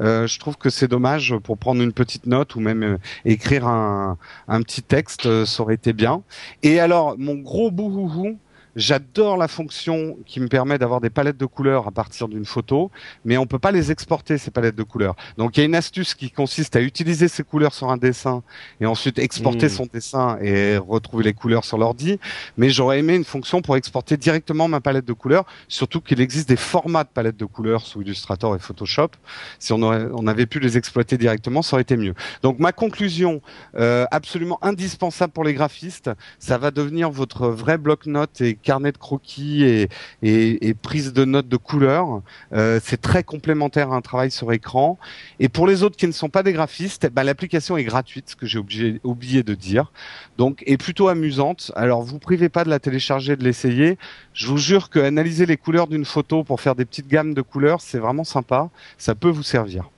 Euh, 0.00 0.26
je 0.26 0.38
trouve 0.38 0.56
que 0.56 0.70
c'est 0.70 0.88
dommage 0.88 1.34
pour 1.42 1.58
prendre 1.58 1.82
une 1.82 1.92
petite 1.92 2.26
note 2.26 2.54
ou 2.54 2.60
même 2.60 2.82
euh, 2.82 2.98
écrire 3.24 3.66
un, 3.66 4.18
un 4.48 4.62
petit 4.62 4.82
texte, 4.82 5.26
euh, 5.26 5.46
ça 5.46 5.62
aurait 5.62 5.74
été 5.74 5.92
bien. 5.92 6.22
Et 6.62 6.80
alors, 6.80 7.16
mon 7.18 7.34
gros 7.34 7.70
bouhouhou, 7.70 8.38
J'adore 8.76 9.36
la 9.36 9.48
fonction 9.48 10.16
qui 10.26 10.38
me 10.38 10.48
permet 10.48 10.78
d'avoir 10.78 11.00
des 11.00 11.10
palettes 11.10 11.38
de 11.38 11.46
couleurs 11.46 11.88
à 11.88 11.90
partir 11.90 12.28
d'une 12.28 12.44
photo, 12.44 12.90
mais 13.24 13.36
on 13.36 13.46
peut 13.46 13.58
pas 13.58 13.72
les 13.72 13.90
exporter 13.90 14.38
ces 14.38 14.50
palettes 14.50 14.76
de 14.76 14.82
couleurs. 14.82 15.16
Donc 15.38 15.56
il 15.56 15.60
y 15.60 15.62
a 15.62 15.66
une 15.66 15.74
astuce 15.74 16.14
qui 16.14 16.30
consiste 16.30 16.76
à 16.76 16.80
utiliser 16.80 17.28
ces 17.28 17.42
couleurs 17.42 17.74
sur 17.74 17.90
un 17.90 17.96
dessin 17.96 18.42
et 18.80 18.86
ensuite 18.86 19.18
exporter 19.18 19.66
Mm. 19.66 19.70
son 19.70 19.86
dessin 19.86 20.38
et 20.40 20.76
retrouver 20.76 21.24
les 21.24 21.32
couleurs 21.32 21.64
sur 21.64 21.78
l'ordi. 21.78 22.18
Mais 22.56 22.70
j'aurais 22.70 22.98
aimé 22.98 23.14
une 23.14 23.24
fonction 23.24 23.62
pour 23.62 23.76
exporter 23.76 24.16
directement 24.16 24.68
ma 24.68 24.80
palette 24.80 25.04
de 25.04 25.12
couleurs, 25.12 25.44
surtout 25.68 26.00
qu'il 26.00 26.20
existe 26.20 26.48
des 26.48 26.56
formats 26.56 27.04
de 27.04 27.08
palettes 27.08 27.36
de 27.36 27.44
couleurs 27.44 27.86
sous 27.86 28.02
Illustrator 28.02 28.54
et 28.56 28.58
Photoshop. 28.58 29.10
Si 29.58 29.72
on, 29.72 29.82
aurait, 29.82 30.06
on 30.12 30.26
avait 30.26 30.46
pu 30.46 30.60
les 30.60 30.76
exploiter 30.76 31.16
directement, 31.18 31.62
ça 31.62 31.76
aurait 31.76 31.82
été 31.82 31.96
mieux. 31.96 32.14
Donc 32.42 32.58
ma 32.58 32.72
conclusion, 32.72 33.40
euh, 33.76 34.06
absolument 34.10 34.58
indispensable 34.62 35.32
pour 35.32 35.44
les 35.44 35.54
graphistes, 35.54 36.10
ça 36.38 36.58
va 36.58 36.70
devenir 36.70 37.10
votre 37.10 37.48
vrai 37.48 37.78
bloc-notes 37.78 38.40
et 38.40 38.54
carnet 38.70 38.92
de 38.92 38.98
croquis 38.98 39.62
et, 39.64 39.88
et, 40.22 40.68
et 40.68 40.74
prise 40.74 41.12
de 41.12 41.24
notes 41.24 41.48
de 41.48 41.56
couleurs. 41.56 42.22
Euh, 42.52 42.80
c'est 42.82 43.00
très 43.10 43.22
complémentaire 43.22 43.92
à 43.92 43.96
un 43.96 44.00
travail 44.02 44.30
sur 44.30 44.52
écran. 44.52 44.98
Et 45.38 45.48
pour 45.48 45.66
les 45.66 45.82
autres 45.84 45.96
qui 45.96 46.06
ne 46.06 46.12
sont 46.12 46.28
pas 46.36 46.42
des 46.42 46.52
graphistes, 46.52 47.08
bah, 47.10 47.24
l'application 47.24 47.76
est 47.76 47.84
gratuite, 47.84 48.30
ce 48.30 48.36
que 48.36 48.46
j'ai 48.46 48.58
oublié, 48.58 49.00
oublié 49.04 49.42
de 49.42 49.54
dire. 49.54 49.92
Donc, 50.36 50.62
est 50.66 50.76
plutôt 50.86 51.08
amusante. 51.08 51.72
Alors, 51.76 52.02
vous 52.02 52.18
privez 52.18 52.48
pas 52.48 52.64
de 52.64 52.70
la 52.70 52.80
télécharger, 52.80 53.36
de 53.36 53.44
l'essayer. 53.44 53.98
Je 54.34 54.46
vous 54.48 54.58
jure 54.58 54.90
que 54.90 54.98
analyser 54.98 55.46
les 55.46 55.56
couleurs 55.56 55.86
d'une 55.86 56.04
photo 56.04 56.42
pour 56.44 56.60
faire 56.60 56.74
des 56.74 56.84
petites 56.84 57.08
gammes 57.08 57.34
de 57.34 57.42
couleurs, 57.42 57.80
c'est 57.80 57.98
vraiment 57.98 58.24
sympa. 58.24 58.68
Ça 58.98 59.14
peut 59.14 59.30
vous 59.30 59.44
servir. 59.44 59.88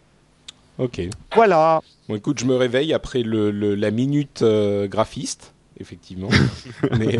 Ok. 0.79 1.01
Voilà. 1.35 1.81
Bon, 2.09 2.14
écoute, 2.14 2.39
je 2.39 2.45
me 2.45 2.55
réveille 2.55 2.93
après 2.95 3.23
le, 3.23 3.51
le- 3.51 3.75
la 3.75 3.91
minute 3.91 4.43
euh, 4.43 4.87
graphiste 4.87 5.53
effectivement. 5.79 6.29
mais 6.99 7.18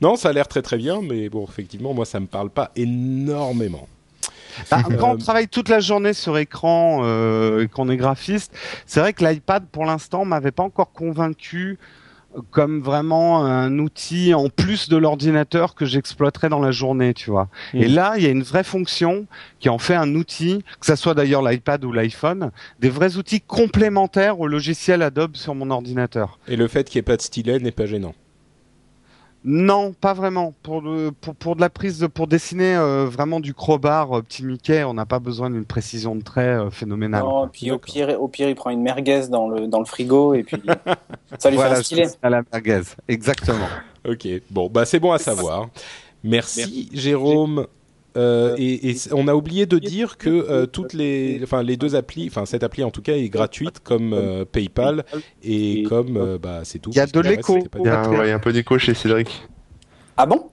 non, 0.00 0.16
ça 0.16 0.30
a 0.30 0.32
l'air 0.32 0.48
très 0.48 0.62
très 0.62 0.76
bien, 0.76 1.00
mais 1.02 1.28
bon, 1.28 1.44
effectivement, 1.48 1.94
moi, 1.94 2.04
ça 2.04 2.20
me 2.20 2.26
parle 2.26 2.50
pas 2.50 2.70
énormément. 2.76 3.88
Bah, 4.70 4.82
quand 4.98 5.12
on 5.12 5.16
travaille 5.16 5.48
toute 5.48 5.70
la 5.70 5.80
journée 5.80 6.12
sur 6.12 6.36
écran 6.36 7.02
et 7.58 7.68
qu'on 7.68 7.88
est 7.88 7.96
graphiste, 7.96 8.54
c'est 8.86 9.00
vrai 9.00 9.12
que 9.12 9.24
l'iPad, 9.24 9.64
pour 9.66 9.86
l'instant, 9.86 10.24
m'avait 10.24 10.50
pas 10.50 10.62
encore 10.62 10.92
convaincu 10.92 11.78
comme 12.50 12.80
vraiment 12.80 13.44
un 13.44 13.78
outil 13.78 14.34
en 14.34 14.48
plus 14.48 14.88
de 14.88 14.96
l'ordinateur 14.96 15.74
que 15.74 15.84
j'exploiterais 15.84 16.48
dans 16.48 16.60
la 16.60 16.70
journée, 16.70 17.14
tu 17.14 17.30
vois. 17.30 17.48
Et 17.74 17.88
mm. 17.88 17.94
là, 17.94 18.14
il 18.16 18.22
y 18.22 18.26
a 18.26 18.30
une 18.30 18.42
vraie 18.42 18.64
fonction 18.64 19.26
qui 19.60 19.68
en 19.68 19.78
fait 19.78 19.94
un 19.94 20.14
outil, 20.14 20.64
que 20.80 20.86
ça 20.86 20.96
soit 20.96 21.14
d'ailleurs 21.14 21.42
l'iPad 21.42 21.84
ou 21.84 21.92
l'iPhone, 21.92 22.50
des 22.80 22.90
vrais 22.90 23.16
outils 23.16 23.40
complémentaires 23.40 24.40
au 24.40 24.46
logiciel 24.46 25.02
Adobe 25.02 25.36
sur 25.36 25.54
mon 25.54 25.70
ordinateur. 25.70 26.38
Et 26.48 26.56
le 26.56 26.68
fait 26.68 26.88
qu'il 26.88 26.98
n'y 26.98 27.00
ait 27.00 27.10
pas 27.10 27.16
de 27.16 27.22
stylet 27.22 27.58
n'est 27.58 27.72
pas 27.72 27.86
gênant. 27.86 28.14
Non, 29.44 29.92
pas 29.92 30.12
vraiment. 30.12 30.54
Pour, 30.62 30.84
pour, 31.20 31.34
pour 31.34 31.56
de 31.56 31.60
la 31.60 31.70
prise, 31.70 31.98
de, 31.98 32.06
pour 32.06 32.28
dessiner 32.28 32.76
euh, 32.76 33.06
vraiment 33.06 33.40
du 33.40 33.54
crowbar 33.54 34.18
euh, 34.18 34.22
petit 34.22 34.44
Mickey, 34.44 34.84
on 34.84 34.94
n'a 34.94 35.04
pas 35.04 35.18
besoin 35.18 35.50
d'une 35.50 35.64
précision 35.64 36.14
de 36.14 36.22
trait 36.22 36.42
euh, 36.42 36.70
phénoménale. 36.70 37.24
Non, 37.24 37.48
puis 37.48 37.70
au 37.72 37.78
pire, 37.78 38.20
au 38.20 38.28
pire, 38.28 38.48
il 38.48 38.54
prend 38.54 38.70
une 38.70 38.82
merguez 38.82 39.28
dans 39.28 39.48
le, 39.48 39.66
dans 39.66 39.80
le 39.80 39.84
frigo 39.84 40.34
et 40.34 40.44
puis 40.44 40.62
ça 41.38 41.50
lui 41.50 41.58
fait 41.58 41.64
un 41.64 41.82
stylet. 41.82 42.06
à 42.22 42.30
la 42.30 42.42
merguez, 42.52 42.82
exactement. 43.08 43.66
ok, 44.08 44.28
bon, 44.50 44.68
bah 44.68 44.84
c'est 44.84 45.00
bon 45.00 45.12
à 45.12 45.18
savoir. 45.18 45.68
Merci. 46.22 46.88
Jérôme. 46.92 47.66
Euh, 48.16 48.54
et, 48.58 48.94
on 49.12 49.26
a 49.28 49.34
oublié 49.34 49.66
de 49.66 49.78
dire 49.78 50.18
que 50.18 50.28
euh, 50.28 50.66
toutes 50.66 50.92
les, 50.92 51.40
enfin 51.42 51.62
les 51.62 51.76
deux 51.76 51.96
applis, 51.96 52.26
enfin 52.28 52.44
cette 52.44 52.62
appli 52.62 52.84
en 52.84 52.90
tout 52.90 53.02
cas 53.02 53.14
est 53.14 53.28
gratuite 53.28 53.80
comme 53.80 54.12
euh, 54.12 54.44
PayPal 54.44 55.04
et 55.42 55.84
comme 55.84 56.38
bah 56.38 56.60
c'est 56.64 56.78
tout. 56.78 56.90
Il 56.90 56.96
y 56.96 57.00
a 57.00 57.06
de 57.06 57.20
l'écho. 57.20 57.58
Il 57.76 57.86
y 57.86 57.88
a 57.88 58.34
un 58.34 58.38
peu 58.38 58.52
d'écho 58.52 58.78
chez 58.78 58.94
Cédric. 58.94 59.48
Ah 60.16 60.26
bon? 60.26 60.50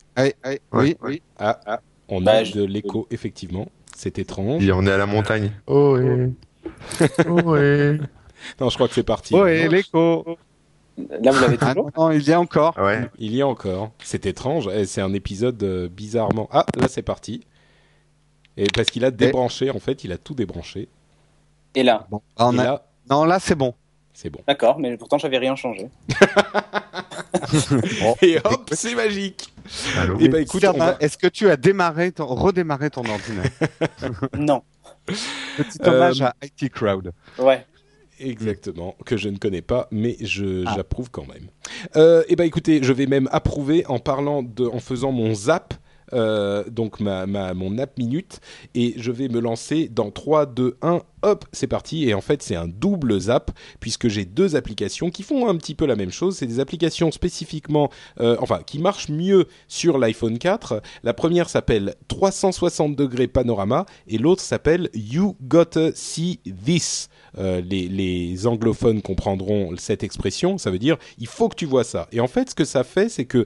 Oui, 0.74 0.96
oui, 1.02 1.22
Ah, 1.38 1.60
ah, 1.66 1.80
on 2.08 2.26
a 2.28 2.44
de 2.44 2.64
l'écho 2.64 3.08
effectivement. 3.12 3.70
C'est 3.96 4.20
étrange. 4.20 4.64
Et 4.64 4.72
on 4.72 4.86
est 4.86 4.92
à 4.92 4.98
la 4.98 5.06
montagne. 5.06 5.52
Oh 5.68 5.98
oui. 5.98 6.34
oh 7.28 7.42
oui. 7.46 8.00
Non, 8.62 8.70
je 8.70 8.76
crois 8.76 8.88
que 8.88 8.94
c'est 8.94 9.04
parti. 9.04 9.34
Oh 9.36 9.46
l'écho. 9.46 10.38
Là, 11.22 11.32
vous 11.32 11.42
l'avez 11.42 11.58
ah 11.62 11.74
toujours 11.74 11.92
Non, 11.98 12.12
il 12.12 12.28
y 12.28 12.34
a 12.34 12.40
encore. 12.40 12.78
Ouais. 12.78 13.10
Il 13.18 13.36
y 13.36 13.42
a 13.42 13.48
encore. 13.48 13.92
C'est 14.04 14.26
étrange. 14.26 14.70
C'est 14.86 15.02
un 15.02 15.14
épisode 15.14 15.90
bizarrement. 15.92 16.48
Ah, 16.52 16.66
là, 16.76 16.88
c'est 16.88 17.02
parti. 17.02 17.42
Et 18.58 18.68
parce 18.74 18.90
qu'il 18.90 19.06
a 19.06 19.12
débranché, 19.12 19.70
en 19.70 19.80
fait, 19.80 20.04
il 20.04 20.12
a 20.12 20.18
tout 20.18 20.34
débranché. 20.34 20.90
Et 21.76 21.84
là, 21.84 22.08
Non, 23.10 23.26
là, 23.26 23.40
c'est 23.40 23.56
bon. 23.56 23.74
C'est 24.14 24.30
bon. 24.30 24.40
D'accord, 24.46 24.80
mais 24.80 24.98
pourtant, 24.98 25.18
j'avais 25.18 25.38
rien 25.38 25.56
changé. 25.56 25.90
Et 28.22 28.38
hop, 28.44 28.70
c'est 28.74 28.96
magique. 28.96 29.54
Et 30.20 30.28
bah, 30.28 30.42
écoute, 30.42 30.66
est-ce 31.00 31.18
que 31.18 31.28
tu 31.28 31.50
as 31.50 31.56
démarré 31.56 32.12
ton... 32.12 32.26
redémarré 32.26 32.90
ton 32.90 33.04
ordinateur 33.06 33.70
Non. 34.38 34.64
Petit 35.06 35.80
hommage 35.86 36.22
à 36.22 36.34
IT 36.44 36.70
Crowd. 36.70 37.14
Ouais. 37.38 37.66
Exactement, 38.20 38.96
que 39.06 39.18
je 39.18 39.30
ne 39.30 39.38
connais 39.38 39.62
pas, 39.62 39.88
mais 39.92 40.18
je 40.20 40.64
ah. 40.66 40.74
j'approuve 40.76 41.10
quand 41.10 41.28
même. 41.28 41.50
Euh, 41.96 42.24
et 42.28 42.36
bah 42.36 42.46
écoutez, 42.46 42.84
je 42.84 42.94
vais 42.94 43.06
même 43.06 43.30
approuver 43.32 43.86
en 43.88 44.00
parlant 44.00 44.44
de, 44.44 44.66
en 44.66 44.80
faisant 44.80 45.12
mon 45.12 45.34
zap 45.34 45.74
euh, 46.14 46.64
donc 46.70 47.00
ma, 47.00 47.26
mon 47.54 47.78
app 47.78 47.98
minute, 47.98 48.40
et 48.76 48.94
je 48.98 49.12
vais 49.12 49.28
me 49.28 49.40
lancer 49.40 49.90
dans 49.90 50.12
3, 50.12 50.46
2, 50.48 50.78
1, 50.82 51.02
hop, 51.22 51.46
c'est 51.52 51.68
parti. 51.68 52.08
Et 52.08 52.14
en 52.14 52.22
fait, 52.22 52.42
c'est 52.42 52.56
un 52.56 52.68
double 52.68 53.20
zap, 53.20 53.52
puisque 53.80 54.08
j'ai 54.08 54.26
deux 54.26 54.56
applications 54.56 55.10
qui 55.10 55.24
font 55.24 55.48
un 55.48 55.56
petit 55.58 55.76
peu 55.76 55.86
la 55.86 55.96
même 55.96 56.12
chose. 56.12 56.38
C'est 56.38 56.48
des 56.48 56.60
applications 56.60 57.12
spécifiquement, 57.12 57.90
euh, 58.20 58.38
enfin, 58.40 58.62
qui 58.66 58.80
marchent 58.80 59.10
mieux 59.10 59.48
sur 59.68 59.98
l'iPhone 59.98 60.38
4. 60.38 60.82
La 61.04 61.14
première 61.14 61.50
s'appelle 61.50 61.96
360 62.08 62.96
degrés 62.96 63.28
panorama, 63.28 63.86
et 64.08 64.18
l'autre 64.18 64.42
s'appelle 64.42 64.90
You 64.94 65.36
Gotta 65.42 65.92
See 65.94 66.40
This. 66.66 67.10
Euh, 67.38 67.62
les, 67.62 67.88
les, 67.88 68.48
anglophones 68.48 69.02
comprendront 69.02 69.76
cette 69.78 70.04
expression, 70.04 70.58
ça 70.58 70.72
veut 70.72 70.80
dire 70.80 70.98
il 71.20 71.28
faut 71.28 71.50
que 71.50 71.56
tu 71.56 71.66
vois 71.66 71.84
ça. 71.84 72.08
Et 72.12 72.20
en 72.20 72.28
fait, 72.28 72.50
ce 72.50 72.56
que 72.56 72.66
ça 72.66 72.84
fait, 72.84 73.10
c'est 73.10 73.26
que 73.26 73.46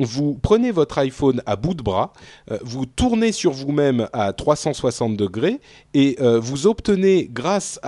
vous 0.00 0.38
prenez 0.40 0.70
votre 0.70 0.98
iPhone 0.98 1.42
à 1.46 1.56
bout 1.56 1.74
de 1.74 1.82
bras, 1.82 2.12
euh, 2.50 2.58
vous 2.62 2.86
tournez 2.86 3.32
sur 3.32 3.52
vous-même 3.52 4.08
à 4.12 4.32
360 4.32 5.16
degrés 5.16 5.60
et 5.94 6.16
euh, 6.20 6.38
vous 6.38 6.66
obtenez, 6.66 7.28
grâce 7.32 7.80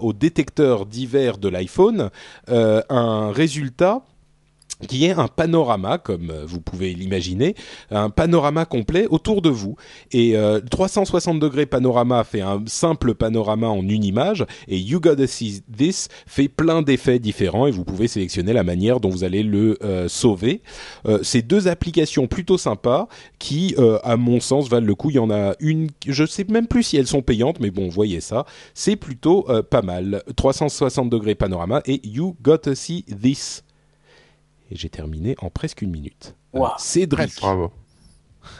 au 0.00 0.12
détecteur 0.12 0.86
divers 0.86 1.38
de 1.38 1.48
l'iPhone, 1.48 2.10
euh, 2.48 2.82
un 2.88 3.30
résultat 3.32 4.02
qui 4.86 5.06
est 5.06 5.12
un 5.12 5.28
panorama, 5.28 5.98
comme 5.98 6.30
euh, 6.30 6.44
vous 6.46 6.60
pouvez 6.60 6.94
l'imaginer, 6.94 7.54
un 7.90 8.10
panorama 8.10 8.64
complet 8.64 9.06
autour 9.10 9.42
de 9.42 9.50
vous. 9.50 9.76
Et 10.12 10.34
360 10.70 11.36
euh, 11.36 11.40
degrés 11.40 11.66
panorama 11.66 12.24
fait 12.24 12.40
un 12.40 12.62
simple 12.66 13.14
panorama 13.14 13.68
en 13.68 13.82
une 13.82 14.04
image, 14.04 14.44
et 14.68 14.78
You 14.78 15.00
Gotta 15.00 15.26
See 15.26 15.62
This 15.76 16.08
fait 16.26 16.48
plein 16.48 16.82
d'effets 16.82 17.18
différents, 17.18 17.66
et 17.66 17.70
vous 17.70 17.84
pouvez 17.84 18.08
sélectionner 18.08 18.52
la 18.52 18.64
manière 18.64 19.00
dont 19.00 19.10
vous 19.10 19.24
allez 19.24 19.42
le 19.42 19.78
euh, 19.82 20.08
sauver. 20.08 20.62
C'est 21.22 21.42
deux 21.42 21.68
applications 21.68 22.26
plutôt 22.26 22.58
sympas, 22.58 23.08
qui, 23.38 23.74
à 24.04 24.16
mon 24.16 24.40
sens, 24.40 24.68
valent 24.68 24.86
le 24.86 24.94
coup. 24.94 25.10
Il 25.10 25.16
y 25.16 25.18
en 25.18 25.30
a 25.30 25.54
une, 25.60 25.88
je 26.06 26.24
sais 26.24 26.44
même 26.48 26.66
plus 26.66 26.82
si 26.82 26.96
elles 26.96 27.06
sont 27.06 27.22
payantes, 27.22 27.60
mais 27.60 27.70
bon, 27.70 27.88
voyez 27.88 28.20
ça, 28.20 28.44
c'est 28.74 28.96
plutôt 28.96 29.46
pas 29.70 29.82
mal. 29.82 30.22
360 30.36 31.10
degrés 31.10 31.34
panorama 31.34 31.82
et 31.86 32.00
You 32.06 32.36
Gotta 32.42 32.74
See 32.74 33.04
This. 33.04 33.62
Et 34.70 34.76
j'ai 34.76 34.88
terminé 34.88 35.36
en 35.40 35.50
presque 35.50 35.82
une 35.82 35.90
minute. 35.90 36.34
Wow. 36.52 36.70
Cédric. 36.78 37.34
Bravo. 37.40 37.70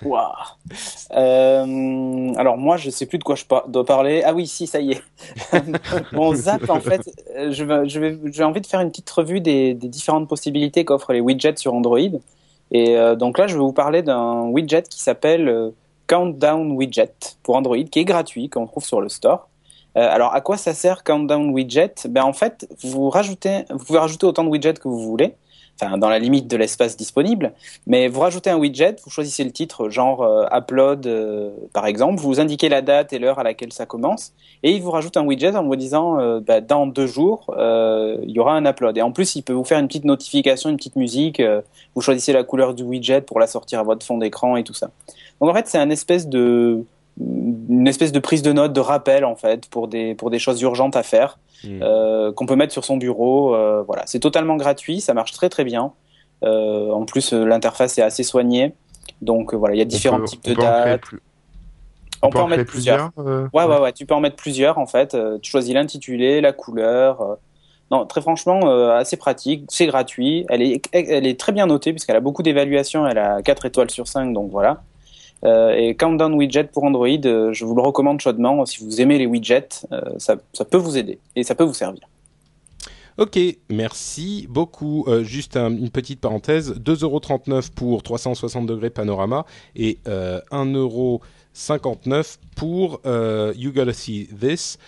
Wow. 0.02 0.20
Euh, 1.12 2.32
alors 2.36 2.58
moi, 2.58 2.76
je 2.76 2.90
sais 2.90 3.06
plus 3.06 3.18
de 3.18 3.24
quoi 3.24 3.34
je 3.34 3.44
dois 3.68 3.84
parler. 3.84 4.22
Ah 4.24 4.34
oui, 4.34 4.46
si, 4.46 4.66
ça 4.66 4.80
y 4.80 4.92
est. 4.92 5.02
Bon, 6.12 6.34
Zap, 6.34 6.68
en 6.68 6.80
fait, 6.80 7.02
je 7.50 7.64
vais, 7.64 7.88
je 7.88 8.00
vais, 8.00 8.18
j'ai 8.26 8.44
envie 8.44 8.60
de 8.60 8.66
faire 8.66 8.80
une 8.80 8.90
petite 8.90 9.10
revue 9.10 9.40
des, 9.40 9.74
des 9.74 9.88
différentes 9.88 10.28
possibilités 10.28 10.84
qu'offrent 10.84 11.12
les 11.12 11.20
widgets 11.20 11.56
sur 11.56 11.74
Android. 11.74 11.98
Et 12.70 12.96
euh, 12.96 13.16
donc 13.16 13.38
là, 13.38 13.46
je 13.46 13.54
vais 13.54 13.60
vous 13.60 13.72
parler 13.72 14.02
d'un 14.02 14.42
widget 14.48 14.82
qui 14.82 15.00
s'appelle 15.00 15.48
euh, 15.48 15.70
Countdown 16.06 16.72
Widget 16.72 17.36
pour 17.42 17.56
Android, 17.56 17.82
qui 17.90 18.00
est 18.00 18.04
gratuit, 18.04 18.48
qu'on 18.48 18.66
trouve 18.66 18.84
sur 18.84 19.00
le 19.00 19.08
store. 19.08 19.48
Euh, 19.96 20.08
alors, 20.08 20.34
à 20.34 20.40
quoi 20.40 20.56
ça 20.56 20.72
sert 20.72 21.02
Countdown 21.02 21.50
Widget? 21.50 21.94
Ben 22.08 22.22
en 22.22 22.32
fait, 22.32 22.68
vous 22.82 23.10
rajoutez, 23.10 23.64
vous 23.70 23.84
pouvez 23.84 23.98
rajouter 23.98 24.26
autant 24.26 24.44
de 24.44 24.48
widgets 24.48 24.74
que 24.74 24.88
vous 24.88 25.00
voulez 25.00 25.34
dans 25.98 26.08
la 26.08 26.18
limite 26.18 26.48
de 26.48 26.56
l'espace 26.56 26.96
disponible. 26.96 27.52
Mais 27.86 28.08
vous 28.08 28.20
rajoutez 28.20 28.50
un 28.50 28.58
widget, 28.58 28.96
vous 29.04 29.10
choisissez 29.10 29.44
le 29.44 29.50
titre, 29.50 29.88
genre 29.88 30.22
euh, 30.22 30.46
upload 30.52 31.06
euh, 31.06 31.50
par 31.72 31.86
exemple, 31.86 32.20
vous 32.20 32.40
indiquez 32.40 32.68
la 32.68 32.82
date 32.82 33.12
et 33.12 33.18
l'heure 33.18 33.38
à 33.38 33.42
laquelle 33.42 33.72
ça 33.72 33.86
commence, 33.86 34.32
et 34.62 34.72
il 34.72 34.82
vous 34.82 34.90
rajoute 34.90 35.16
un 35.16 35.24
widget 35.24 35.56
en 35.56 35.64
vous 35.64 35.76
disant 35.76 36.20
euh, 36.20 36.40
bah, 36.40 36.60
dans 36.60 36.86
deux 36.86 37.06
jours 37.06 37.54
il 37.58 38.30
y 38.30 38.38
aura 38.38 38.54
un 38.54 38.64
upload. 38.64 38.96
Et 38.98 39.02
en 39.02 39.12
plus, 39.12 39.36
il 39.36 39.42
peut 39.42 39.52
vous 39.52 39.64
faire 39.64 39.78
une 39.78 39.86
petite 39.86 40.04
notification, 40.04 40.70
une 40.70 40.76
petite 40.76 40.96
musique. 40.96 41.42
vous 41.94 42.00
choisissez 42.00 42.32
la 42.32 42.44
couleur 42.44 42.74
du 42.74 42.82
widget 42.82 43.22
pour 43.22 43.40
la 43.40 43.46
sortir 43.46 43.80
à 43.80 43.82
votre 43.82 44.04
fond 44.04 44.18
d'écran 44.18 44.56
et 44.56 44.64
tout 44.64 44.74
ça. 44.74 44.90
Donc 45.40 45.50
en 45.50 45.54
fait, 45.54 45.66
c'est 45.66 45.78
un 45.78 45.90
espèce 45.90 46.28
de 46.28 46.84
une 47.18 47.88
espèce 47.88 48.12
de 48.12 48.18
prise 48.18 48.42
de 48.42 48.52
notes, 48.52 48.72
de 48.72 48.80
rappel 48.80 49.24
en 49.24 49.36
fait 49.36 49.68
pour 49.68 49.88
des 49.88 50.14
pour 50.14 50.30
des 50.30 50.38
choses 50.38 50.60
urgentes 50.62 50.96
à 50.96 51.02
faire. 51.02 51.38
Hmm. 51.64 51.80
Euh, 51.82 52.32
qu'on 52.32 52.46
peut 52.46 52.56
mettre 52.56 52.72
sur 52.72 52.84
son 52.84 52.96
bureau. 52.96 53.54
Euh, 53.54 53.82
voilà, 53.86 54.04
c'est 54.06 54.20
totalement 54.20 54.56
gratuit, 54.56 55.00
ça 55.00 55.14
marche 55.14 55.32
très 55.32 55.48
très 55.48 55.64
bien. 55.64 55.92
Euh, 56.42 56.90
en 56.90 57.04
plus, 57.04 57.32
l'interface 57.32 57.98
est 57.98 58.02
assez 58.02 58.22
soignée, 58.22 58.74
donc 59.20 59.52
voilà, 59.52 59.74
il 59.74 59.78
y 59.78 59.82
a 59.82 59.86
différents 59.86 60.24
types 60.24 60.44
de 60.44 60.54
dates. 60.54 61.02
On, 62.22 62.30
peut 62.30 62.38
en 62.38 62.48
mettre 62.48 62.64
plusieurs. 62.64 63.10
ouais, 63.16 63.64
ouais, 63.64 63.80
ouais, 63.80 63.92
tu 63.92 64.04
peux 64.06 64.14
en 64.14 64.20
mettre 64.20 64.36
plusieurs 64.36 64.78
en 64.78 64.86
fait. 64.86 65.16
tu 65.42 65.50
choisis 65.50 65.74
l'intitulé, 65.74 66.40
la 66.40 66.52
couleur. 66.52 67.38
Non, 67.90 68.06
très 68.06 68.20
franchement, 68.20 68.90
assez 68.90 69.16
pratique. 69.16 69.64
C'est 69.68 69.86
gratuit. 69.86 70.46
Elle 70.48 70.62
est, 70.62 70.82
elle 70.92 71.26
est 71.26 71.38
très 71.38 71.52
bien 71.52 71.66
notée 71.66 71.92
puisqu'elle 71.92 72.16
a 72.16 72.20
beaucoup 72.20 72.42
d'évaluations. 72.42 73.06
Elle 73.06 73.18
a 73.18 73.42
4 73.42 73.66
étoiles 73.66 73.90
sur 73.90 74.06
5, 74.06 74.32
donc 74.32 74.50
voilà. 74.50 74.82
Euh, 75.44 75.74
et 75.74 75.94
Countdown 75.94 76.34
Widget 76.34 76.64
pour 76.64 76.84
Android, 76.84 77.08
euh, 77.08 77.52
je 77.52 77.64
vous 77.64 77.74
le 77.74 77.82
recommande 77.82 78.20
chaudement. 78.20 78.64
Si 78.66 78.84
vous 78.84 79.00
aimez 79.00 79.18
les 79.18 79.26
widgets, 79.26 79.86
euh, 79.92 80.00
ça, 80.18 80.36
peut 80.64 80.76
vous 80.76 80.98
aider 80.98 81.18
et 81.36 81.42
ça 81.42 81.54
peut 81.54 81.64
vous 81.64 81.74
servir. 81.74 82.02
Ok, 83.18 83.38
merci 83.68 84.46
beaucoup. 84.48 85.06
juste 85.22 85.56
une 85.56 85.90
petite 85.90 86.20
parenthèse, 86.20 86.74
2,39€ 86.78 87.70
pour 87.72 88.02
360 88.02 88.66
degrés 88.66 88.88
panorama 88.88 89.44
et 89.76 89.98
euh, 90.08 90.40
1,59€ 90.52 92.38
pour 92.56 93.00
You 93.56 93.72
Gotta 93.72 93.92
See 93.92 94.28
This. 94.28 94.78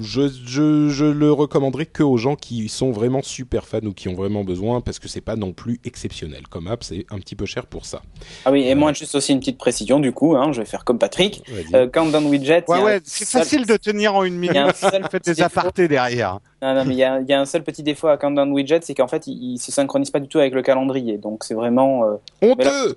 Je, 0.00 0.28
je, 0.28 0.88
je, 0.88 1.04
le 1.04 1.32
recommanderais 1.32 1.86
que 1.86 2.02
aux 2.02 2.16
gens 2.16 2.36
qui 2.36 2.68
sont 2.68 2.90
vraiment 2.90 3.22
super 3.22 3.66
fans 3.66 3.84
ou 3.84 3.92
qui 3.92 4.08
ont 4.08 4.14
vraiment 4.14 4.44
besoin 4.44 4.80
parce 4.80 4.98
que 4.98 5.08
c'est 5.08 5.20
pas 5.20 5.36
non 5.36 5.52
plus 5.52 5.80
exceptionnel 5.84 6.46
comme 6.48 6.66
app, 6.66 6.84
c'est 6.84 7.06
un 7.10 7.18
petit 7.18 7.36
peu 7.36 7.46
cher 7.46 7.66
pour 7.66 7.86
ça. 7.86 8.02
Ah 8.44 8.52
oui, 8.52 8.66
et 8.66 8.74
moi 8.74 8.92
juste 8.92 9.14
aussi 9.14 9.32
une 9.32 9.40
petite 9.40 9.58
précision 9.58 10.00
du 10.00 10.12
coup, 10.12 10.36
hein, 10.36 10.52
je 10.52 10.60
vais 10.60 10.66
faire 10.66 10.84
comme 10.84 10.98
Patrick. 10.98 11.42
Euh, 11.74 11.88
Countdown 11.88 12.26
Widget. 12.26 12.64
Ouais, 12.68 12.82
ouais, 12.82 13.00
c'est 13.04 13.28
facile 13.28 13.66
de 13.66 13.76
tenir 13.76 14.14
en 14.14 14.24
une 14.24 14.36
minute. 14.36 14.74
Faites 15.10 15.24
des 15.24 15.40
apartés 15.40 15.88
derrière. 15.88 16.40
Non, 16.62 16.74
non, 16.74 16.84
mais 16.84 16.94
il 16.94 16.98
y 16.98 17.04
a, 17.04 17.20
y 17.20 17.32
a, 17.32 17.40
un 17.40 17.44
seul 17.44 17.62
petit 17.62 17.82
défaut 17.82 18.08
à 18.08 18.16
Countdown 18.16 18.50
Widget, 18.50 18.80
c'est 18.82 18.94
qu'en 18.94 19.08
fait, 19.08 19.26
il, 19.26 19.54
il, 19.54 19.58
se 19.58 19.70
synchronise 19.70 20.10
pas 20.10 20.20
du 20.20 20.28
tout 20.28 20.38
avec 20.38 20.54
le 20.54 20.62
calendrier. 20.62 21.18
Donc 21.18 21.44
c'est 21.44 21.54
vraiment 21.54 22.04
euh, 22.04 22.16
honteux. 22.42 22.96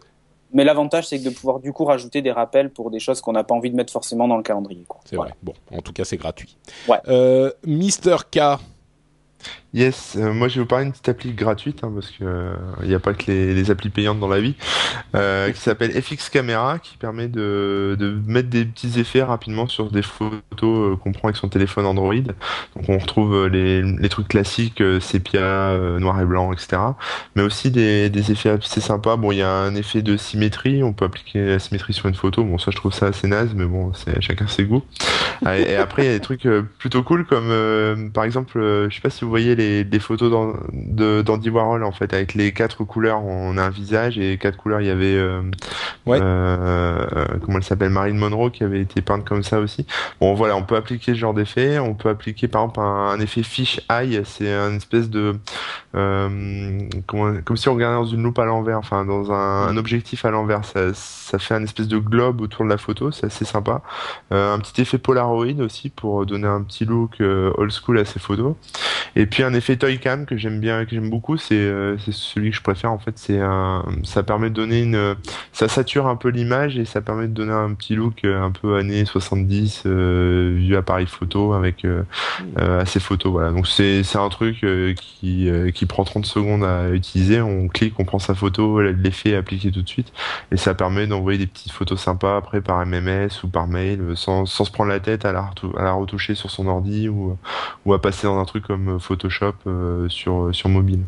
Mais 0.54 0.64
l'avantage, 0.64 1.08
c'est 1.08 1.20
de 1.20 1.30
pouvoir 1.30 1.60
du 1.60 1.74
coup 1.74 1.84
rajouter 1.86 2.22
des 2.22 2.32
rappels 2.32 2.70
pour 2.70 2.90
des 2.90 3.00
choses 3.00 3.22
qu'on 3.22 3.34
n'a 3.34 3.44
pas 3.44 3.54
envie 3.54 3.70
de 3.70 3.76
mettre 3.76 3.92
forcément 3.92 4.28
dans 4.28 4.38
le 4.38 4.44
calendrier. 4.44 4.86
C'est 5.06 5.16
voilà. 5.16 5.32
vrai. 5.32 5.38
Bon, 5.44 5.78
en 5.78 5.82
tout 5.82 5.94
cas, 5.94 6.06
c'est 6.06 6.18
gratuit. 6.18 6.58
Ouais. 6.88 7.00
Euh, 7.08 7.52
Mister 7.66 8.16
K. 8.32 8.40
Yes, 9.78 10.18
euh, 10.20 10.34
moi 10.34 10.48
je 10.48 10.56
vais 10.56 10.62
vous 10.62 10.66
parler 10.66 10.86
d'une 10.86 10.92
petite 10.92 11.08
appli 11.08 11.34
gratuite 11.34 11.82
parce 11.82 12.10
que 12.10 12.24
il 12.82 12.88
n'y 12.88 12.96
a 12.96 13.00
pas 13.00 13.14
que 13.14 13.30
les, 13.32 13.54
les, 13.54 13.70
applis 13.70 13.92
payantes 13.92 14.20
dans 14.20 14.28
la 14.28 14.40
vie, 14.40 14.56
euh, 15.14 15.52
qui 15.52 15.62
s'appelle 15.62 15.92
FX 15.92 16.32
Camera, 16.32 16.80
qui 16.80 16.98
permet 16.98 17.28
de, 17.28 17.96
mettre 18.26 18.50
des 18.50 18.66
petits 18.66 19.00
effets 19.00 19.22
rapidement 19.22 19.68
sur 19.68 19.92
des 19.92 20.02
photos 20.02 20.98
qu'on 20.98 21.12
prend 21.12 21.28
avec 21.28 21.36
son 21.36 21.48
téléphone 21.48 21.86
Android. 21.86 22.16
Donc 22.16 22.90
on 22.90 22.98
retrouve 22.98 23.46
les, 23.46 24.10
trucs 24.10 24.30
classiques, 24.30 24.82
sépia, 25.00 25.78
noir 26.00 26.20
et 26.22 26.26
blanc, 26.26 26.54
etc. 26.54 26.78
Mais 27.36 27.44
aussi 27.44 27.70
des, 27.70 28.32
effets 28.32 28.50
assez 28.50 28.82
sympas. 28.82 29.16
Bon, 29.16 29.32
il 29.32 29.38
y 29.38 29.44
a 29.44 29.52
un 29.52 29.76
effet 29.76 30.02
de 30.02 30.18
symétrie, 30.18 30.82
on 30.82 30.94
peut 30.94 31.06
appliquer 31.06 31.46
la 31.46 31.60
symétrie 31.60 31.94
sur 31.94 32.08
une 32.08 32.16
photo. 32.16 32.44
Bon, 32.44 32.58
ça 32.58 32.72
je 32.72 32.78
trouve 32.78 32.94
ça 32.94 33.06
assez 33.06 33.28
naze, 33.28 33.54
mais 33.54 33.66
bon, 33.66 33.94
c'est 33.94 34.20
chacun 34.22 34.48
ses 34.48 34.64
goûts. 34.64 34.84
et 35.46 35.76
après 35.76 36.02
il 36.02 36.06
y 36.08 36.10
a 36.10 36.14
des 36.14 36.20
trucs 36.20 36.48
plutôt 36.80 37.04
cool 37.04 37.28
comme 37.28 38.10
par 38.12 38.24
exemple, 38.24 38.60
je 38.90 38.96
sais 38.96 39.02
pas 39.02 39.12
si 39.12 39.24
vous 39.24 39.30
voyez 39.30 39.56
les, 39.56 39.67
des 39.84 40.00
photos 40.00 40.56
d'Andy 40.72 41.50
Warhol 41.50 41.84
en 41.84 41.92
fait. 41.92 42.14
Avec 42.14 42.34
les 42.34 42.52
quatre 42.54 42.84
couleurs 42.84 43.24
on 43.24 43.58
a 43.58 43.64
un 43.64 43.70
visage 43.70 44.18
et 44.18 44.38
quatre 44.38 44.58
couleurs. 44.58 44.82
Il 44.82 44.88
y 44.88 44.92
avait 44.92 45.16
euh, 45.16 45.42
ouais. 46.06 46.20
euh, 46.22 47.06
comment 47.44 47.58
elle 47.58 47.64
s'appelle 47.64 47.90
Marilyn 47.90 48.18
Monroe 48.18 48.50
qui 48.52 48.64
avait 48.64 48.82
été 48.82 49.02
peinte 49.02 49.26
comme 49.26 49.44
ça 49.44 49.60
aussi. 49.60 49.86
Bon 50.20 50.34
voilà 50.34 50.56
on 50.56 50.64
peut 50.64 50.76
appliquer 50.76 51.14
ce 51.14 51.20
genre 51.20 51.34
d'effet. 51.34 51.80
On 51.80 51.94
peut 51.94 52.10
appliquer 52.10 52.48
par 52.48 52.64
exemple 52.64 52.80
un, 52.80 53.10
un 53.10 53.20
effet 53.20 53.44
fish 53.44 53.82
eye. 53.90 54.22
C'est 54.26 54.52
une 54.52 54.78
espèce 54.78 55.10
de 55.10 55.36
euh, 55.96 56.80
comment, 57.06 57.34
comme 57.44 57.58
si 57.58 57.70
on 57.70 57.74
regardait 57.74 57.98
dans 57.98 58.06
une 58.06 58.24
loupe 58.24 58.40
à 58.40 58.46
l'envers. 58.46 58.78
Enfin 58.78 59.06
dans 59.06 59.32
un, 59.32 59.68
un 59.68 59.78
objectif 59.78 60.26
à 60.26 60.32
l'envers. 60.32 60.66
Ça, 60.66 60.94
ça 60.94 61.40
fait 61.40 61.54
un 61.54 61.64
espèce 61.64 61.88
de 61.88 61.98
globe 61.98 62.42
autour 62.42 62.66
de 62.66 62.70
la 62.70 62.78
photo. 62.78 63.12
C'est 63.12 63.28
assez 63.28 63.46
sympa. 63.46 63.82
Euh, 64.32 64.54
un 64.54 64.60
petit 64.60 64.82
effet 64.82 64.98
Polaroid 64.98 65.60
aussi 65.60 65.90
pour 65.90 66.26
donner 66.26 66.48
un 66.48 66.62
petit 66.62 66.86
look 66.86 67.20
old 67.20 67.72
school 67.72 67.98
à 68.00 68.06
ces 68.06 68.20
photos. 68.20 68.56
Et 69.16 69.26
puis 69.26 69.44
un 69.44 69.54
effet 69.58 69.78
toy 69.78 70.00
cam 70.00 70.26
que 70.26 70.38
j'aime 70.38 70.60
bien, 70.60 70.86
que 70.86 70.92
j'aime 70.92 71.10
beaucoup, 71.10 71.38
c'est 71.38 71.56
euh, 71.56 71.98
celui 71.98 72.52
que 72.52 72.58
je 72.58 72.62
préfère 72.62 72.92
en 72.92 73.00
fait. 73.00 73.18
C'est 73.18 73.40
un, 73.40 73.84
ça 74.04 74.24
permet 74.24 74.50
de 74.50 74.56
donner 74.56 74.82
une, 74.82 75.16
ça 75.52 75.68
sature 75.68 76.08
un 76.08 76.16
peu 76.16 76.30
l'image 76.30 76.78
et 76.78 76.86
ça 76.86 77.02
permet 77.02 77.28
de 77.28 77.34
donner 77.34 77.52
un 77.54 77.74
petit 77.74 77.96
look 77.96 78.24
euh, 78.24 78.42
un 78.42 78.52
peu 78.52 78.78
années 78.78 79.06
70, 79.06 79.84
euh, 79.86 80.56
vieux 80.58 80.78
appareil 80.78 81.08
photo 81.08 81.54
avec 81.54 81.86
euh, 81.86 82.04
euh, 82.60 82.82
assez 82.82 83.00
photos. 83.00 83.32
Voilà. 83.32 83.52
Donc 83.52 83.68
c'est 83.68 84.04
c'est 84.04 84.18
un 84.18 84.30
truc 84.30 84.64
euh, 84.64 84.94
qui 84.94 85.50
qui 85.74 85.86
prend 85.86 86.04
30 86.04 86.26
secondes 86.26 86.64
à 86.64 86.90
utiliser. 86.90 87.42
On 87.42 87.68
clique, 87.68 88.00
on 88.00 88.06
prend 88.06 88.20
sa 88.20 88.36
photo, 88.36 88.82
l'effet 88.82 89.32
est 89.32 89.36
appliqué 89.36 89.72
tout 89.72 89.82
de 89.82 89.90
suite 89.90 90.12
et 90.52 90.58
ça 90.58 90.74
permet 90.74 91.08
d'envoyer 91.08 91.40
des 91.40 91.48
petites 91.48 91.72
photos 91.72 92.00
sympas 92.00 92.38
après 92.38 92.62
par 92.62 92.86
MMS 92.86 93.30
ou 93.44 93.48
par 93.48 93.68
mail 93.68 94.14
sans 94.16 94.46
sans 94.46 94.66
se 94.66 94.72
prendre 94.72 94.90
la 94.90 95.00
tête 95.00 95.26
à 95.26 95.32
la 95.32 95.50
à 95.78 95.84
la 95.84 95.94
retoucher 95.94 96.36
sur 96.36 96.52
son 96.52 96.68
ordi 96.68 97.10
ou 97.10 97.38
ou 97.86 97.94
à 97.94 98.02
passer 98.02 98.28
dans 98.28 98.40
un 98.40 98.46
truc 98.46 98.66
comme 98.66 99.00
Photoshop 99.00 99.37
euh, 99.68 100.10
sur, 100.10 100.50
sur 100.54 100.70
mobile. 100.70 101.02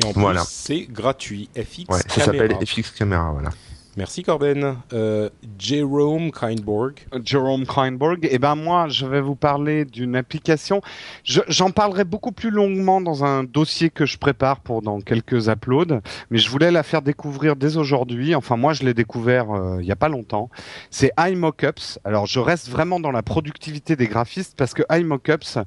Et 0.00 0.04
en 0.06 0.12
plus, 0.12 0.20
voilà. 0.20 0.42
c'est 0.46 0.82
gratuit. 0.82 1.48
FX 1.54 1.88
ouais, 1.88 2.00
Ça 2.08 2.24
s'appelle 2.24 2.56
FX 2.64 2.90
Camera, 2.92 3.30
voilà. 3.32 3.50
Merci 3.98 4.22
Corben. 4.22 4.78
Euh, 4.94 5.28
Jerome 5.58 6.30
Kindborg. 6.30 6.94
Jerome 7.22 7.66
Kindborg. 7.66 8.26
Eh 8.30 8.38
ben 8.38 8.54
moi, 8.54 8.88
je 8.88 9.04
vais 9.04 9.20
vous 9.20 9.34
parler 9.34 9.84
d'une 9.84 10.16
application. 10.16 10.80
J'en 11.24 11.42
je, 11.46 11.72
parlerai 11.72 12.04
beaucoup 12.04 12.32
plus 12.32 12.48
longuement 12.48 13.02
dans 13.02 13.22
un 13.22 13.44
dossier 13.44 13.90
que 13.90 14.06
je 14.06 14.16
prépare 14.16 14.60
pour 14.60 14.80
dans 14.80 15.02
quelques 15.02 15.48
uploads, 15.48 16.00
mais 16.30 16.38
je 16.38 16.48
voulais 16.48 16.70
la 16.70 16.82
faire 16.82 17.02
découvrir 17.02 17.54
dès 17.54 17.76
aujourd'hui. 17.76 18.34
Enfin, 18.34 18.56
moi, 18.56 18.72
je 18.72 18.82
l'ai 18.82 18.94
découvert 18.94 19.50
euh, 19.50 19.82
il 19.82 19.86
y 19.86 19.92
a 19.92 19.96
pas 19.96 20.08
longtemps. 20.08 20.48
C'est 20.90 21.12
iMockups. 21.18 21.98
Alors, 22.04 22.24
je 22.24 22.40
reste 22.40 22.70
vraiment 22.70 22.98
dans 22.98 23.12
la 23.12 23.22
productivité 23.22 23.94
des 23.94 24.06
graphistes 24.06 24.54
parce 24.56 24.72
que 24.72 24.84
iMockups, 24.90 25.58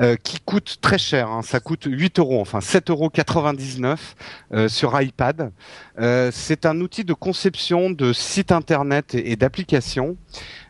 euh, 0.00 0.16
qui 0.16 0.40
coûte 0.40 0.78
très 0.80 0.96
cher, 0.96 1.28
hein, 1.28 1.42
ça 1.42 1.60
coûte 1.60 1.84
8 1.84 2.20
euros, 2.20 2.40
enfin 2.40 2.60
7,99 2.60 2.90
euros 3.84 3.98
euh, 4.54 4.68
sur 4.68 4.98
iPad. 4.98 5.52
c'est 6.32 6.64
un 6.64 6.80
outil 6.80 7.04
de 7.04 7.12
conception 7.12 7.65
de 7.70 8.12
sites 8.12 8.52
internet 8.52 9.14
et, 9.14 9.32
et 9.32 9.36
d'applications. 9.36 10.16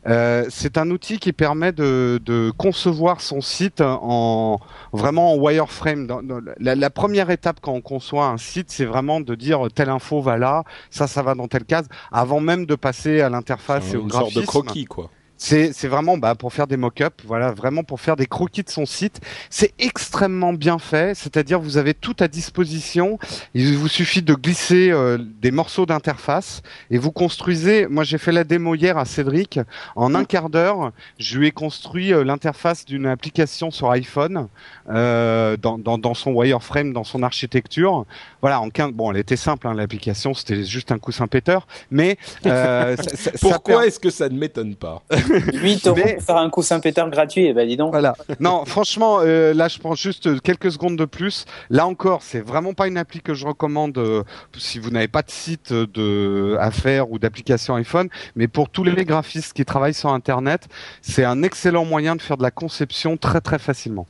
Euh, 0.06 0.46
c'est 0.50 0.78
un 0.78 0.90
outil 0.90 1.18
qui 1.18 1.32
permet 1.32 1.72
de, 1.72 2.20
de, 2.24 2.52
concevoir 2.56 3.20
son 3.20 3.40
site 3.40 3.80
en 3.80 4.60
vraiment 4.92 5.34
en 5.34 5.36
wireframe. 5.36 6.06
Dans, 6.06 6.22
dans, 6.22 6.40
la, 6.58 6.74
la, 6.74 6.90
première 6.90 7.30
étape 7.30 7.58
quand 7.60 7.72
on 7.72 7.80
conçoit 7.80 8.26
un 8.26 8.38
site, 8.38 8.70
c'est 8.70 8.84
vraiment 8.84 9.20
de 9.20 9.34
dire 9.34 9.66
telle 9.74 9.90
info 9.90 10.20
va 10.20 10.38
là, 10.38 10.62
ça 10.90 11.06
ça 11.06 11.22
va 11.22 11.34
dans 11.34 11.48
telle 11.48 11.64
case, 11.64 11.88
avant 12.12 12.40
même 12.40 12.66
de 12.66 12.76
passer 12.76 13.20
à 13.20 13.28
l'interface 13.28 13.92
et 13.92 13.96
au 13.96 14.02
une 14.02 14.08
graphisme. 14.08 14.44
sorte 14.44 14.44
de 14.44 14.46
croquis 14.46 14.84
quoi. 14.84 15.10
C'est 15.38 15.86
vraiment 15.86 16.16
bah, 16.16 16.34
pour 16.34 16.52
faire 16.52 16.66
des 16.66 16.76
mock-ups, 16.76 17.24
voilà, 17.24 17.52
vraiment 17.52 17.84
pour 17.84 18.00
faire 18.00 18.16
des 18.16 18.26
croquis 18.26 18.62
de 18.62 18.70
son 18.70 18.86
site. 18.86 19.20
C'est 19.50 19.72
extrêmement 19.78 20.52
bien 20.52 20.78
fait, 20.78 21.14
c'est-à-dire 21.14 21.60
vous 21.60 21.76
avez 21.76 21.94
tout 21.94 22.16
à 22.20 22.28
disposition. 22.28 23.18
Il 23.54 23.76
vous 23.76 23.88
suffit 23.88 24.22
de 24.22 24.34
glisser 24.34 24.90
euh, 24.90 25.18
des 25.18 25.50
morceaux 25.50 25.86
d'interface 25.86 26.62
et 26.90 26.98
vous 26.98 27.12
construisez. 27.12 27.86
Moi, 27.86 28.04
j'ai 28.04 28.18
fait 28.18 28.32
la 28.32 28.44
démo 28.44 28.74
hier 28.74 28.98
à 28.98 29.04
Cédric. 29.04 29.60
En 29.94 30.14
un 30.14 30.24
quart 30.24 30.50
d'heure, 30.50 30.92
je 31.18 31.38
lui 31.38 31.48
ai 31.48 31.52
construit 31.52 32.12
euh, 32.12 32.24
l'interface 32.24 32.84
d'une 32.84 33.06
application 33.06 33.70
sur 33.70 33.90
iPhone 33.90 34.48
euh, 34.88 35.56
dans, 35.56 35.78
dans, 35.78 35.98
dans, 35.98 36.14
son 36.14 36.32
wireframe, 36.32 36.92
dans 36.92 37.04
son 37.04 37.22
architecture. 37.22 38.04
Voilà, 38.40 38.60
en 38.60 38.70
15... 38.70 38.92
bon, 38.92 39.10
elle 39.10 39.18
était 39.18 39.36
simple, 39.36 39.66
hein, 39.68 39.74
l'application, 39.74 40.34
c'était 40.34 40.64
juste 40.64 40.92
un 40.92 40.98
coussin 40.98 41.26
péteur, 41.26 41.66
mais 41.90 42.16
euh, 42.46 42.96
ça, 43.14 43.32
pourquoi 43.40 43.80
per... 43.80 43.88
est-ce 43.88 44.00
que 44.00 44.10
ça 44.10 44.28
ne 44.28 44.38
m'étonne 44.38 44.76
pas? 44.76 45.02
8 45.62 45.86
euros 45.86 45.96
mais... 45.96 46.14
pour 46.14 46.22
faire 46.22 46.36
un 46.36 46.50
coussin 46.50 46.80
péteur 46.80 47.08
gratuit, 47.10 47.42
et 47.42 47.48
eh 47.48 47.52
ben 47.52 47.66
dis 47.66 47.76
donc. 47.76 47.90
Voilà. 47.90 48.14
Non, 48.40 48.64
franchement, 48.64 49.18
euh, 49.20 49.54
là, 49.54 49.68
je 49.68 49.78
prends 49.78 49.94
juste 49.94 50.40
quelques 50.42 50.72
secondes 50.72 50.96
de 50.96 51.04
plus. 51.04 51.44
Là 51.70 51.86
encore, 51.86 52.22
c'est 52.22 52.40
vraiment 52.40 52.74
pas 52.74 52.88
une 52.88 52.98
appli 52.98 53.20
que 53.20 53.34
je 53.34 53.46
recommande 53.46 53.98
euh, 53.98 54.22
si 54.56 54.78
vous 54.78 54.90
n'avez 54.90 55.08
pas 55.08 55.22
de 55.22 55.30
site 55.30 55.72
de 55.72 56.56
à 56.60 56.70
faire 56.70 57.10
ou 57.10 57.18
d'application 57.18 57.74
iPhone, 57.74 58.08
mais 58.34 58.48
pour 58.48 58.68
tous 58.68 58.84
les 58.84 59.04
graphistes 59.04 59.52
qui 59.52 59.64
travaillent 59.64 59.94
sur 59.94 60.10
Internet, 60.10 60.68
c'est 61.02 61.24
un 61.24 61.42
excellent 61.42 61.84
moyen 61.84 62.16
de 62.16 62.22
faire 62.22 62.36
de 62.36 62.42
la 62.42 62.50
conception 62.50 63.16
très 63.16 63.40
très 63.40 63.58
facilement. 63.58 64.06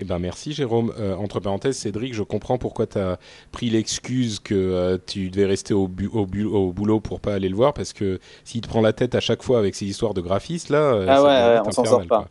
Eh 0.00 0.04
ben 0.04 0.18
merci 0.18 0.52
Jérôme. 0.52 0.92
Euh, 0.98 1.14
entre 1.14 1.38
parenthèses, 1.40 1.76
Cédric, 1.76 2.14
je 2.14 2.22
comprends 2.22 2.58
pourquoi 2.58 2.86
tu 2.86 2.98
as 2.98 3.18
pris 3.52 3.70
l'excuse 3.70 4.40
que 4.40 4.54
euh, 4.54 4.98
tu 5.04 5.30
devais 5.30 5.46
rester 5.46 5.72
au, 5.72 5.86
bu 5.86 6.08
au, 6.12 6.26
bu 6.26 6.44
au, 6.44 6.72
boulot 6.72 6.98
pour 6.98 7.20
pas 7.20 7.34
aller 7.34 7.48
le 7.48 7.54
voir, 7.54 7.72
parce 7.74 7.92
que 7.92 8.18
s'il 8.44 8.60
te 8.60 8.68
prend 8.68 8.80
la 8.80 8.92
tête 8.92 9.14
à 9.14 9.20
chaque 9.20 9.42
fois 9.42 9.58
avec 9.58 9.74
ces 9.76 9.86
histoires 9.86 10.14
de 10.14 10.20
graphistes 10.20 10.68
là, 10.70 10.78
euh, 10.78 11.06
ah 11.08 11.22
ouais, 11.22 11.28
ouais 11.28 11.62
on 11.64 11.70
s'en 11.70 11.84
sort 11.84 12.06
pas. 12.06 12.16
Quoi. 12.16 12.28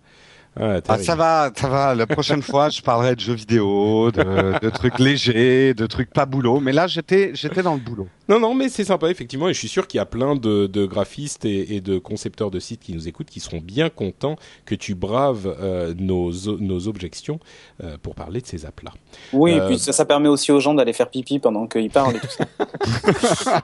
Ah, 0.60 0.80
ah, 0.88 0.98
ça 1.00 1.16
va, 1.16 1.52
ça 1.56 1.68
va. 1.68 1.96
La 1.96 2.06
prochaine 2.06 2.44
fois, 2.44 2.70
je 2.70 2.82
parlerai 2.82 3.16
de 3.16 3.20
jeux 3.20 3.34
vidéo, 3.34 4.12
de, 4.12 4.60
de, 4.60 4.70
trucs 4.70 5.00
légers, 5.00 5.74
de 5.74 5.86
trucs 5.88 6.12
pas 6.12 6.26
boulot. 6.26 6.60
Mais 6.60 6.74
là, 6.74 6.86
j'étais, 6.86 7.32
j'étais 7.34 7.64
dans 7.64 7.74
le 7.74 7.80
boulot. 7.80 8.08
Non, 8.30 8.40
non, 8.40 8.54
mais 8.54 8.70
c'est 8.70 8.86
sympa 8.86 9.10
effectivement, 9.10 9.50
et 9.50 9.54
je 9.54 9.60
suis 9.60 9.68
sûr 9.68 9.86
qu'il 9.86 9.98
y 9.98 10.02
a 10.02 10.06
plein 10.06 10.36
de, 10.36 10.68
de 10.68 10.86
graphistes 10.86 11.44
et, 11.44 11.76
et, 11.76 11.82
de 11.82 11.98
concepteurs 11.98 12.52
de 12.52 12.60
sites 12.60 12.80
qui 12.80 12.94
nous 12.94 13.10
écoutent, 13.10 13.30
qui 13.30 13.42
seront 13.42 13.60
bien 13.60 13.90
contents 13.90 14.38
que 14.66 14.76
tu 14.76 14.96
braves 14.96 15.54
euh, 15.60 15.94
nos, 15.98 16.32
nos 16.60 16.88
objections 16.88 17.40
euh, 17.84 17.98
pour 18.02 18.16
parler 18.16 18.40
de 18.40 18.48
ces 18.48 18.66
apps-là. 18.66 18.92
Oui, 19.34 19.52
euh... 19.52 19.66
et 19.66 19.68
puis 19.68 19.80
ça, 19.80 19.92
ça, 19.92 20.06
permet 20.06 20.30
aussi 20.30 20.54
aux 20.54 20.62
gens 20.62 20.74
d'aller 20.74 20.94
faire 20.94 21.10
pipi 21.10 21.40
pendant 21.40 21.68
qu'ils 21.68 21.90
parlent 21.90 22.16
et 22.16 22.20
tout 22.20 22.28
ça. 22.28 23.62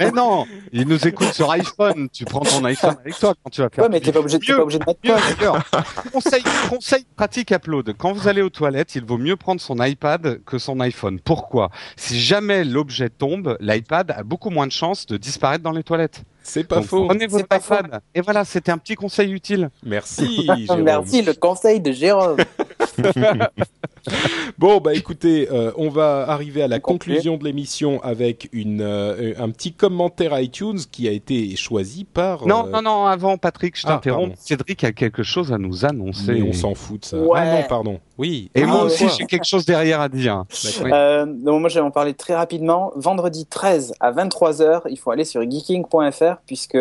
mais 0.00 0.12
non, 0.12 0.46
ils 0.72 0.88
nous 0.88 1.06
écoutent 1.06 1.34
sur 1.34 1.50
iPhone. 1.50 2.08
Tu 2.10 2.24
prends 2.24 2.40
ton 2.40 2.64
iPhone 2.64 2.96
avec 3.00 3.18
toi 3.18 3.34
quand 3.42 3.50
tu 3.50 3.60
vas 3.60 3.68
faire. 3.68 3.84
Ouais, 3.84 3.90
mais 3.90 4.00
t'es 4.00 4.12
pas 4.12 4.20
obligé, 4.20 4.38
pas 4.38 4.62
obligé 4.62 4.78
de 4.78 4.84
mettre 4.86 5.00
mieux, 5.04 5.50
conseil, 6.12 6.42
conseil 6.68 7.06
pratique 7.16 7.50
upload. 7.52 7.94
Quand 7.96 8.12
vous 8.12 8.28
allez 8.28 8.42
aux 8.42 8.50
toilettes, 8.50 8.94
il 8.94 9.04
vaut 9.04 9.18
mieux 9.18 9.36
prendre 9.36 9.60
son 9.60 9.82
iPad 9.82 10.40
que 10.44 10.58
son 10.58 10.80
iPhone. 10.80 11.20
Pourquoi? 11.20 11.70
Si 11.96 12.20
jamais 12.20 12.64
l'objet 12.64 13.08
tombe, 13.10 13.56
l'iPad 13.60 14.10
a 14.10 14.22
beaucoup 14.22 14.50
moins 14.50 14.66
de 14.66 14.72
chances 14.72 15.06
de 15.06 15.16
disparaître 15.16 15.62
dans 15.62 15.72
les 15.72 15.82
toilettes. 15.82 16.22
C'est 16.42 16.64
pas 16.64 16.76
Donc, 16.76 16.86
faux. 16.86 17.06
Prenez 17.06 17.26
votre 17.26 17.44
iPad. 17.44 18.00
Et 18.14 18.20
voilà, 18.20 18.44
c'était 18.44 18.72
un 18.72 18.78
petit 18.78 18.94
conseil 18.94 19.32
utile. 19.32 19.70
Merci. 19.84 20.46
Jérôme. 20.66 20.82
Merci 20.82 21.22
le 21.22 21.34
conseil 21.34 21.80
de 21.80 21.92
Jérôme. 21.92 22.38
Bon, 24.58 24.78
bah 24.78 24.94
écoutez, 24.94 25.48
euh, 25.52 25.72
on 25.76 25.88
va 25.88 26.28
arriver 26.28 26.62
à 26.62 26.68
la 26.68 26.80
conclusion 26.80 27.36
de 27.36 27.44
l'émission 27.44 28.02
avec 28.02 28.48
une, 28.52 28.80
euh, 28.80 29.34
un 29.38 29.50
petit 29.50 29.72
commentaire 29.72 30.38
iTunes 30.40 30.78
qui 30.90 31.08
a 31.08 31.12
été 31.12 31.54
choisi 31.56 32.04
par. 32.04 32.46
Non, 32.46 32.66
non, 32.66 32.82
non, 32.82 33.06
avant 33.06 33.36
Patrick, 33.36 33.78
je 33.78 33.82
ah, 33.86 33.90
t'interromps. 33.90 34.34
Cédric 34.38 34.82
a 34.84 34.92
quelque 34.92 35.22
chose 35.22 35.52
à 35.52 35.58
nous 35.58 35.84
annoncer. 35.84 36.32
Mais 36.32 36.42
on 36.42 36.52
s'en 36.52 36.74
fout 36.74 37.00
de 37.00 37.04
ça. 37.04 37.16
Ah 37.34 37.56
non, 37.56 37.62
pardon. 37.68 38.00
Oui. 38.16 38.50
Et 38.54 38.64
moi 38.64 38.84
aussi, 38.84 39.06
j'ai 39.16 39.26
quelque 39.26 39.46
chose 39.46 39.64
derrière 39.64 40.00
à 40.00 40.08
dire. 40.08 40.44
Euh, 40.82 41.26
donc 41.26 41.60
moi, 41.60 41.68
je 41.68 41.74
vais 41.74 41.84
en 41.84 41.90
parler 41.90 42.14
très 42.14 42.34
rapidement. 42.34 42.92
Vendredi 42.96 43.46
13 43.46 43.94
à 44.00 44.12
23h, 44.12 44.82
il 44.90 44.98
faut 44.98 45.10
aller 45.10 45.24
sur 45.24 45.42
geeking.fr 45.48 46.36
puisque 46.46 46.78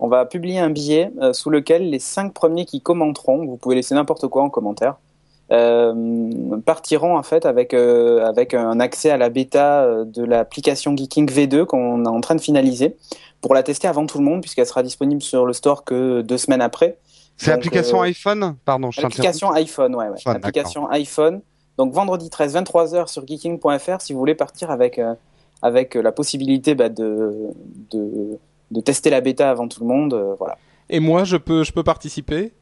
on 0.00 0.08
va 0.08 0.24
publier 0.24 0.58
un 0.58 0.70
billet 0.70 1.12
sous 1.32 1.50
lequel 1.50 1.90
les 1.90 1.98
cinq 1.98 2.32
premiers 2.32 2.64
qui 2.64 2.80
commenteront, 2.80 3.44
vous 3.44 3.56
pouvez 3.56 3.76
laisser 3.76 3.94
n'importe 3.94 4.26
quoi 4.28 4.42
en 4.42 4.50
commentaire, 4.50 4.94
euh, 4.94 5.09
partiront 5.50 7.16
en 7.16 7.22
fait 7.22 7.44
avec 7.44 7.74
euh, 7.74 8.24
avec 8.24 8.54
un 8.54 8.78
accès 8.78 9.10
à 9.10 9.16
la 9.16 9.28
bêta 9.28 9.82
euh, 9.82 10.04
de 10.04 10.22
l'application 10.24 10.96
Geeking 10.96 11.28
V2 11.28 11.64
qu'on 11.64 12.04
est 12.04 12.08
en 12.08 12.20
train 12.20 12.36
de 12.36 12.40
finaliser 12.40 12.96
pour 13.40 13.54
la 13.54 13.62
tester 13.62 13.88
avant 13.88 14.06
tout 14.06 14.18
le 14.18 14.24
monde 14.24 14.42
puisqu'elle 14.42 14.66
sera 14.66 14.82
disponible 14.82 15.22
sur 15.22 15.46
le 15.46 15.52
store 15.52 15.84
que 15.84 16.20
deux 16.20 16.38
semaines 16.38 16.62
après. 16.62 16.98
C'est 17.36 17.50
l'application 17.50 18.00
iPhone? 18.02 18.56
Pardon, 18.64 18.90
je 18.90 19.00
Application 19.04 19.50
iPhone, 19.52 19.94
ouais, 19.96 20.08
ouais. 20.08 20.18
application 20.26 20.88
iPhone. 20.90 21.40
Donc 21.78 21.92
vendredi 21.92 22.28
13 22.30 22.54
23h 22.56 23.08
sur 23.08 23.26
geeking.fr 23.26 24.00
si 24.00 24.12
vous 24.12 24.18
voulez 24.18 24.34
partir 24.34 24.70
avec 24.70 25.00
avec 25.62 25.94
la 25.94 26.12
possibilité 26.12 26.74
bah, 26.74 26.90
de, 26.90 27.48
de 27.90 28.38
de 28.70 28.80
tester 28.80 29.10
la 29.10 29.20
bêta 29.20 29.50
avant 29.50 29.66
tout 29.66 29.80
le 29.80 29.86
monde, 29.86 30.36
voilà. 30.38 30.56
Et 30.90 31.00
moi, 31.00 31.24
je 31.24 31.36
peux 31.36 31.64
je 31.64 31.72
peux 31.72 31.82
participer? 31.82 32.52
euh, 32.52 32.59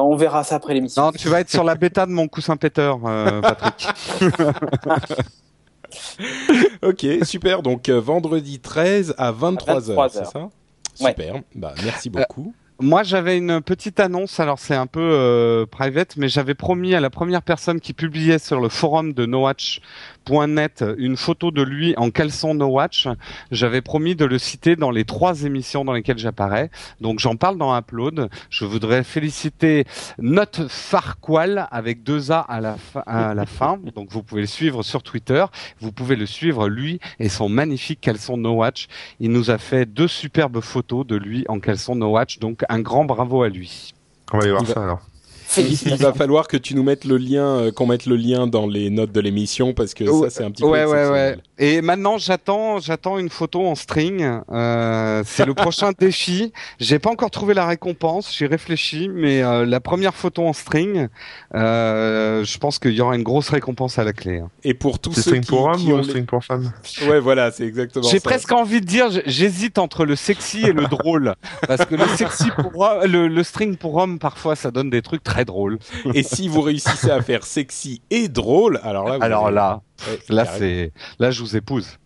on 0.00 0.16
verra 0.16 0.44
ça 0.44 0.56
après 0.56 0.74
l'émission. 0.74 1.02
Non, 1.02 1.12
tu 1.12 1.28
vas 1.28 1.40
être 1.40 1.50
sur 1.50 1.64
la 1.64 1.74
bêta 1.74 2.06
de 2.06 2.12
mon 2.12 2.28
coussin 2.28 2.56
péteur, 2.56 3.00
euh, 3.04 3.40
Patrick. 3.40 3.88
ok, 6.82 7.06
super. 7.24 7.62
Donc 7.62 7.88
euh, 7.88 8.00
vendredi 8.00 8.60
13 8.60 9.14
à 9.18 9.32
23h, 9.32 10.08
c'est 10.10 10.26
ça? 10.26 10.48
Super. 10.94 11.40
Bah, 11.54 11.74
merci 11.84 12.10
beaucoup. 12.10 12.54
Moi, 12.80 13.04
j'avais 13.04 13.38
une 13.38 13.60
petite 13.60 14.00
annonce. 14.00 14.40
Alors, 14.40 14.58
c'est 14.58 14.74
un 14.74 14.88
peu 14.88 15.66
private, 15.70 16.16
mais 16.16 16.28
j'avais 16.28 16.54
promis 16.54 16.94
à 16.94 17.00
la 17.00 17.10
première 17.10 17.42
personne 17.42 17.80
qui 17.80 17.92
publiait 17.92 18.40
sur 18.40 18.60
le 18.60 18.68
forum 18.68 19.12
de 19.12 19.24
NoWatch 19.24 19.80
.net 20.24 20.84
une 20.98 21.16
photo 21.16 21.50
de 21.50 21.62
lui 21.62 21.94
en 21.96 22.10
caleçon 22.10 22.54
No 22.54 22.66
Watch. 22.66 23.08
J'avais 23.50 23.80
promis 23.80 24.14
de 24.14 24.24
le 24.24 24.38
citer 24.38 24.76
dans 24.76 24.90
les 24.90 25.04
trois 25.04 25.42
émissions 25.42 25.84
dans 25.84 25.92
lesquelles 25.92 26.18
j'apparais. 26.18 26.70
Donc 27.00 27.18
j'en 27.18 27.36
parle 27.36 27.58
dans 27.58 27.76
Upload. 27.76 28.28
Je 28.50 28.64
voudrais 28.64 29.04
féliciter 29.04 29.84
Note 30.18 30.62
Farqual 30.68 31.68
avec 31.70 32.02
deux 32.02 32.30
A 32.30 32.40
à 32.40 32.60
la, 32.60 32.76
fin, 32.76 33.02
à 33.06 33.34
la 33.34 33.46
fin. 33.46 33.78
Donc 33.94 34.10
vous 34.10 34.22
pouvez 34.22 34.42
le 34.42 34.46
suivre 34.46 34.82
sur 34.82 35.02
Twitter. 35.02 35.44
Vous 35.80 35.92
pouvez 35.92 36.16
le 36.16 36.26
suivre 36.26 36.68
lui 36.68 37.00
et 37.18 37.28
son 37.28 37.48
magnifique 37.48 38.00
caleçon 38.00 38.36
No 38.36 38.52
Watch. 38.52 38.88
Il 39.20 39.30
nous 39.30 39.50
a 39.50 39.58
fait 39.58 39.86
deux 39.86 40.08
superbes 40.08 40.60
photos 40.60 41.06
de 41.06 41.16
lui 41.16 41.44
en 41.48 41.60
caleçon 41.60 41.94
No 41.94 42.10
Watch. 42.10 42.38
Donc 42.38 42.64
un 42.68 42.80
grand 42.80 43.04
bravo 43.04 43.42
à 43.42 43.48
lui. 43.48 43.92
On 44.32 44.38
va 44.38 44.46
y 44.46 44.50
voir 44.50 44.66
ça 44.66 44.82
alors. 44.82 45.11
Il 45.56 45.96
va 45.96 46.12
falloir 46.12 46.48
que 46.48 46.56
tu 46.56 46.74
nous 46.74 46.82
mettes 46.82 47.04
le 47.04 47.16
lien, 47.16 47.46
euh, 47.46 47.72
qu'on 47.72 47.86
mette 47.86 48.06
le 48.06 48.16
lien 48.16 48.46
dans 48.46 48.66
les 48.66 48.90
notes 48.90 49.12
de 49.12 49.20
l'émission 49.20 49.74
parce 49.74 49.94
que 49.94 50.06
ça 50.06 50.30
c'est 50.30 50.44
un 50.44 50.50
petit 50.50 50.62
peu. 50.62 50.68
Ouais 50.68 50.84
ouais 50.84 51.08
ouais. 51.08 51.36
Et 51.58 51.80
maintenant 51.80 52.18
j'attends, 52.18 52.80
j'attends 52.80 53.18
une 53.18 53.28
photo 53.28 53.64
en 53.66 53.74
string. 53.74 54.40
Euh, 54.50 55.22
c'est 55.24 55.46
le 55.46 55.54
prochain 55.54 55.92
défi. 55.98 56.52
J'ai 56.80 56.98
pas 56.98 57.10
encore 57.10 57.30
trouvé 57.30 57.54
la 57.54 57.66
récompense. 57.66 58.34
J'ai 58.36 58.46
réfléchi, 58.46 59.08
mais 59.08 59.42
euh, 59.42 59.64
la 59.64 59.80
première 59.80 60.14
photo 60.14 60.44
en 60.46 60.52
string, 60.52 61.08
euh, 61.54 62.44
je 62.44 62.58
pense 62.58 62.78
qu'il 62.78 62.92
y 62.92 63.00
aura 63.00 63.14
une 63.14 63.22
grosse 63.22 63.50
récompense 63.50 63.98
à 63.98 64.04
la 64.04 64.12
clé. 64.12 64.38
Hein. 64.38 64.50
Et 64.64 64.74
pour 64.74 64.98
tous 64.98 65.12
ceux 65.12 65.22
string 65.22 65.44
pour 65.44 65.66
homme 65.66 65.88
ou 65.88 66.02
string 66.02 66.26
pour 66.26 66.44
femme 66.44 66.72
Ouais 67.06 67.20
voilà, 67.20 67.50
c'est 67.50 67.64
exactement. 67.64 68.08
J'ai 68.08 68.20
presque 68.20 68.50
envie 68.52 68.80
de 68.80 68.86
dire, 68.86 69.08
j'hésite 69.26 69.78
entre 69.78 70.04
le 70.04 70.16
sexy 70.16 70.62
et 70.62 70.72
le 70.72 70.86
drôle 70.90 71.34
parce 71.66 71.84
que 71.84 71.94
le 71.94 72.06
sexy 72.16 72.50
pour 72.50 72.88
le, 73.04 73.28
le 73.28 73.42
string 73.44 73.76
pour 73.76 73.96
homme 73.96 74.18
parfois 74.18 74.56
ça 74.56 74.70
donne 74.70 74.90
des 74.90 75.02
trucs 75.02 75.22
très 75.22 75.41
drôle. 75.44 75.78
Et 76.14 76.22
si 76.22 76.48
vous 76.48 76.60
réussissez 76.60 77.10
à 77.10 77.20
faire 77.22 77.44
sexy 77.44 78.02
et 78.10 78.28
drôle, 78.28 78.80
alors 78.82 79.08
là, 79.08 79.18
alors 79.20 79.50
là, 79.50 79.82
là 80.28 80.44
c'est, 80.44 80.92
là 81.18 81.30
je 81.30 81.40
vous 81.40 81.56
épouse. 81.56 81.98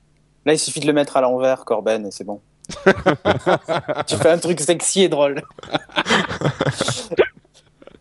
Là, 0.45 0.53
il 0.53 0.59
suffit 0.59 0.79
de 0.79 0.87
le 0.87 0.93
mettre 0.93 1.17
à 1.17 1.21
l'envers, 1.21 1.65
Corben, 1.65 2.07
et 2.07 2.11
c'est 2.13 2.25
bon. 2.25 2.41
tu 4.07 4.17
fais 4.17 4.31
un 4.31 4.39
truc 4.39 4.61
sexy 4.61 5.03
et 5.03 5.09
drôle. 5.09 5.43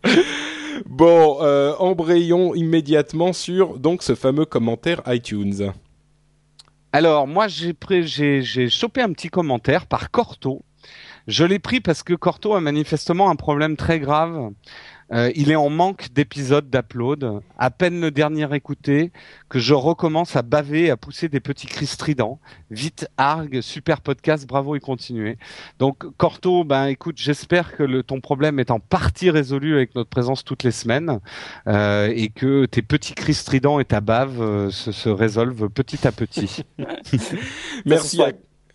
bon, 0.85 1.37
euh, 1.41 1.73
embrayons 1.79 2.53
immédiatement 2.55 3.33
sur 3.33 3.77
donc 3.79 4.03
ce 4.03 4.15
fameux 4.15 4.45
commentaire 4.45 5.01
iTunes. 5.07 5.71
Alors 6.91 7.27
moi 7.27 7.47
j'ai 7.47 7.75
j'ai 8.01 8.69
chopé 8.69 9.01
un 9.01 9.11
petit 9.11 9.29
commentaire 9.29 9.85
par 9.85 10.11
Corto. 10.11 10.63
Je 11.27 11.43
l'ai 11.43 11.59
pris 11.59 11.81
parce 11.81 12.03
que 12.03 12.13
Corto 12.13 12.53
a 12.53 12.61
manifestement 12.61 13.29
un 13.29 13.35
problème 13.35 13.75
très 13.75 13.99
grave 13.99 14.51
euh, 15.13 15.31
il 15.35 15.51
est 15.51 15.55
en 15.55 15.69
manque 15.69 16.11
d'épisodes 16.13 16.69
d'upload. 16.69 17.41
À 17.57 17.69
peine 17.71 18.01
le 18.01 18.11
dernier 18.11 18.53
écouté, 18.55 19.11
que 19.49 19.59
je 19.59 19.73
recommence 19.73 20.35
à 20.35 20.41
baver, 20.41 20.89
à 20.89 20.97
pousser 20.97 21.29
des 21.29 21.39
petits 21.39 21.67
cris 21.67 21.85
stridents. 21.85 22.39
Vite, 22.71 23.07
arg, 23.17 23.61
super 23.61 24.01
podcast, 24.01 24.47
bravo 24.47 24.75
et 24.75 24.79
continuez. 24.79 25.37
Donc, 25.79 26.05
Corto, 26.17 26.63
ben 26.63 26.87
écoute, 26.87 27.17
j'espère 27.17 27.75
que 27.75 27.83
le, 27.83 28.03
ton 28.03 28.19
problème 28.19 28.59
est 28.59 28.71
en 28.71 28.79
partie 28.79 29.29
résolu 29.29 29.75
avec 29.75 29.95
notre 29.95 30.09
présence 30.09 30.43
toutes 30.43 30.63
les 30.63 30.71
semaines 30.71 31.19
euh, 31.67 32.11
et 32.15 32.29
que 32.29 32.65
tes 32.65 32.81
petits 32.81 33.13
cris 33.13 33.33
stridents 33.33 33.79
et 33.79 33.85
ta 33.85 34.01
bave 34.01 34.41
euh, 34.41 34.69
se, 34.71 34.91
se 34.91 35.09
résolvent 35.09 35.69
petit 35.69 36.07
à 36.07 36.11
petit. 36.11 36.63
Merci. 37.85 38.19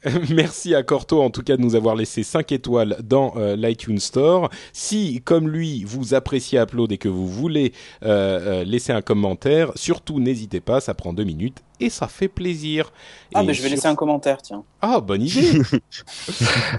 Merci 0.30 0.74
à 0.74 0.82
Corto 0.82 1.22
en 1.22 1.30
tout 1.30 1.42
cas 1.42 1.56
de 1.56 1.62
nous 1.62 1.74
avoir 1.74 1.94
laissé 1.94 2.22
5 2.22 2.52
étoiles 2.52 2.96
dans 3.02 3.34
euh, 3.36 3.56
l'iTunes 3.56 3.98
Store. 3.98 4.48
Si, 4.72 5.20
comme 5.24 5.48
lui, 5.48 5.84
vous 5.84 6.14
appréciez 6.14 6.58
Upload 6.58 6.92
et 6.92 6.98
que 6.98 7.08
vous 7.08 7.26
voulez 7.26 7.72
euh, 8.02 8.60
euh, 8.60 8.64
laisser 8.64 8.92
un 8.92 9.02
commentaire, 9.02 9.72
surtout 9.74 10.18
n'hésitez 10.18 10.60
pas, 10.60 10.80
ça 10.80 10.94
prend 10.94 11.12
deux 11.12 11.24
minutes 11.24 11.58
et 11.80 11.90
ça 11.90 12.08
fait 12.08 12.28
plaisir. 12.28 12.92
Ah, 13.34 13.42
mais 13.42 13.54
je 13.54 13.62
vais 13.62 13.68
laisser 13.68 13.88
un 13.88 13.94
commentaire, 13.94 14.40
tiens. 14.42 14.64
Ah, 14.80 15.00
bonne 15.00 15.22
idée. 15.22 15.60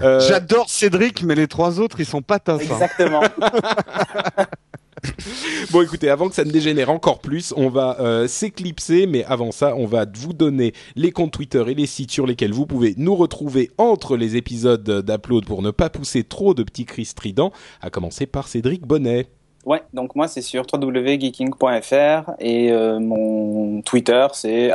J'adore 0.02 0.68
Cédric, 0.68 1.22
mais 1.22 1.34
les 1.34 1.48
trois 1.48 1.80
autres, 1.80 2.00
ils 2.00 2.06
sont 2.06 2.22
pas 2.22 2.38
top. 2.38 2.62
Hein. 2.70 4.44
Bon, 5.70 5.82
écoutez, 5.82 6.10
avant 6.10 6.28
que 6.28 6.34
ça 6.34 6.44
ne 6.44 6.50
dégénère 6.50 6.90
encore 6.90 7.20
plus, 7.20 7.54
on 7.56 7.68
va 7.68 7.98
euh, 8.00 8.28
s'éclipser, 8.28 9.06
mais 9.06 9.24
avant 9.24 9.52
ça, 9.52 9.74
on 9.76 9.86
va 9.86 10.04
vous 10.04 10.32
donner 10.32 10.74
les 10.96 11.12
comptes 11.12 11.32
Twitter 11.32 11.64
et 11.66 11.74
les 11.74 11.86
sites 11.86 12.10
sur 12.10 12.26
lesquels 12.26 12.52
vous 12.52 12.66
pouvez 12.66 12.94
nous 12.96 13.14
retrouver 13.14 13.70
entre 13.78 14.16
les 14.16 14.36
épisodes 14.36 15.02
d'Upload 15.04 15.44
pour 15.46 15.62
ne 15.62 15.70
pas 15.70 15.90
pousser 15.90 16.24
trop 16.24 16.54
de 16.54 16.62
petits 16.62 16.84
cris 16.84 17.04
stridents, 17.04 17.52
à 17.80 17.90
commencer 17.90 18.26
par 18.26 18.48
Cédric 18.48 18.86
Bonnet. 18.86 19.28
Ouais, 19.64 19.82
donc 19.92 20.16
moi 20.16 20.26
c'est 20.26 20.42
sur 20.42 20.64
www.geeking.fr 20.70 22.32
et 22.40 22.72
euh, 22.72 22.98
mon 22.98 23.80
Twitter 23.82 24.26
c'est 24.32 24.72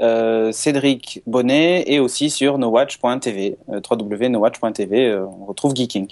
euh, 0.00 0.52
Cédric 0.52 1.22
Bonnet 1.26 1.84
et 1.86 2.00
aussi 2.00 2.30
sur 2.30 2.58
nowatch.tv, 2.58 3.58
euh, 3.68 3.80
www.nowatch.tv, 3.88 5.16
on 5.16 5.44
retrouve 5.44 5.74
Geeking, 5.74 6.08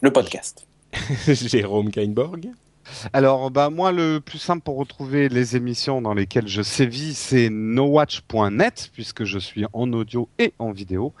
le 0.00 0.12
podcast. 0.12 0.66
Jérôme 1.26 1.90
Kainborg 1.90 2.52
alors, 3.12 3.50
bah 3.50 3.70
moi, 3.70 3.92
le 3.92 4.20
plus 4.20 4.38
simple 4.38 4.62
pour 4.62 4.76
retrouver 4.76 5.28
les 5.28 5.56
émissions 5.56 6.02
dans 6.02 6.14
lesquelles 6.14 6.48
je 6.48 6.62
sévis, 6.62 7.14
c'est 7.14 7.48
nowatch.net, 7.50 8.90
puisque 8.92 9.24
je 9.24 9.38
suis 9.38 9.64
en 9.72 9.92
audio 9.92 10.28
et 10.38 10.52
en 10.58 10.72
vidéo. 10.72 11.12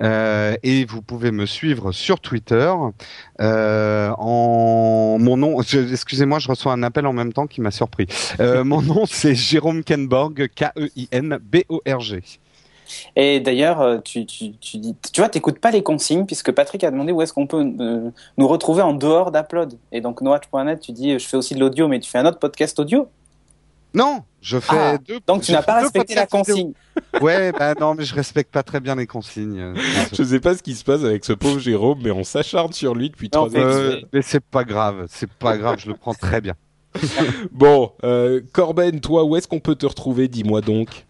Euh, 0.00 0.56
et 0.62 0.84
vous 0.84 1.02
pouvez 1.02 1.30
me 1.30 1.46
suivre 1.46 1.92
sur 1.92 2.20
Twitter. 2.20 2.72
Euh, 3.40 4.10
en 4.18 5.18
mon 5.18 5.36
nom, 5.36 5.60
excusez-moi, 5.60 6.38
je 6.38 6.48
reçois 6.48 6.72
un 6.72 6.82
appel 6.82 7.06
en 7.06 7.12
même 7.12 7.32
temps 7.32 7.46
qui 7.46 7.60
m'a 7.60 7.70
surpris. 7.70 8.06
Euh, 8.40 8.64
mon 8.64 8.82
nom, 8.82 9.04
c'est 9.06 9.34
Jérôme 9.34 9.84
Kenborg, 9.84 10.48
K-E-I-N-B-O-R-G. 10.54 12.22
Et 13.16 13.40
d'ailleurs, 13.40 13.80
euh, 13.80 13.98
tu, 13.98 14.26
tu, 14.26 14.52
tu, 14.58 14.78
dis, 14.78 14.94
tu 15.12 15.20
vois, 15.20 15.28
t'écoutes 15.28 15.58
pas 15.58 15.70
les 15.70 15.82
consignes 15.82 16.26
puisque 16.26 16.52
Patrick 16.52 16.82
a 16.84 16.90
demandé 16.90 17.12
où 17.12 17.22
est-ce 17.22 17.32
qu'on 17.32 17.46
peut 17.46 17.64
euh, 17.80 18.10
nous 18.36 18.48
retrouver 18.48 18.82
en 18.82 18.94
dehors 18.94 19.30
d'Upload. 19.32 19.74
Et 19.92 20.00
donc, 20.00 20.20
noatch.net, 20.20 20.80
tu 20.80 20.92
dis, 20.92 21.18
je 21.18 21.26
fais 21.26 21.36
aussi 21.36 21.54
de 21.54 21.60
l'audio, 21.60 21.88
mais 21.88 22.00
tu 22.00 22.10
fais 22.10 22.18
un 22.18 22.26
autre 22.26 22.38
podcast 22.38 22.78
audio? 22.78 23.08
Non, 23.94 24.22
je 24.40 24.60
fais 24.60 24.76
ah, 24.76 24.98
deux. 24.98 25.18
Donc, 25.26 25.42
tu 25.42 25.52
n'as 25.52 25.62
pas 25.62 25.80
respecté 25.80 26.14
la 26.14 26.26
consigne. 26.26 26.72
ouais, 27.20 27.52
bah 27.52 27.74
non, 27.80 27.94
mais 27.94 28.04
je 28.04 28.14
respecte 28.14 28.52
pas 28.52 28.62
très 28.62 28.80
bien 28.80 28.94
les 28.94 29.06
consignes. 29.06 29.74
je 30.12 30.22
sais 30.22 30.40
pas 30.40 30.54
ce 30.54 30.62
qui 30.62 30.74
se 30.74 30.84
passe 30.84 31.04
avec 31.04 31.24
ce 31.24 31.32
pauvre 31.32 31.58
Jérôme, 31.58 32.00
mais 32.02 32.10
on 32.10 32.24
s'acharne 32.24 32.72
sur 32.72 32.94
lui 32.94 33.10
depuis 33.10 33.30
trois 33.30 33.48
ans. 33.48 33.54
Euh, 33.56 34.00
mais 34.12 34.22
c'est 34.22 34.44
pas 34.44 34.64
grave, 34.64 35.06
c'est 35.08 35.30
pas 35.30 35.56
grave, 35.56 35.76
je 35.78 35.88
le 35.88 35.94
prends 35.94 36.14
très 36.14 36.40
bien. 36.40 36.54
bon, 37.52 37.92
euh, 38.04 38.40
Corben, 38.52 39.00
toi, 39.00 39.24
où 39.24 39.36
est-ce 39.36 39.48
qu'on 39.48 39.60
peut 39.60 39.74
te 39.74 39.86
retrouver? 39.86 40.28
Dis-moi 40.28 40.60
donc. 40.60 41.06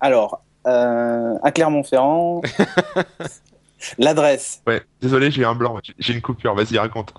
Alors, 0.00 0.42
euh, 0.66 1.34
à 1.42 1.52
Clermont-Ferrand. 1.52 2.42
L'adresse. 3.98 4.62
Ouais, 4.66 4.82
désolé, 5.00 5.30
j'ai 5.30 5.44
un 5.44 5.54
blanc, 5.54 5.78
j'ai 5.98 6.12
une 6.12 6.22
coupure, 6.22 6.54
vas-y, 6.54 6.78
raconte. 6.78 7.12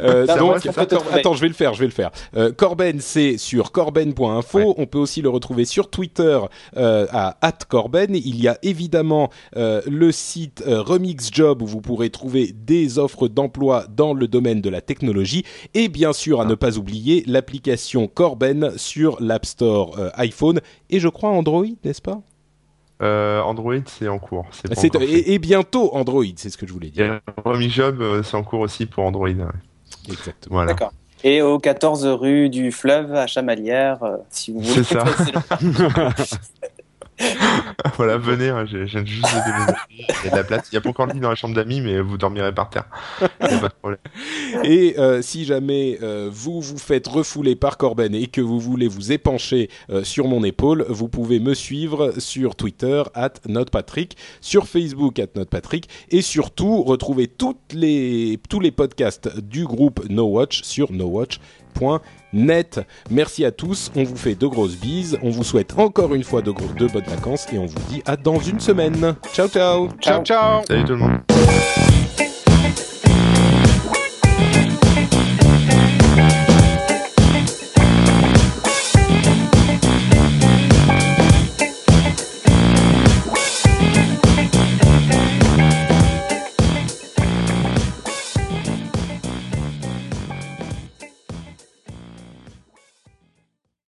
Euh, 0.00 0.26
donc, 0.38 0.66
attends, 0.66 1.34
je 1.34 1.40
vais 1.40 1.48
le 1.48 1.54
faire, 1.54 1.74
je 1.74 1.80
vais 1.80 1.86
le 1.86 1.92
faire. 1.92 2.10
Euh, 2.36 2.52
Corben, 2.52 3.00
c'est 3.00 3.38
sur 3.38 3.72
corben.info. 3.72 4.74
On 4.76 4.86
peut 4.86 4.98
aussi 4.98 5.22
le 5.22 5.28
retrouver 5.28 5.64
sur 5.64 5.90
Twitter 5.90 6.38
euh, 6.76 7.06
à 7.10 7.36
@corben. 7.68 8.14
Il 8.14 8.40
y 8.40 8.48
a 8.48 8.58
évidemment 8.62 9.30
euh, 9.56 9.80
le 9.86 10.12
site 10.12 10.62
euh, 10.66 10.82
Remix 10.82 11.30
Job 11.32 11.62
où 11.62 11.66
vous 11.66 11.80
pourrez 11.80 12.10
trouver 12.10 12.52
des 12.54 12.98
offres 12.98 13.28
d'emploi 13.28 13.86
dans 13.88 14.14
le 14.14 14.28
domaine 14.28 14.60
de 14.60 14.70
la 14.70 14.80
technologie 14.80 15.44
et 15.74 15.88
bien 15.88 16.12
sûr 16.12 16.40
à 16.40 16.44
ne 16.44 16.54
pas 16.54 16.78
oublier 16.78 17.24
l'application 17.26 18.06
Corben 18.06 18.72
sur 18.76 19.20
l'App 19.20 19.46
Store 19.46 19.98
iPhone 20.14 20.60
et 20.90 21.00
je 21.00 21.08
crois 21.08 21.30
Android, 21.30 21.66
n'est-ce 21.84 22.02
pas? 22.02 22.20
Euh, 23.02 23.40
Android, 23.42 23.74
c'est 23.86 24.08
en 24.08 24.18
cours. 24.18 24.46
C'est 24.50 24.94
et, 24.96 25.34
et, 25.34 25.38
bientôt 25.38 25.94
Android, 25.94 26.24
c'est 26.36 26.50
ce 26.50 26.58
que 26.58 26.66
je 26.66 26.72
voulais 26.72 26.90
dire. 26.90 27.20
Remix 27.44 27.72
Job, 27.72 28.22
c'est 28.22 28.36
en 28.36 28.42
cours 28.42 28.60
aussi 28.60 28.86
pour 28.86 29.04
Android. 29.04 29.28
Exactement. 30.08 30.56
Voilà. 30.56 30.72
D'accord. 30.72 30.92
Et 31.22 31.42
au 31.42 31.58
14 31.58 32.06
rue 32.06 32.48
du 32.48 32.72
Fleuve 32.72 33.14
à 33.14 33.26
Chamalières, 33.26 34.02
euh, 34.02 34.16
si 34.30 34.52
vous 34.52 34.60
voulez. 34.60 34.82
C'est 34.82 34.94
ça. 34.94 35.04
voilà, 37.96 38.16
venez, 38.16 38.48
hein, 38.48 38.64
j'ai 38.66 38.86
juste 38.86 39.24
de 39.24 39.74
Il 39.98 40.24
y 40.24 40.28
a 40.28 40.30
de 40.30 40.36
la 40.36 40.44
place. 40.44 40.68
Il 40.72 40.74
y 40.74 40.78
a 40.78 40.80
pas 40.80 40.88
encore 40.88 41.06
le 41.06 41.14
lit 41.14 41.20
dans 41.20 41.28
la 41.28 41.34
chambre 41.34 41.54
d'amis, 41.54 41.80
mais 41.80 42.00
vous 42.00 42.16
dormirez 42.16 42.52
par 42.52 42.70
terre. 42.70 42.84
pas 43.28 43.48
de 43.48 43.74
problème. 43.80 44.00
Et 44.64 44.98
euh, 44.98 45.22
si 45.22 45.44
jamais 45.44 45.98
euh, 46.02 46.28
vous 46.32 46.60
vous 46.60 46.78
faites 46.78 47.06
refouler 47.06 47.56
par 47.56 47.76
Corben 47.76 48.14
et 48.14 48.26
que 48.26 48.40
vous 48.40 48.60
voulez 48.60 48.88
vous 48.88 49.12
épancher 49.12 49.68
euh, 49.90 50.04
sur 50.04 50.26
mon 50.26 50.44
épaule, 50.44 50.84
vous 50.88 51.08
pouvez 51.08 51.40
me 51.40 51.54
suivre 51.54 52.14
sur 52.18 52.56
Twitter 52.56 53.02
at 53.14 53.34
NotePatrick, 53.46 54.16
sur 54.40 54.66
Facebook 54.66 55.18
at 55.18 55.28
NotePatrick 55.34 55.88
et 56.10 56.22
surtout 56.22 56.82
retrouver 56.82 57.28
toutes 57.28 57.72
les, 57.72 58.38
tous 58.48 58.60
les 58.60 58.70
podcasts 58.70 59.38
du 59.38 59.64
groupe 59.64 60.04
No 60.08 60.24
Watch 60.24 60.62
sur 60.62 60.92
nowatch.com 60.92 62.00
net. 62.32 62.80
Merci 63.10 63.44
à 63.44 63.50
tous, 63.50 63.90
on 63.96 64.04
vous 64.04 64.16
fait 64.16 64.34
de 64.34 64.46
grosses 64.46 64.76
bises, 64.76 65.18
on 65.22 65.30
vous 65.30 65.44
souhaite 65.44 65.78
encore 65.78 66.14
une 66.14 66.24
fois 66.24 66.42
de, 66.42 66.52
de 66.78 66.86
bonnes 66.86 67.04
vacances 67.04 67.46
et 67.52 67.58
on 67.58 67.66
vous 67.66 67.78
dit 67.88 68.02
à 68.06 68.16
dans 68.16 68.38
une 68.38 68.60
semaine. 68.60 69.14
Ciao 69.32 69.48
ciao. 69.48 69.88
Ciao 70.00 70.22
ciao. 70.22 70.62
Salut 70.66 70.84
tout 70.84 70.92
le 70.92 70.98
monde 70.98 71.20